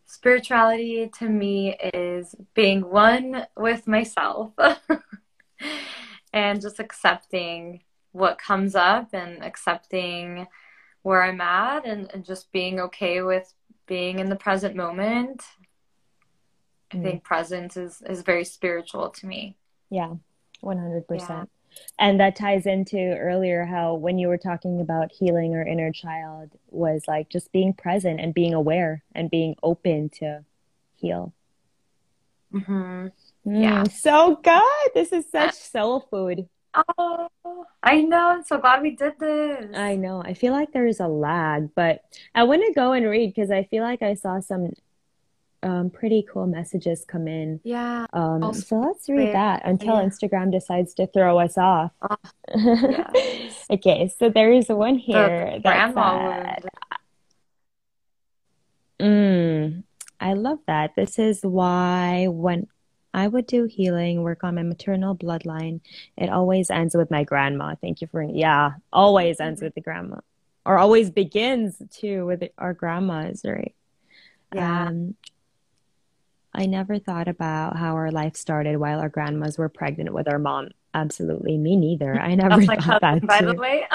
Spirituality 0.05 1.09
to 1.19 1.29
me 1.29 1.75
is 1.93 2.35
being 2.53 2.81
one 2.81 3.45
with 3.55 3.87
myself 3.87 4.53
and 6.33 6.61
just 6.61 6.79
accepting 6.79 7.81
what 8.11 8.37
comes 8.37 8.75
up 8.75 9.13
and 9.13 9.43
accepting 9.43 10.47
where 11.03 11.23
I'm 11.23 11.41
at 11.41 11.85
and, 11.85 12.09
and 12.13 12.25
just 12.25 12.51
being 12.51 12.79
okay 12.79 13.21
with 13.21 13.53
being 13.87 14.19
in 14.19 14.29
the 14.29 14.35
present 14.35 14.75
moment 14.75 15.43
i 16.91 16.97
mm. 16.97 17.03
think 17.03 17.23
presence 17.23 17.77
is 17.77 18.01
is 18.07 18.21
very 18.21 18.45
spiritual 18.45 19.09
to 19.09 19.25
me 19.25 19.55
yeah 19.89 20.13
100% 20.63 21.05
yeah. 21.11 21.45
and 21.99 22.19
that 22.19 22.35
ties 22.35 22.65
into 22.65 22.97
earlier 22.97 23.65
how 23.65 23.93
when 23.93 24.17
you 24.17 24.27
were 24.27 24.37
talking 24.37 24.81
about 24.81 25.11
healing 25.11 25.53
our 25.53 25.65
inner 25.65 25.91
child 25.91 26.51
was 26.69 27.03
like 27.07 27.29
just 27.29 27.51
being 27.51 27.73
present 27.73 28.19
and 28.19 28.33
being 28.33 28.53
aware 28.53 29.03
and 29.13 29.29
being 29.29 29.55
open 29.63 30.09
to 30.09 30.43
heal 30.95 31.33
mm-hmm. 32.53 32.73
mm, 32.73 33.11
yeah 33.45 33.83
so 33.83 34.35
good 34.43 34.91
this 34.93 35.11
is 35.11 35.29
such 35.31 35.53
soul 35.53 36.07
food 36.09 36.47
Oh, 36.97 37.27
I 37.81 38.01
know. 38.01 38.29
I'm 38.29 38.43
so 38.43 38.57
glad 38.57 38.81
we 38.81 38.95
did 38.95 39.13
this. 39.19 39.75
I 39.75 39.95
know. 39.95 40.21
I 40.23 40.33
feel 40.33 40.53
like 40.53 40.71
there 40.71 40.87
is 40.87 40.99
a 40.99 41.07
lag, 41.07 41.69
but 41.75 42.01
I 42.35 42.43
want 42.43 42.63
to 42.65 42.73
go 42.73 42.91
and 42.91 43.07
read 43.07 43.33
because 43.33 43.51
I 43.51 43.63
feel 43.63 43.83
like 43.83 44.01
I 44.01 44.13
saw 44.13 44.39
some 44.39 44.73
um, 45.63 45.89
pretty 45.89 46.25
cool 46.31 46.47
messages 46.47 47.03
come 47.05 47.27
in. 47.27 47.59
Yeah. 47.63 48.05
Um, 48.13 48.53
so 48.53 48.79
let's 48.79 49.09
read 49.09 49.33
that 49.33 49.63
until 49.65 49.95
yeah. 49.95 50.03
Instagram 50.03 50.51
decides 50.51 50.93
to 50.95 51.07
throw 51.07 51.39
us 51.39 51.57
off. 51.57 51.91
Yes. 52.55 53.65
okay, 53.69 54.11
so 54.17 54.29
there 54.29 54.51
is 54.51 54.69
one 54.69 54.97
here 54.97 55.53
the 55.55 55.61
that 55.63 55.93
said, 55.93 56.69
mm, 58.99 59.83
I 60.19 60.33
love 60.33 60.59
that. 60.67 60.95
This 60.95 61.19
is 61.19 61.41
why 61.43 62.27
when 62.29 62.67
I 63.13 63.27
would 63.27 63.47
do 63.47 63.65
healing, 63.65 64.21
work 64.21 64.43
on 64.43 64.55
my 64.55 64.63
maternal 64.63 65.15
bloodline. 65.15 65.81
It 66.17 66.29
always 66.29 66.69
ends 66.69 66.95
with 66.95 67.09
my 67.09 67.23
grandma. 67.23 67.75
Thank 67.81 68.01
you 68.01 68.07
for, 68.07 68.21
yeah, 68.21 68.73
always 68.93 69.39
ends 69.39 69.61
with 69.61 69.73
the 69.75 69.81
grandma 69.81 70.17
or 70.67 70.77
always 70.77 71.09
begins 71.09 71.81
too 71.91 72.25
with 72.25 72.43
our 72.57 72.73
grandmas, 72.73 73.41
right? 73.45 73.73
Yeah. 74.53 74.87
Um, 74.87 75.15
I 76.53 76.65
never 76.65 76.99
thought 76.99 77.29
about 77.29 77.77
how 77.77 77.95
our 77.95 78.11
life 78.11 78.35
started 78.35 78.77
while 78.77 78.99
our 78.99 79.09
grandmas 79.09 79.57
were 79.57 79.69
pregnant 79.69 80.13
with 80.13 80.27
our 80.27 80.39
mom. 80.39 80.71
Absolutely, 80.93 81.57
me 81.57 81.77
neither. 81.77 82.19
I 82.19 82.35
never 82.35 82.61
thought 82.63 82.83
husband, 82.83 83.21
that. 83.21 83.27
By 83.27 83.39
too. 83.39 83.45
the 83.45 83.53
way, 83.53 83.87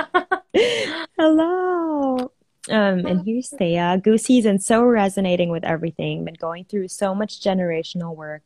hello. 1.19 2.33
Um, 2.71 3.07
and 3.07 3.23
here's 3.27 3.51
Thea. 3.51 4.01
Goose 4.03 4.23
season 4.23 4.59
so 4.59 4.83
resonating 4.83 5.51
with 5.51 5.65
everything. 5.65 6.25
Been 6.25 6.35
going 6.35 6.65
through 6.65 6.89
so 6.89 7.15
much 7.15 7.41
generational 7.41 8.17
work 8.17 8.43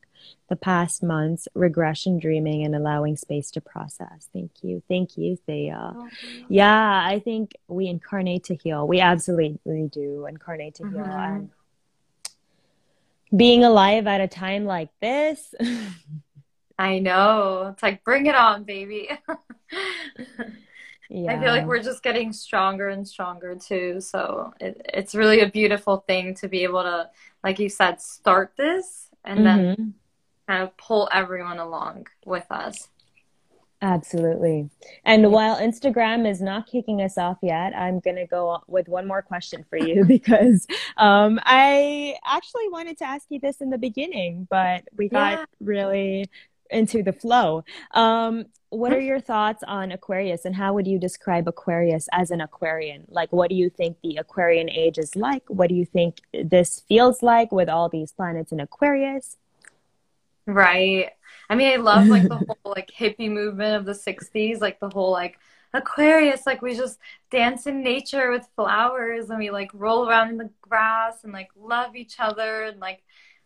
the 0.48 0.56
past 0.56 1.02
months, 1.02 1.48
regression 1.54 2.18
dreaming 2.18 2.64
and 2.64 2.74
allowing 2.74 3.16
space 3.16 3.50
to 3.52 3.60
process. 3.60 4.28
Thank 4.32 4.52
you. 4.62 4.82
Thank 4.88 5.16
you, 5.16 5.36
Thea. 5.46 5.92
Oh, 5.96 6.08
yeah, 6.48 7.04
I 7.04 7.18
think 7.18 7.56
we 7.68 7.88
incarnate 7.88 8.44
to 8.44 8.54
heal. 8.54 8.86
We 8.86 9.00
absolutely 9.00 9.88
do 9.92 10.26
incarnate 10.26 10.76
to 10.76 10.84
mm-hmm. 10.84 10.94
heal. 10.94 11.04
And 11.04 11.50
being 13.34 13.64
alive 13.64 14.06
at 14.06 14.20
a 14.20 14.28
time 14.28 14.64
like 14.64 14.90
this. 15.00 15.54
I 16.78 16.98
know. 16.98 17.70
It's 17.72 17.82
like, 17.82 18.04
bring 18.04 18.26
it 18.26 18.34
on, 18.34 18.64
baby. 18.64 19.08
yeah. 21.08 21.32
I 21.32 21.40
feel 21.40 21.50
like 21.50 21.66
we're 21.66 21.82
just 21.82 22.02
getting 22.02 22.32
stronger 22.32 22.90
and 22.90 23.08
stronger 23.08 23.56
too. 23.56 24.00
So 24.00 24.52
it, 24.60 24.80
it's 24.92 25.14
really 25.14 25.40
a 25.40 25.50
beautiful 25.50 26.04
thing 26.06 26.34
to 26.36 26.48
be 26.48 26.62
able 26.64 26.82
to, 26.82 27.10
like 27.42 27.58
you 27.58 27.68
said, 27.68 28.00
start 28.00 28.52
this 28.56 29.08
and 29.24 29.40
mm-hmm. 29.40 29.44
then 29.44 29.94
kind 30.46 30.62
of 30.62 30.76
pull 30.76 31.08
everyone 31.12 31.58
along 31.58 32.06
with 32.24 32.46
us. 32.50 32.88
Absolutely. 33.82 34.70
And 35.04 35.30
while 35.30 35.56
Instagram 35.56 36.28
is 36.28 36.40
not 36.40 36.66
kicking 36.66 37.02
us 37.02 37.18
off 37.18 37.36
yet, 37.42 37.76
I'm 37.76 38.00
going 38.00 38.16
to 38.16 38.26
go 38.26 38.62
with 38.66 38.88
one 38.88 39.06
more 39.06 39.20
question 39.20 39.64
for 39.68 39.76
you 39.76 40.04
because 40.08 40.66
um, 40.96 41.38
I 41.44 42.16
actually 42.24 42.68
wanted 42.70 42.96
to 42.98 43.04
ask 43.04 43.26
you 43.28 43.38
this 43.38 43.60
in 43.60 43.70
the 43.70 43.78
beginning, 43.78 44.46
but 44.50 44.84
we 44.96 45.08
got 45.08 45.38
yeah. 45.38 45.44
really 45.60 46.30
into 46.70 47.02
the 47.02 47.12
flow. 47.12 47.64
Um, 47.92 48.46
what 48.70 48.92
are 48.92 49.00
your 49.00 49.20
thoughts 49.20 49.62
on 49.66 49.92
Aquarius 49.92 50.44
and 50.44 50.56
how 50.56 50.74
would 50.74 50.86
you 50.86 50.98
describe 50.98 51.46
Aquarius 51.46 52.08
as 52.12 52.30
an 52.30 52.40
Aquarian? 52.40 53.04
Like, 53.08 53.32
what 53.32 53.50
do 53.50 53.54
you 53.54 53.70
think 53.70 53.98
the 54.02 54.16
Aquarian 54.16 54.68
age 54.68 54.98
is 54.98 55.14
like? 55.14 55.44
What 55.48 55.68
do 55.68 55.74
you 55.74 55.84
think 55.84 56.20
this 56.32 56.82
feels 56.88 57.22
like 57.22 57.52
with 57.52 57.68
all 57.68 57.88
these 57.88 58.12
planets 58.12 58.52
in 58.52 58.58
Aquarius? 58.58 59.36
Right. 60.46 61.10
I 61.50 61.54
mean, 61.54 61.72
I 61.72 61.76
love 61.76 62.08
like 62.08 62.28
the 62.28 62.36
whole 62.46 62.58
like 62.64 62.90
hippie 62.96 63.30
movement 63.30 63.76
of 63.76 63.84
the 63.84 63.94
60s, 63.94 64.60
like 64.60 64.80
the 64.80 64.90
whole 64.90 65.10
like 65.12 65.38
Aquarius, 65.74 66.46
like 66.46 66.62
we 66.62 66.74
just 66.76 66.98
dance 67.30 67.66
in 67.66 67.82
nature 67.82 68.30
with 68.30 68.48
flowers 68.56 69.28
and 69.30 69.38
we 69.38 69.50
like 69.50 69.70
roll 69.74 70.08
around 70.08 70.30
in 70.30 70.36
the 70.38 70.50
grass 70.62 71.24
and 71.24 71.32
like 71.32 71.48
love 71.56 71.96
each 71.96 72.16
other 72.18 72.64
and 72.64 72.80
like 72.80 73.02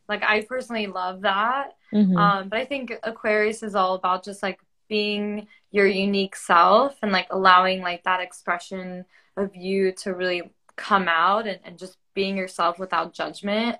Like 0.08 0.24
I 0.24 0.42
personally 0.42 0.88
love 0.88 1.22
that. 1.22 1.72
Mhm. 1.94 2.16
Um, 2.16 2.48
but 2.50 2.60
I 2.60 2.66
think 2.66 2.94
Aquarius 3.04 3.62
is 3.64 3.76
all 3.76 3.94
about 3.96 4.24
just 4.24 4.42
like 4.42 4.60
being 4.88 5.48
your 5.72 5.86
unique 5.86 6.36
self 6.36 6.96
and 7.02 7.12
like 7.12 7.28
allowing 7.30 7.82
like 7.82 8.04
that 8.04 8.20
expression 8.20 9.06
of 9.38 9.56
you 9.56 9.92
to 9.92 10.14
really 10.14 10.52
come 10.76 11.08
out 11.08 11.46
and, 11.48 11.60
and 11.64 11.78
just 11.78 11.98
being 12.14 12.36
yourself 12.36 12.78
without 12.80 13.14
judgment. 13.14 13.78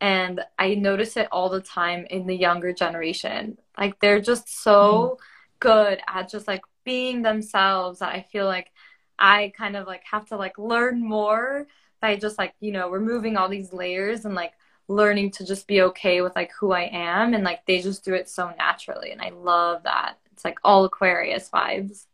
And 0.00 0.40
I 0.58 0.74
notice 0.74 1.16
it 1.16 1.28
all 1.30 1.48
the 1.48 1.60
time 1.60 2.06
in 2.10 2.26
the 2.26 2.36
younger 2.36 2.72
generation. 2.72 3.58
Like 3.78 4.00
they're 4.00 4.20
just 4.20 4.62
so 4.62 5.18
mm-hmm. 5.18 5.24
good 5.58 6.00
at 6.08 6.30
just 6.30 6.48
like 6.48 6.62
being 6.84 7.22
themselves 7.22 7.98
that 7.98 8.14
I 8.14 8.22
feel 8.22 8.46
like 8.46 8.70
I 9.18 9.52
kind 9.56 9.76
of 9.76 9.86
like 9.86 10.02
have 10.10 10.26
to 10.28 10.36
like 10.36 10.58
learn 10.58 11.06
more 11.06 11.66
by 12.00 12.16
just 12.16 12.38
like, 12.38 12.54
you 12.60 12.72
know, 12.72 12.90
removing 12.90 13.36
all 13.36 13.48
these 13.48 13.72
layers 13.72 14.24
and 14.24 14.34
like 14.34 14.54
learning 14.88 15.30
to 15.30 15.46
just 15.46 15.68
be 15.68 15.82
okay 15.82 16.22
with 16.22 16.34
like 16.34 16.50
who 16.58 16.72
I 16.72 16.88
am 16.92 17.34
and 17.34 17.44
like 17.44 17.64
they 17.66 17.80
just 17.80 18.04
do 18.04 18.14
it 18.14 18.28
so 18.28 18.52
naturally 18.56 19.12
and 19.12 19.20
I 19.20 19.30
love 19.30 19.82
that. 19.84 20.16
It's 20.32 20.44
like 20.44 20.58
all 20.64 20.84
Aquarius 20.84 21.50
vibes. 21.50 22.06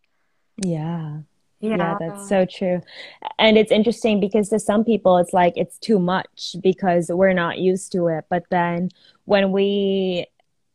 Yeah. 0.57 1.21
Yeah. 1.61 1.77
Yeah, 1.77 1.95
that's 1.99 2.27
so 2.27 2.45
true. 2.47 2.81
And 3.39 3.59
it's 3.59 3.73
interesting 3.73 4.21
because 4.21 4.51
to 4.51 4.59
some 4.61 4.85
people 4.85 5.19
it's 5.19 5.33
like 5.33 5.55
it's 5.57 5.79
too 5.79 5.99
much 5.99 6.57
because 6.63 7.09
we're 7.09 7.33
not 7.33 7.59
used 7.59 7.93
to 7.93 8.09
it. 8.09 8.27
But 8.31 8.45
then 8.51 8.91
when 9.25 9.53
we 9.53 10.27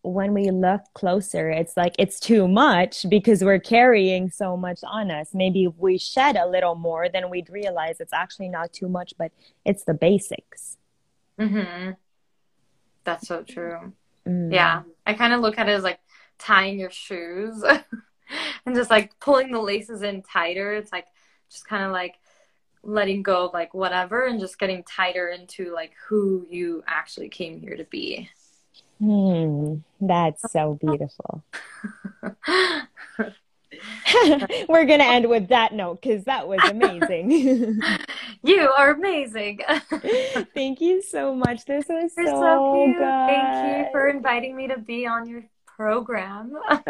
when 0.04 0.34
we 0.34 0.50
look 0.52 0.82
closer, 0.96 1.50
it's 1.50 1.78
like 1.78 1.94
it's 2.00 2.20
too 2.20 2.48
much 2.48 3.06
because 3.10 3.44
we're 3.44 3.60
carrying 3.60 4.30
so 4.32 4.58
much 4.58 4.80
on 4.84 5.12
us. 5.12 5.30
Maybe 5.34 5.66
if 5.66 5.74
we 5.78 5.98
shed 5.98 6.36
a 6.36 6.48
little 6.48 6.76
more, 6.76 7.08
then 7.10 7.30
we'd 7.30 7.50
realize 7.50 8.00
it's 8.00 8.14
actually 8.14 8.50
not 8.50 8.74
too 8.74 8.90
much, 8.90 9.14
but 9.18 9.32
it's 9.66 9.84
the 9.86 9.94
basics. 9.94 10.78
hmm 11.38 11.92
That's 13.04 13.28
so 13.28 13.44
true. 13.44 13.94
Mm. 14.28 14.52
Yeah. 14.54 14.84
I 15.06 15.14
kind 15.14 15.34
of 15.34 15.42
look 15.42 15.58
at 15.58 15.68
it 15.70 15.72
as 15.72 15.84
like 15.84 16.00
tying 16.38 16.80
your 16.80 16.92
shoes 16.92 17.64
and 18.66 18.76
just 18.76 18.90
like 18.90 19.20
pulling 19.20 19.52
the 19.52 19.60
laces 19.60 20.02
in 20.02 20.22
tighter. 20.22 20.74
It's 20.74 20.92
like 20.92 21.08
just 21.50 21.68
kind 21.68 21.84
of 21.84 21.92
like 21.92 22.16
letting 22.84 23.22
go 23.24 23.46
of 23.46 23.54
like 23.54 23.74
whatever 23.74 24.26
and 24.26 24.40
just 24.40 24.58
getting 24.58 24.84
tighter 24.84 25.28
into 25.28 25.74
like 25.74 25.94
who 26.08 26.46
you 26.50 26.84
actually 26.88 27.30
came 27.30 27.60
here 27.60 27.78
to 27.78 27.86
be. 27.86 28.30
Hmm, 29.00 29.76
that's 30.00 30.52
so 30.52 30.78
beautiful. 30.80 31.44
We're 34.70 34.86
gonna 34.86 35.04
end 35.04 35.30
with 35.30 35.50
that 35.50 35.74
note 35.74 36.02
because 36.02 36.26
that 36.26 36.48
was 36.48 36.62
amazing. 36.64 37.82
You 38.44 38.72
are 38.76 38.92
amazing. 38.92 39.60
Thank 40.56 40.82
you 40.82 41.04
so 41.04 41.36
much. 41.36 41.66
This 41.66 41.86
was 41.88 42.12
You're 42.18 42.28
so 42.28 42.42
so 42.42 42.94
good. 42.98 43.14
Thank 43.28 43.86
you 43.86 43.92
for 43.92 44.08
inviting 44.08 44.56
me 44.56 44.68
to 44.68 44.80
be 44.80 45.06
on 45.06 45.28
your 45.28 45.44
program. 45.82 46.54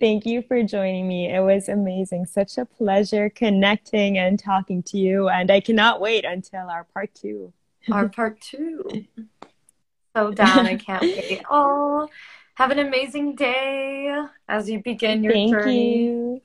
Thank 0.00 0.24
you 0.24 0.42
for 0.48 0.62
joining 0.62 1.06
me. 1.06 1.30
It 1.30 1.40
was 1.40 1.68
amazing. 1.68 2.24
Such 2.24 2.56
a 2.56 2.64
pleasure 2.64 3.28
connecting 3.28 4.16
and 4.16 4.38
talking 4.38 4.82
to 4.84 4.96
you. 4.96 5.28
And 5.28 5.50
I 5.50 5.60
cannot 5.60 6.00
wait 6.00 6.24
until 6.24 6.70
our 6.70 6.84
part 6.84 7.14
two. 7.14 7.52
Our 7.92 8.08
part 8.18 8.40
two. 8.40 9.04
So 10.16 10.32
down. 10.32 10.66
I 10.66 10.76
can't 10.76 11.02
wait. 11.02 11.42
Oh, 11.50 12.08
have 12.54 12.70
an 12.70 12.78
amazing 12.78 13.34
day 13.36 14.18
as 14.48 14.70
you 14.70 14.82
begin 14.82 15.22
your 15.22 15.34
Thank 15.34 15.50
journey. 15.50 16.04
you. 16.04 16.42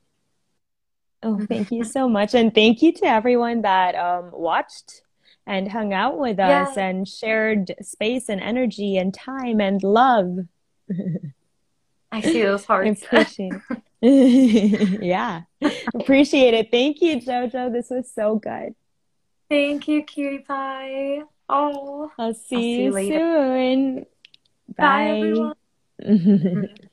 Oh, 1.23 1.39
thank 1.47 1.71
you 1.71 1.85
so 1.85 2.09
much. 2.09 2.33
And 2.35 2.53
thank 2.53 2.81
you 2.81 2.91
to 2.93 3.05
everyone 3.05 3.61
that 3.61 3.95
um, 3.95 4.31
watched 4.33 5.01
and 5.47 5.71
hung 5.71 5.93
out 5.93 6.17
with 6.17 6.39
us 6.39 6.75
Yeah. 6.75 6.87
and 6.87 7.07
shared 7.07 7.73
space 7.81 8.27
and 8.27 8.41
energy 8.41 8.97
and 8.97 9.13
time 9.13 9.61
and 9.61 9.81
love. 9.81 10.39
I 12.11 12.21
see 12.21 12.41
those 12.41 12.65
hearts. 12.71 13.03
appreciate 13.03 13.53
it. 13.55 13.61
Yeah. 15.01 15.41
Appreciate 15.93 16.53
it. 16.55 16.71
Thank 16.71 17.01
you, 17.01 17.17
Jojo. 17.17 17.71
This 17.71 17.89
was 17.89 18.11
so 18.11 18.35
good. 18.37 18.73
Thank 19.49 19.87
you, 19.87 20.03
cutie 20.03 20.39
pie. 20.39 21.21
Oh, 21.49 22.11
I'll 22.17 22.33
see 22.33 22.75
see 22.75 22.83
you 22.83 22.97
you 22.97 23.07
soon. 23.07 24.05
bye, 24.77 24.85
Bye. 24.85 25.53
everyone. 25.99 26.87